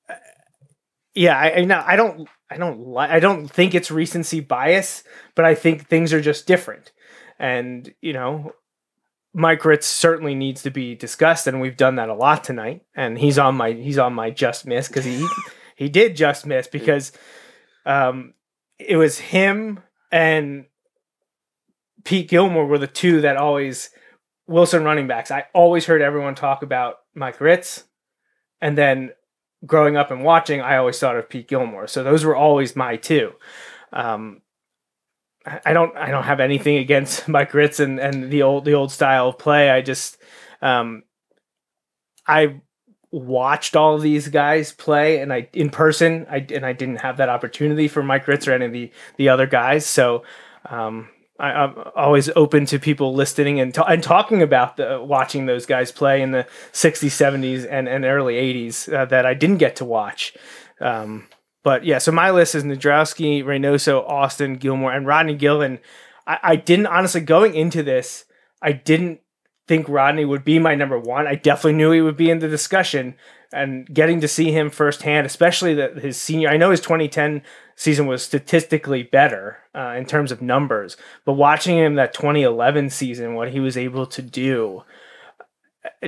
[1.14, 5.04] yeah, I, I know I don't I don't like I don't think it's recency bias,
[5.36, 6.92] but I think things are just different.
[7.38, 8.54] And you know,
[9.34, 12.82] Mike Ritz certainly needs to be discussed, and we've done that a lot tonight.
[12.96, 15.28] And he's on my he's on my just miss because he
[15.76, 17.12] he did just miss because
[17.86, 18.34] um,
[18.80, 19.80] it was him
[20.12, 20.66] and
[22.04, 23.90] Pete Gilmore were the two that always
[24.48, 25.32] Wilson running backs.
[25.32, 27.84] I always heard everyone talk about Mike Ritz,
[28.62, 29.12] and then
[29.66, 31.88] growing up and watching, I always thought of Pete Gilmore.
[31.88, 33.34] So those were always my two.
[33.94, 34.42] Um,
[35.46, 38.92] I don't I don't have anything against Mike Ritz and, and the old the old
[38.92, 39.70] style of play.
[39.70, 40.18] I just
[40.62, 41.04] um
[42.28, 42.62] I
[43.12, 47.18] watched all of these guys play and I in person I and I didn't have
[47.18, 49.86] that opportunity for Mike Ritz or any of the the other guys.
[49.86, 50.24] So
[50.70, 51.10] um
[51.40, 55.66] I, am always open to people listening and, ta- and talking about the watching those
[55.66, 59.78] guys play in the 60s, 70s, and, and early 80s uh, that I didn't get
[59.78, 60.36] to watch.
[60.82, 61.28] Um,
[61.64, 65.80] but yeah, so my list is Nadrowski, Reynoso, Austin, Gilmore, and Rodney Gillen.
[66.26, 68.26] I, I didn't honestly going into this,
[68.62, 69.22] I didn't
[69.68, 71.28] think Rodney would be my number one.
[71.28, 73.16] I definitely knew he would be in the discussion,
[73.52, 76.50] and getting to see him firsthand, especially that his senior.
[76.50, 77.42] I know his 2010
[77.76, 83.36] season was statistically better uh, in terms of numbers, but watching him that 2011 season,
[83.36, 84.84] what he was able to do,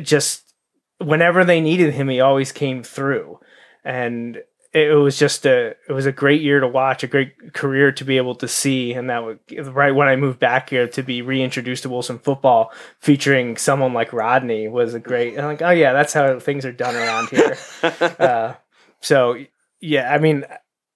[0.01, 0.53] just
[0.99, 3.39] whenever they needed him, he always came through,
[3.83, 4.41] and
[4.73, 8.05] it was just a it was a great year to watch, a great career to
[8.05, 9.37] be able to see, and that was
[9.69, 14.13] right when I moved back here to be reintroduced to Wilson football, featuring someone like
[14.13, 15.33] Rodney was a great.
[15.33, 17.57] And I'm like, oh yeah, that's how things are done around here.
[18.19, 18.53] uh,
[19.01, 19.43] so
[19.81, 20.45] yeah, I mean,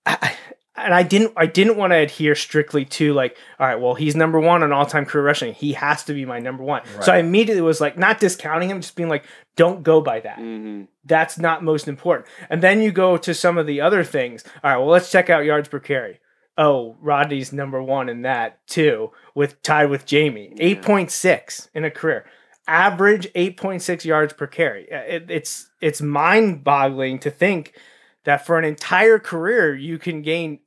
[0.06, 0.36] I,
[0.78, 4.16] and I didn't I didn't want to adhere strictly to like all right well he's
[4.16, 5.54] number one on all time career rushing.
[5.54, 6.84] He has to be my number one.
[6.96, 7.04] Right.
[7.04, 9.26] so I immediately was like not discounting him just being like
[9.56, 10.38] don't go by that.
[10.38, 10.84] Mm-hmm.
[11.06, 12.28] that's not most important.
[12.50, 14.44] And then you go to some of the other things.
[14.64, 16.20] All right well let's check out yards per carry.
[16.58, 20.54] Oh Rodney's number one in that too with tied with Jamie.
[20.60, 22.26] Eight point six in a career.
[22.68, 24.92] Average eight point six yards per carry.
[24.92, 27.74] Uh, it, it's it's mind boggling to think
[28.26, 30.60] that for an entire career you can gain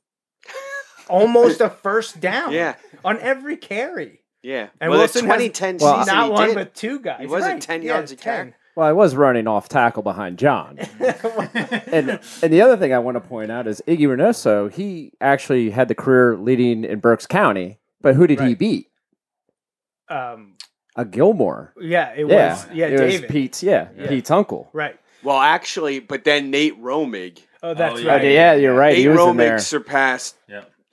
[1.09, 2.52] almost a first down.
[2.52, 2.74] Yeah.
[3.05, 4.20] On every carry.
[4.43, 4.68] Yeah.
[4.80, 6.55] And well, Wilson 2010 has well, not one did.
[6.55, 7.20] but two guys.
[7.20, 7.62] He wasn't right.
[7.62, 8.55] 10 yeah, yards a carry.
[8.76, 10.78] Well, I was running off tackle behind John.
[11.01, 15.70] and and the other thing I want to point out is Iggy Reynoso, he actually
[15.70, 18.51] had the career leading in Berks County, but who did right.
[18.51, 18.86] he beat?
[20.09, 20.55] Um
[20.97, 21.74] a Gilmore.
[21.80, 22.66] Yeah, it Yeah, was.
[22.72, 23.22] Yeah, it David.
[23.22, 23.62] was Pete's.
[23.62, 24.09] Yeah, Yeah.
[24.09, 24.68] Pete's uncle.
[24.72, 24.98] Right.
[25.22, 27.39] Well, actually, but then Nate Romig.
[27.62, 28.12] Oh, that's Oh, yeah.
[28.14, 28.24] Right.
[28.24, 28.93] yeah, you're right.
[28.93, 29.59] Nate he was in Romig there.
[29.59, 30.36] surpassed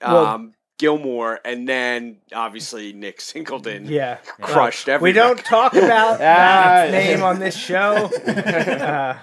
[0.06, 0.14] Yeah.
[0.14, 4.18] um, Well- Gilmore, and then obviously Nick Singleton Yeah.
[4.42, 8.12] crushed We don't talk about that name on this show.
[8.26, 9.16] Uh,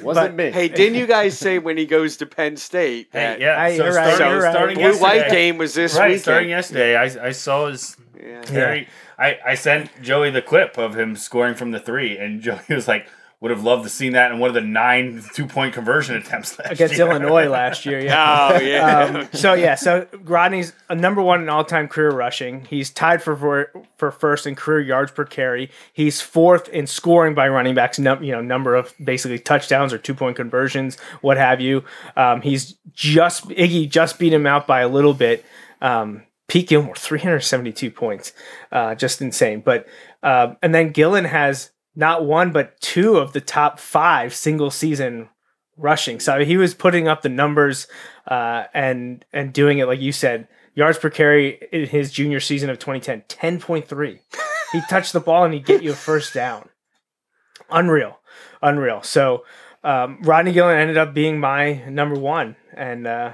[0.00, 0.50] Wasn't but- me.
[0.50, 3.08] Hey, didn't you guys say when he goes to Penn State?
[3.12, 3.64] Hey, that yeah.
[3.64, 4.52] Hey, so you're right, starting, you're right.
[4.54, 6.22] starting Blue yesterday, White game was this right, weekend.
[6.22, 8.42] starting yesterday, I, I saw his Yeah.
[8.46, 8.88] very.
[9.18, 12.88] I, I sent Joey the clip of him scoring from the three, and Joey was
[12.88, 13.06] like,
[13.42, 16.56] "Would have loved to seen that in one of the nine two point conversion attempts
[16.60, 17.08] last against year.
[17.08, 17.98] Illinois last year.
[17.98, 18.50] Yeah.
[18.52, 19.00] Oh yeah.
[19.00, 22.64] Um, so yeah, so Rodney's a number one in all-time career rushing.
[22.66, 25.72] He's tied for, for for first in career yards per carry.
[25.92, 27.98] He's fourth in scoring by running backs.
[27.98, 31.82] Num- you know, number of basically touchdowns or two-point conversions, what have you.
[32.16, 35.44] Um, he's just Iggy just beat him out by a little bit.
[35.80, 38.32] Um, Pete Gilmore, 372 points,
[38.70, 39.62] uh, just insane.
[39.62, 39.88] But
[40.22, 45.28] um, and then Gillen has not one but two of the top five single season
[45.76, 46.20] rushing.
[46.20, 47.86] So he was putting up the numbers
[48.26, 50.48] uh, and and doing it like you said.
[50.74, 53.24] Yards per carry in his junior season of 2010,
[53.58, 54.20] 10.3.
[54.72, 56.70] he touched the ball and he'd get you a first down.
[57.70, 58.20] Unreal,
[58.62, 59.02] unreal.
[59.02, 59.44] So
[59.84, 63.32] um, Rodney Gillen ended up being my number one, and uh,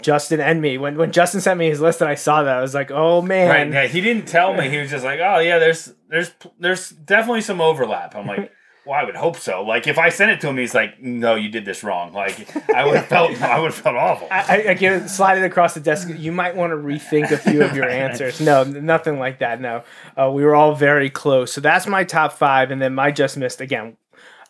[0.00, 0.76] Justin and me.
[0.76, 3.22] When when Justin sent me his list and I saw that, I was like, oh
[3.22, 4.68] man, Right, yeah, he didn't tell me.
[4.68, 8.50] He was just like, "Oh yeah, there's there's there's definitely some overlap." I'm like,
[8.86, 11.36] "Well, I would hope so." Like if I sent it to him, he's like, "No,
[11.36, 14.26] you did this wrong." Like I would have felt I would have felt awful.
[14.32, 16.08] I, I, I give it, slide it across the desk.
[16.12, 18.40] You might want to rethink a few of your answers.
[18.40, 19.60] No, nothing like that.
[19.60, 19.84] No,
[20.20, 21.52] uh, we were all very close.
[21.52, 23.96] So that's my top five, and then my just missed again.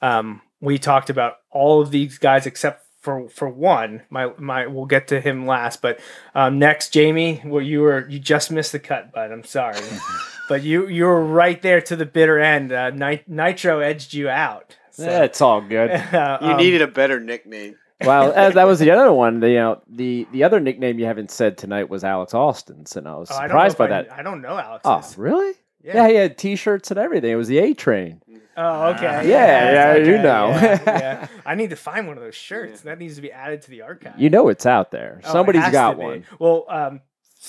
[0.01, 4.03] Um, we talked about all of these guys except for for one.
[4.09, 6.01] My my we'll get to him last, but
[6.35, 9.31] um, next, Jamie, well, you were you just missed the cut, bud.
[9.31, 9.81] I'm sorry,
[10.49, 12.73] but you you were right there to the bitter end.
[12.73, 14.77] Uh, Nit- Nitro edged you out.
[14.93, 15.91] So, Yeah, it's all good.
[16.15, 17.77] uh, You um, needed a better nickname.
[18.05, 19.41] well, uh, that was the other one.
[19.41, 23.09] The, you know, the the other nickname you haven't said tonight was Alex Austin, and
[23.09, 24.13] I was oh, I surprised if by I- that.
[24.13, 24.83] I don't know Alex.
[24.85, 25.55] Oh, really?
[25.83, 25.95] Yeah.
[25.95, 26.09] Yeah.
[26.09, 27.31] he had T-shirts and everything.
[27.31, 28.23] It was the A Train.
[28.57, 29.29] Oh, okay.
[29.29, 30.49] Yeah, yeah, you know.
[30.51, 31.27] yeah, yeah.
[31.47, 32.83] I need to find one of those shirts.
[32.83, 34.19] That needs to be added to the archive.
[34.19, 35.21] You know it's out there.
[35.25, 36.25] Oh, it Somebody's has got one.
[36.39, 37.01] Well, um,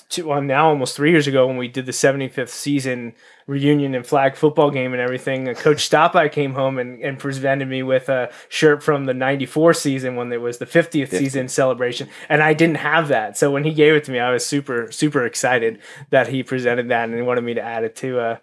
[0.09, 3.13] two, well, now almost three years ago when we did the 75th season
[3.45, 7.83] reunion and flag football game and everything, Coach Stopai came home and, and presented me
[7.83, 12.09] with a shirt from the 94 season when it was the 50th season celebration.
[12.29, 13.37] And I didn't have that.
[13.37, 15.79] So when he gave it to me, I was super, super excited
[16.09, 18.37] that he presented that and he wanted me to add it to, uh,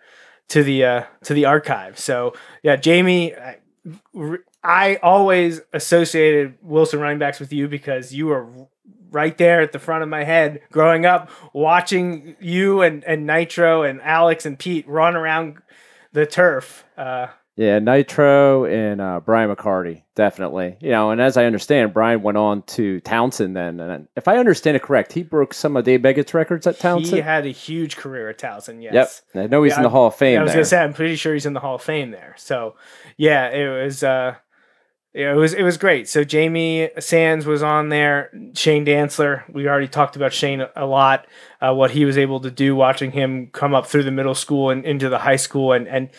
[0.50, 1.98] to the uh, to the archive.
[1.98, 3.56] So yeah, Jamie, I,
[4.62, 8.48] I always associated Wilson running backs with you because you were
[9.10, 13.82] right there at the front of my head growing up, watching you and, and Nitro
[13.82, 15.58] and Alex and Pete run around
[16.12, 16.84] the turf.
[16.96, 20.76] Uh, Yeah, Nitro and uh, Brian McCarty, definitely.
[20.80, 24.38] You know, and as I understand, Brian went on to Towson then, and if I
[24.38, 27.06] understand it correct, he broke some of Dave Meggett's records at Towson.
[27.06, 28.82] he had a huge career at Towson.
[28.82, 29.22] Yes.
[29.34, 30.40] Yep, I know he's Yeah, in the Hall of Fame.
[30.40, 32.34] I was gonna say I'm pretty sure he's in the Hall of Fame there.
[32.38, 32.76] So
[33.16, 34.36] yeah, it was uh
[35.12, 36.08] yeah, it was it was great.
[36.08, 38.30] So Jamie Sands was on there.
[38.54, 41.26] Shane Dantzler, we already talked about Shane a lot.
[41.60, 44.70] Uh, what he was able to do, watching him come up through the middle school
[44.70, 46.10] and into the high school, and and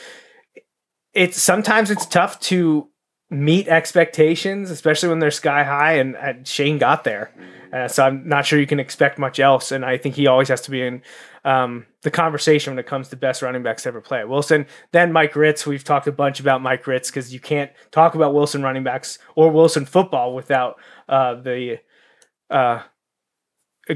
[1.14, 2.90] it's sometimes it's tough to
[3.30, 5.94] meet expectations, especially when they're sky high.
[5.94, 7.32] And, and Shane got there,
[7.72, 9.72] uh, so I'm not sure you can expect much else.
[9.72, 11.02] And I think he always has to be in
[11.44, 14.24] um, the conversation when it comes to best running backs ever play.
[14.24, 15.66] Wilson, then Mike Ritz.
[15.66, 19.18] We've talked a bunch about Mike Ritz because you can't talk about Wilson running backs
[19.36, 21.80] or Wilson football without uh, the
[22.50, 22.84] uh,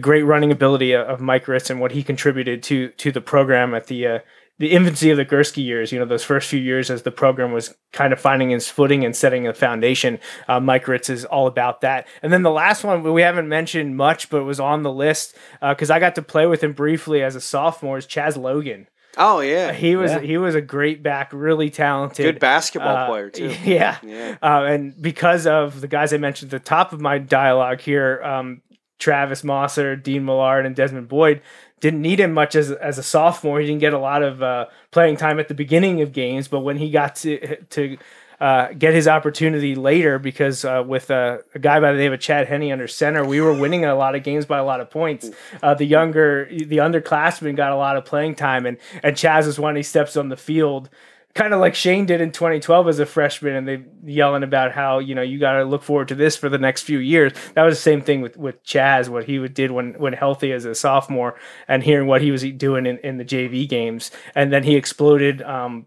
[0.01, 3.87] great running ability of Mike Ritz and what he contributed to to the program at
[3.87, 4.19] the uh,
[4.57, 5.91] the infancy of the Gursky years.
[5.91, 9.03] You know, those first few years as the program was kind of finding its footing
[9.03, 10.19] and setting a foundation.
[10.47, 12.07] Uh, Mike Ritz is all about that.
[12.21, 15.89] And then the last one we haven't mentioned much, but was on the list because
[15.89, 17.97] I got to play with him briefly as a sophomore.
[17.97, 18.87] Is Chaz Logan.
[19.17, 20.19] Oh yeah, He was Yeah.
[20.19, 23.53] he was a great back, really talented, good basketball uh, player too.
[23.63, 24.35] Yeah, Yeah.
[24.43, 28.21] uh, and because of the guys I mentioned at the top of my dialogue here,
[28.23, 28.61] um,
[28.99, 31.41] Travis Mosser, Dean Millard, and Desmond Boyd
[31.79, 33.59] didn't need him much as, as a sophomore.
[33.59, 36.61] He didn't get a lot of uh, playing time at the beginning of games, but
[36.61, 37.97] when he got to to
[38.39, 42.47] uh, get his opportunity later, because uh, with a guy by the name of Chad
[42.47, 45.29] Henne under center, we were winning a lot of games by a lot of points.
[45.63, 49.59] Uh, the younger, the underclassmen got a lot of playing time, and and Chaz is
[49.59, 50.89] when he steps on the field
[51.35, 54.99] kind of like Shane did in 2012 as a freshman, and they yelling about how
[54.99, 57.33] you know you got to look forward to this for the next few years.
[57.53, 60.65] That was the same thing with with Chaz, what he did when when healthy as
[60.65, 61.37] a sophomore,
[61.67, 65.41] and hearing what he was doing in, in the JV games, and then he exploded
[65.43, 65.85] um,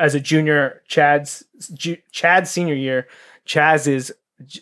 [0.00, 0.82] as a junior.
[0.88, 1.44] Chad's
[2.10, 3.06] Chad's senior year,
[3.46, 4.10] Chaz's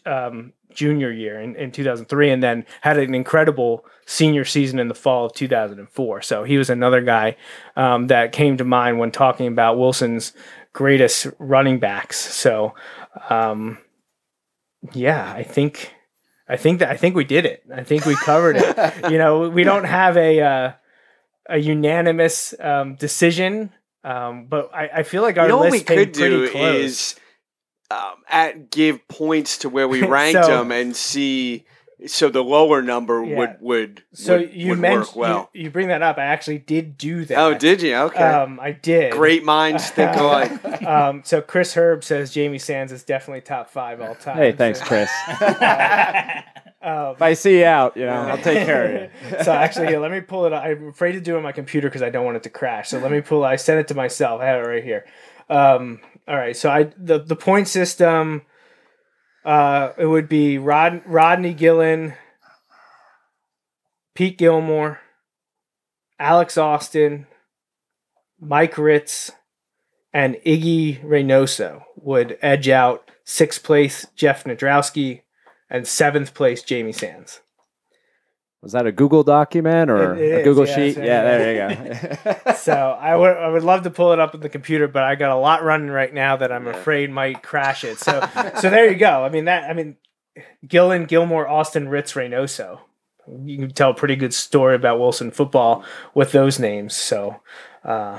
[0.05, 4.95] um, junior year in, in 2003 and then had an incredible senior season in the
[4.95, 7.37] fall of 2004 so he was another guy
[7.75, 10.33] um, that came to mind when talking about wilson's
[10.73, 12.19] greatest running backs.
[12.19, 12.75] So
[13.31, 13.79] um,
[14.93, 15.95] yeah i think
[16.49, 17.65] i think that i think we did it.
[17.75, 18.77] I think we covered it.
[19.11, 20.73] You know we don't have a uh,
[21.49, 23.73] a unanimous um, decision
[24.05, 26.77] um, but I, I, feel like our you know list what we could do close.
[26.77, 27.17] is
[27.91, 31.65] um, at give points to where we ranked So- them and see.
[32.07, 33.37] So the lower number Yeah.
[33.39, 35.51] would would So would, you would mentioned work well.
[35.55, 36.19] you, you bring that up.
[36.19, 37.39] I actually did do that.
[37.39, 37.97] oh, did you?
[37.97, 39.13] Okay, Um, I did.
[39.13, 40.83] great minds think alike.
[40.83, 44.37] um, so Chris Herb says Jamie Sands is definitely top five all time.
[44.37, 45.11] Hey, thanks, So, Chris.
[46.83, 49.45] um, if I see you out, you know, I'll take care of you.
[49.45, 50.53] so actually, here, let me pull it.
[50.53, 50.65] up.
[50.65, 52.91] I'm afraid to do it on my computer because I don't want it to crash.
[52.91, 53.45] So let me pull.
[53.45, 54.41] I sent it to myself.
[54.41, 55.07] I have it right here.
[55.49, 56.57] Um, all right.
[56.57, 58.43] So I the the point system.
[59.45, 62.15] Uh, it would be Rod Rodney Gillen,
[64.15, 65.01] Pete Gilmore,
[66.19, 67.29] Alex Austin,
[68.41, 69.31] Mike Ritz,
[70.13, 75.23] and Iggy Reynoso would edge out sixth place Jeff Nadrowski
[75.71, 77.41] and seventh place Jamie Sands.
[78.67, 80.97] Was that a Google document or It- it a is, Google yeah, sheet?
[80.97, 82.53] Yeah, there you go.
[82.57, 85.15] so I would I would love to pull it up on the computer, but I
[85.15, 88.01] got a lot running right now that I'm afraid might crash it.
[88.01, 88.21] So
[88.61, 89.25] so there you go.
[89.25, 89.99] I mean that I mean
[90.67, 92.81] Gillen, Gilmore, Austin, Ritz, Reynoso.
[93.45, 96.97] You can tell a pretty good story about Wilson football with those names.
[96.97, 97.41] So
[97.85, 98.19] uh,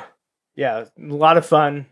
[0.56, 1.88] yeah, a lot of fun.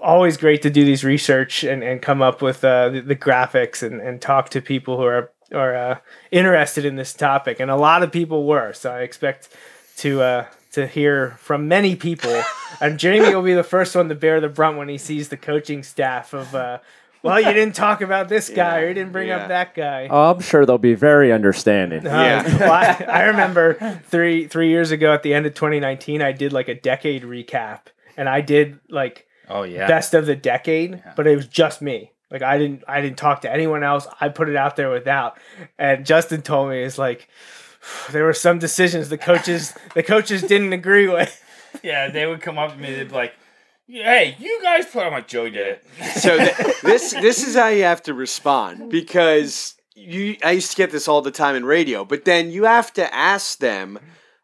[0.00, 3.82] Always great to do these research and, and come up with uh, the, the graphics
[3.82, 5.98] and, and talk to people who are are uh,
[6.30, 8.72] interested in this topic, and a lot of people were.
[8.72, 9.48] So I expect
[9.98, 12.42] to uh, to hear from many people,
[12.80, 15.36] and Jamie will be the first one to bear the brunt when he sees the
[15.36, 16.54] coaching staff of.
[16.54, 16.78] Uh,
[17.22, 19.38] well, you didn't talk about this guy, or you didn't bring yeah.
[19.38, 20.06] up that guy.
[20.08, 22.06] oh, I'm sure they'll be very understanding.
[22.06, 22.58] Um, Yeah.
[22.60, 26.52] well, I, I remember three three years ago at the end of 2019, I did
[26.52, 27.86] like a decade recap,
[28.16, 29.86] and I did like Oh yeah.
[29.86, 32.12] best of the decade, but it was just me.
[32.30, 34.06] Like I didn't I didn't talk to anyone else.
[34.20, 35.38] I put it out there without.
[35.78, 37.28] And Justin told me it's like
[38.10, 41.42] there were some decisions the coaches the coaches didn't agree with.
[41.82, 42.94] yeah, they would come up to me.
[42.94, 43.34] They'd be like,
[43.86, 45.84] "Hey, you guys put." I'm like, "Joey did it."
[46.14, 50.76] So th- this this is how you have to respond because you I used to
[50.76, 53.98] get this all the time in radio, but then you have to ask them,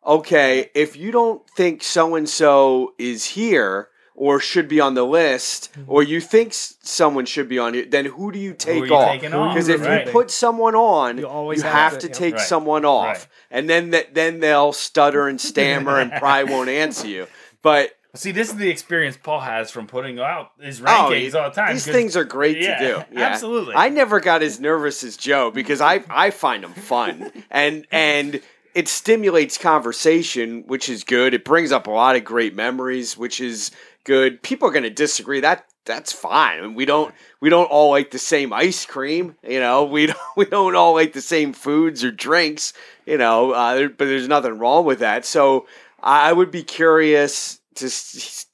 [0.04, 5.04] okay, if you don't think so and so is here or should be on the
[5.04, 5.90] list, mm-hmm.
[5.90, 9.20] or you think someone should be on it, then who do you take you off?
[9.20, 10.06] Because if Right.
[10.06, 12.42] you put someone on, You you, always have, have to, to, take Right.
[12.46, 13.26] someone off, Right.
[13.50, 17.26] and then that then they'll stutter and stammer and probably won't answer you.
[17.62, 21.48] But See, this is the experience Paul has from putting out his Oh, rankings all
[21.48, 21.72] the time.
[21.72, 23.04] These 'cause- things are great Yeah, to do.
[23.18, 23.26] Yeah.
[23.28, 23.74] absolutely.
[23.74, 28.42] I never got as nervous as Joe because I I find them fun and and
[28.74, 31.34] it stimulates conversation, which is good.
[31.34, 33.70] It brings up a lot of great memories, which is
[34.04, 34.42] good.
[34.42, 35.40] People are going to disagree.
[35.40, 36.74] That that's fine.
[36.74, 39.36] We don't we don't all like the same ice cream.
[39.42, 42.72] You know, we don't we don't all like the same foods or drinks.
[43.06, 45.24] You know, uh, but there's nothing wrong with that.
[45.24, 45.66] So
[46.02, 47.90] I would be curious to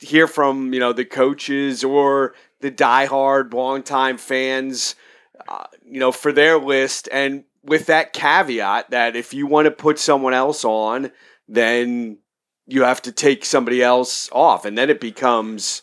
[0.01, 4.97] hear from you know the coaches or the diehard longtime fans,
[5.49, 9.71] uh, you know, for their list, and with that caveat that if you want to
[9.71, 11.11] put someone else on,
[11.49, 12.19] then
[12.69, 15.83] you have to take somebody else off, and then it becomes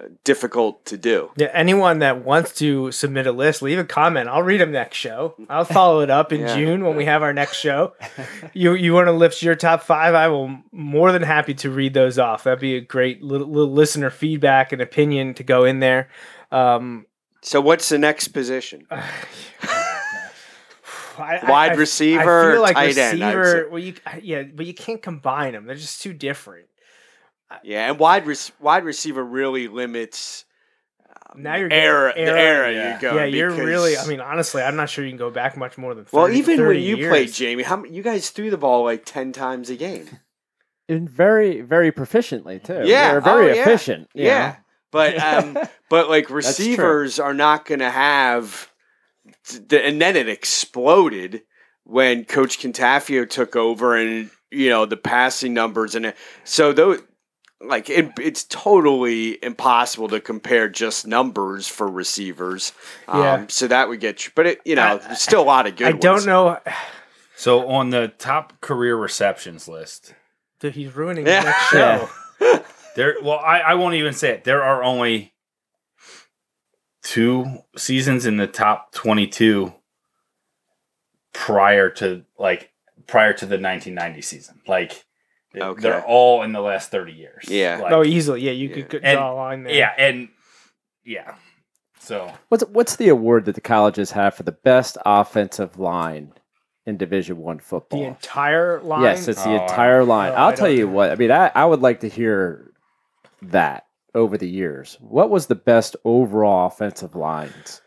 [0.00, 1.30] uh, difficult to do.
[1.36, 4.28] Yeah, anyone that wants to submit a list, leave a comment.
[4.30, 5.34] I'll read them next show.
[5.50, 6.56] I'll follow it up in Yeah.
[6.56, 7.92] June when we have our next show.
[8.54, 10.14] you you want to lift your top five?
[10.14, 12.44] I will more than happy to read those off.
[12.44, 16.08] That'd be a great little, little listener feedback and opinion to go in there.
[16.50, 17.04] Um,
[17.42, 18.86] So, what's the next position?
[21.22, 23.68] I, I- Wide I- receiver, I feel like tight end, I'd receiver.
[23.70, 25.66] Well, you yeah, but you can't combine them.
[25.66, 26.66] They're just too different.
[27.62, 30.46] Yeah, and wide rec- wide receiver really limits
[31.36, 32.90] Now you're era, getting the era yeah.
[32.90, 33.16] you're going.
[33.16, 33.96] Yeah, you're really.
[33.96, 36.30] I mean, honestly, I'm not sure you can go back much more than 30, well,
[36.30, 37.10] even 30 when you years.
[37.10, 40.08] played, Jamie, how m- you guys threw the ball like ten times a game?
[40.88, 42.82] And very, very proficiently too.
[42.84, 43.62] Yeah, They're very oh, yeah.
[43.62, 44.08] efficient.
[44.14, 44.56] Yeah, know?
[44.90, 45.58] but um,
[45.90, 48.71] but like receivers are not going to have, the,
[49.50, 51.42] and then it exploded
[51.84, 57.00] when Coach Contafio took over, and you know the passing numbers, and it, so those
[57.60, 62.72] like it, it's totally impossible to compare just numbers for receivers.
[63.08, 63.44] Um, Yeah.
[63.48, 65.76] So that would get you, but it, you know, I- there's still a lot of
[65.76, 65.86] good.
[65.86, 66.58] I don't know.
[67.36, 70.14] So on the top career receptions list,
[70.60, 71.40] Dude, he's ruining Yeah.
[71.40, 72.64] the next show.
[72.96, 73.16] there.
[73.22, 74.44] Well, I, I won't even say it.
[74.44, 75.31] There are only
[77.02, 77.44] two
[77.76, 79.72] seasons in the top twenty-two
[81.32, 82.70] prior to like
[83.06, 84.60] prior to the 1990 season.
[84.66, 85.04] Like
[85.54, 85.82] Okay.
[85.82, 87.44] they're all in the last 30 years.
[87.48, 87.78] Yeah.
[87.82, 88.40] Like, oh, easily.
[88.40, 88.74] Yeah, you Yeah.
[88.74, 89.74] could, could And- draw a line there.
[89.74, 90.28] yeah, and
[91.04, 91.34] yeah.
[91.98, 96.32] So What's what's the award that the colleges have for the best offensive line
[96.86, 98.00] in Division One football?
[98.00, 99.02] The entire line.
[99.02, 100.32] Yes, it's the Oh, I- entire line.
[100.32, 100.92] oh, I'll tell you know.
[100.92, 101.10] what.
[101.10, 102.72] I mean, I, I would like to hear
[103.42, 104.96] that over the years.
[105.00, 107.80] What was the best overall offensive lines?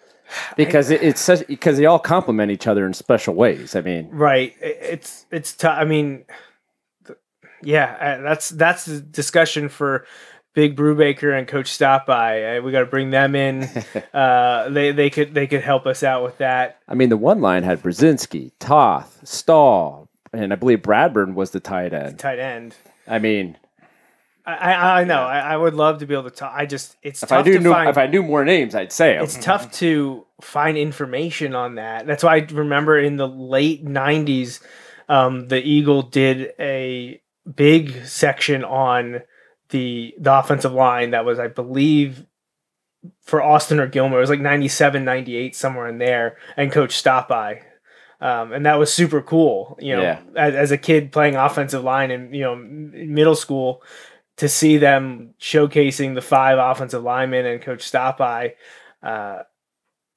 [0.57, 3.75] Because it, it's such because they all complement each other in special ways.
[3.75, 4.53] I mean, Right.
[4.61, 5.77] I- It's it's tough.
[5.79, 6.25] I mean,
[7.05, 7.19] th-
[7.61, 10.05] yeah, uh, that's that's the discussion for
[10.55, 12.57] Big Brubaker and Coach Stopai.
[12.57, 13.69] Uh, we got to bring them in.
[14.15, 16.79] uh, they they could they could help us out with that.
[16.87, 21.59] I mean, the one line had Brzezinski, Toth, Stahl, and I believe Bradburn was the
[21.59, 22.17] tight end.
[22.17, 22.75] Tight end.
[23.07, 23.57] I mean,
[24.45, 25.21] I I, I know.
[25.23, 26.53] I, I would love to be able to talk.
[26.55, 27.89] I just it's if I tough knew to knew- find.
[27.89, 29.23] if I knew more names, I'd say them.
[29.23, 32.05] it's tough to find information on that.
[32.07, 34.61] That's why I remember in the late '90s,
[35.09, 37.21] um, the Eagle did a
[37.55, 39.21] big section on
[39.69, 41.11] the the offensive line.
[41.11, 42.25] That was, I believe,
[43.21, 44.19] for Austin or Gilmore.
[44.19, 46.37] It was like 97, 98, somewhere in there.
[46.57, 47.61] And Coach stopped by.
[48.21, 50.19] Um, and that was super cool, you know, Yeah.
[50.37, 53.83] as, as a kid playing offensive line in, you know, middle school
[54.37, 58.53] to see them showcasing the five offensive linemen and coach Stopai,
[59.01, 59.39] uh,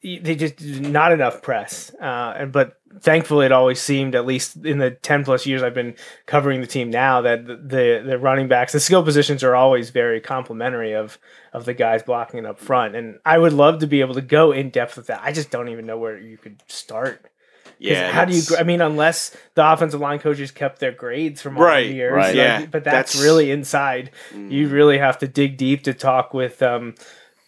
[0.03, 1.93] they just not enough press.
[2.01, 5.74] Uh, and but thankfully, it always seemed, at least in the ten plus years I've
[5.74, 5.97] been
[6.27, 10.20] covering the team now, that the the, running backs, the skill positions are always very
[10.20, 11.19] complimentary of
[11.53, 12.95] of the guys blocking it up front.
[12.95, 15.20] And I would love to be able to go in depth with that.
[15.23, 17.31] I just don't even know where you could start.
[17.80, 18.10] 'Cause Yeah.
[18.10, 18.42] how do you?
[18.59, 22.12] I mean, unless the offensive line coaches kept their grades from all Right, the years,
[22.14, 22.26] right.
[22.28, 24.10] like, Yeah, But that's, that's- really inside.
[24.34, 24.50] Mm.
[24.50, 26.94] You really have to dig deep to talk with um,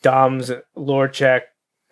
[0.02, 1.42] Dom's Lorchek,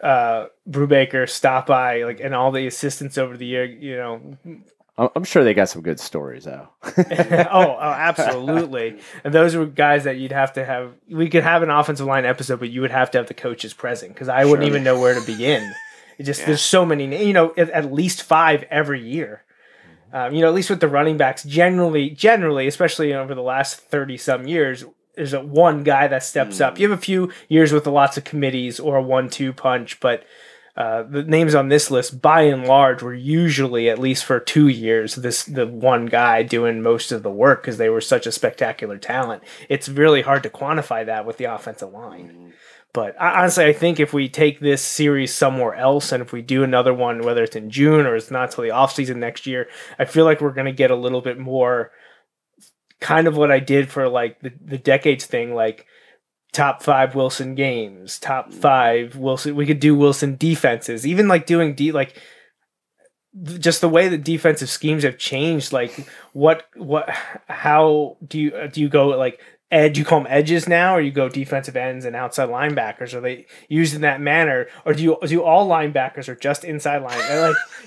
[0.03, 3.65] uh, Brubaker, Stopai, like, and all the assistants over the year.
[3.65, 4.37] You know,
[4.97, 6.69] I'm I'm sure they got some good stories though.
[6.85, 8.99] oh, oh, absolutely.
[9.25, 10.93] And those were guys that you'd have to have.
[11.11, 13.75] We could have an offensive line episode, but you would have to have the coaches
[13.75, 15.73] present because I wouldn't even know where to begin.
[16.19, 16.47] It just Yeah.
[16.47, 17.25] there's so many.
[17.27, 19.45] You know, at, at least five every year.
[20.13, 23.77] Um, you know, at least with the running backs, generally, generally, especially over the last
[23.79, 24.85] thirty some years,
[25.15, 26.79] there's a one guy that steps up.
[26.79, 30.25] You have a few years with lots of committees or a one-two punch, but
[30.79, 34.69] uh, the names on this list, by and large, were usually at least for two
[34.69, 38.33] years this the one guy doing most of the work because they were such a
[38.33, 39.43] spectacular talent.
[39.69, 42.53] It's really hard to quantify that with the offensive line.
[42.99, 46.65] But honestly, I think if we take this series somewhere else, and if we do
[46.65, 49.69] another one, whether it's in June or it's not till the offseason next year,
[50.01, 51.93] I feel like we're going to get a little bit more
[53.01, 55.87] kind of what I did for like the, the decades thing, like
[56.53, 59.55] top five Wilson games, top five Wilson.
[59.55, 62.21] We could do Wilson defenses, even like doing D like
[63.61, 65.73] just the way the defensive schemes have changed.
[65.73, 67.09] Like what what
[67.47, 69.99] how do you do you go like edge?
[69.99, 73.15] You call them edges now, or you go defensive ends and outside linebackers?
[73.15, 77.03] Are they used in that manner, or do you do all linebackers are just inside
[77.03, 77.19] line?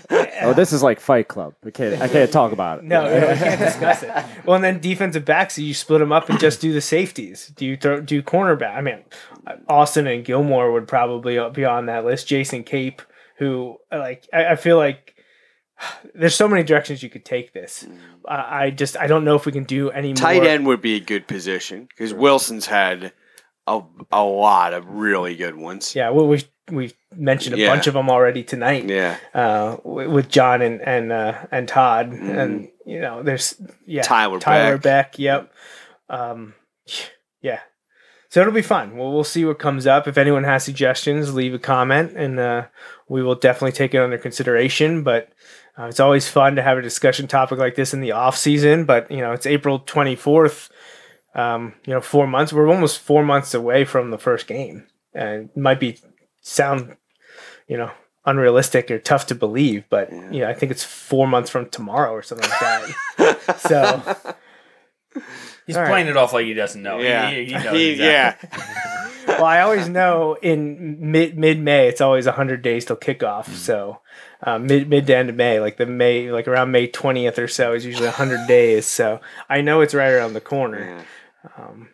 [0.10, 1.56] Like oh, this is like Fight Club.
[1.66, 2.86] I can't I can't talk about it.
[2.86, 4.12] no, no, we can't discuss it.
[4.46, 7.48] Well, and then defensive backs, you split them up and just do the safeties.
[7.56, 8.76] Do you throw do cornerback?
[8.76, 9.00] I mean,
[9.68, 12.28] Austin and Gilmore would probably be on that list.
[12.28, 13.02] Jason Cape,
[13.38, 15.16] who like I, I feel like
[16.14, 17.86] there's so many directions you could take this.
[18.28, 20.46] I, I just I don't know if we can do any Tight more.
[20.52, 23.14] end would be a good position because Wilson's had
[23.68, 23.82] a,
[24.12, 25.96] a lot of really good ones.
[25.96, 27.68] Yeah, well, we've we've mentioned a Yeah.
[27.74, 28.86] bunch of them already tonight.
[28.88, 29.18] Yeah.
[29.34, 32.38] uh, w- with John and and uh, and Todd, Mhm.
[32.38, 35.12] and you know, there's yeah, Tyler Tyler Beck.
[35.14, 35.20] Beck.
[35.20, 35.52] Yep.
[36.10, 36.54] Um,
[37.42, 37.60] yeah.
[38.30, 38.96] So it'll be fun.
[38.96, 40.08] Well, we'll see what comes up.
[40.08, 42.66] If anyone has suggestions, leave a comment, and uh,
[43.10, 45.04] we will definitely take it under consideration.
[45.04, 45.30] But
[45.78, 48.86] uh, it's always fun to have a discussion topic like this in the off season.
[48.86, 50.70] But you know, it's April twenty fourth.
[51.34, 52.52] Um, you know, four months.
[52.52, 55.98] We're almost four months away from the first game, and it might be
[56.42, 56.98] sound,
[57.68, 57.90] you know,
[58.26, 60.32] unrealistic or tough to believe, but Yeah.
[60.32, 63.60] you know, I think it's four months from tomorrow or something like that.
[63.60, 64.34] so
[65.66, 65.90] he's All right.
[65.90, 67.00] playing it off like he doesn't know.
[67.00, 67.30] yeah.
[67.30, 67.96] He, he knows exactly.
[68.06, 68.36] yeah.
[69.28, 73.48] well, I always know in mid mid May it's always hundred days till kickoff.
[73.54, 74.02] So
[74.44, 77.48] uh, mid mid to end of May, like the May, like around May twentieth or
[77.48, 78.86] so, is usually hundred days.
[78.86, 81.06] So I know it's right around the corner.
[81.46, 81.64] Yeah.
[81.64, 81.90] Um,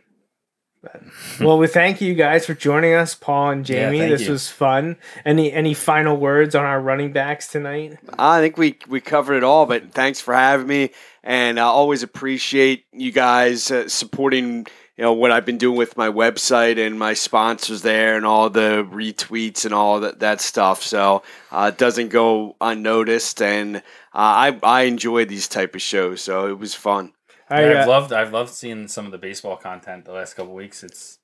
[1.40, 4.00] well, we thank you guys for joining us, Paul and Jamie.
[4.00, 4.32] thank this you.
[4.32, 4.98] was fun.
[5.26, 7.98] Any any final words on our running backs tonight?
[8.18, 10.92] I think we we covered it all, but thanks for having me,
[11.24, 14.68] and I always appreciate you guys uh, supporting.
[14.98, 18.50] You know what I've been doing with my website and my sponsors there, and all
[18.50, 20.82] the retweets and all that that stuff.
[20.82, 21.22] So
[21.52, 23.82] uh, it doesn't go unnoticed, and uh,
[24.14, 27.14] I I enjoy these type of shows, so it was fun.
[27.50, 30.34] I, Yeah, uh, I've loved I've loved seeing some of the baseball content the last
[30.34, 30.84] couple weeks.
[30.84, 31.20] It's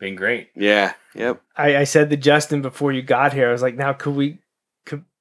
[0.00, 0.50] been great.
[0.56, 1.40] Yeah, yep.
[1.56, 4.30] I, I said to Justin before you got here, I was like, now could we
[4.30, 4.40] could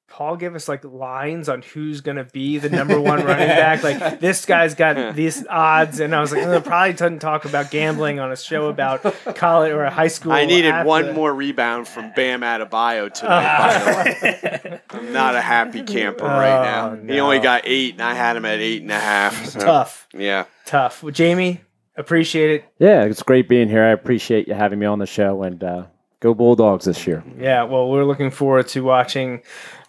[0.10, 3.84] Paul give us like lines on who's gonna be the number one running back?
[3.84, 7.70] Like this guy's got these odds, and I was like, "Uh, probably doesn't talk about
[7.72, 9.04] gambling on a show about
[9.36, 10.32] college or a high school.
[10.32, 13.58] I needed one more rebound from Bam Adebayo tonight.
[13.58, 14.82] by the way.
[14.92, 16.92] I'm not a happy camper right now.
[17.00, 19.46] Oh, He only got eight, and I had him at eight and a half.
[19.46, 20.46] so, Tough, Yeah.
[20.66, 21.04] tough.
[21.04, 21.62] Well, Jamie,
[21.98, 22.66] appreciate it.
[22.80, 23.84] Yeah, it's great being here.
[23.84, 25.84] I appreciate you having me on the show, and uh,
[26.20, 27.24] go Bulldogs this year.
[27.38, 29.42] Yeah, well, we're looking forward to watching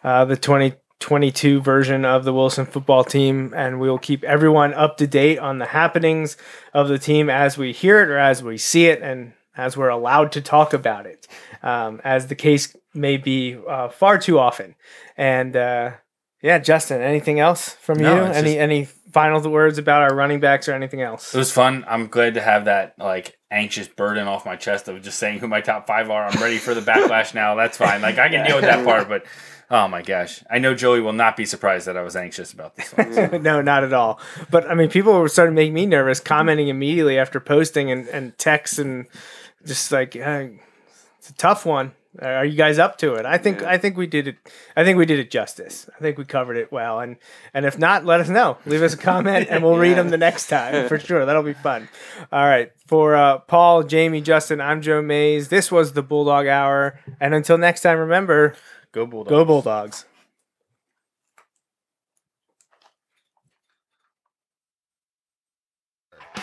[0.05, 5.07] uh, the 2022 version of the Wilson football team, and we'll keep everyone up to
[5.07, 6.37] date on the happenings
[6.75, 9.89] of the team as we hear it or as we see it, and as we're
[9.89, 11.27] allowed to talk about it,
[11.63, 14.75] um, as the case may be uh, far too often.
[15.17, 15.93] And uh,
[16.43, 18.23] yeah, Justin, anything else from No, you?
[18.33, 21.35] Any just- any final words about our running backs or anything else?
[21.35, 21.85] It was fun.
[21.89, 25.49] I'm glad to have that like anxious burden off my chest of just saying who
[25.49, 26.25] my top five are.
[26.25, 27.55] I'm ready for the backlash now.
[27.55, 28.03] That's fine.
[28.03, 29.25] Like I can deal with that part, but
[29.71, 32.77] oh my gosh, I know Joey will not be surprised that I was anxious about
[32.77, 33.13] this one.
[33.13, 33.27] So.
[33.43, 34.21] no, not at all.
[34.51, 38.09] But I mean, people were starting to make me nervous, commenting immediately after posting and,
[38.09, 39.07] and texts and
[39.65, 40.47] just like uh,
[41.19, 41.93] it's a tough one.
[42.21, 43.25] Are you guys up to it?
[43.27, 44.37] I think I think we did it.
[44.77, 45.89] I think we did it justice.
[45.97, 46.99] I think we covered it well.
[47.01, 47.17] And
[47.55, 48.59] and if not, let us know.
[48.67, 51.25] Leave us a comment and we'll read them the next time for sure.
[51.25, 51.89] That'll be fun.
[52.33, 52.73] All right.
[52.87, 55.49] For uh, Paul, Jamie, Justin, I'm Joe Mays.
[55.49, 56.99] This was the Bulldog Hour.
[57.21, 58.55] And until next time, remember,
[58.93, 59.31] Go Bulldogs.
[59.31, 60.05] go Bulldogs.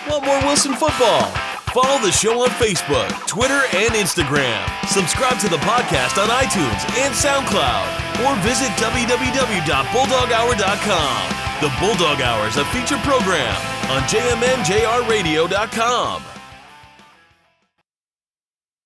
[0.08, 1.55] Want more Wilson football?
[1.76, 4.66] Follow the show on Facebook, Twitter, and Instagram.
[4.88, 11.36] Subscribe to the podcast on iTunes and SoundCloud, or visit www.bulldoghour.com.
[11.60, 13.58] The Bulldog Hour is a feature program
[13.92, 16.35] on jmnjrradio.com.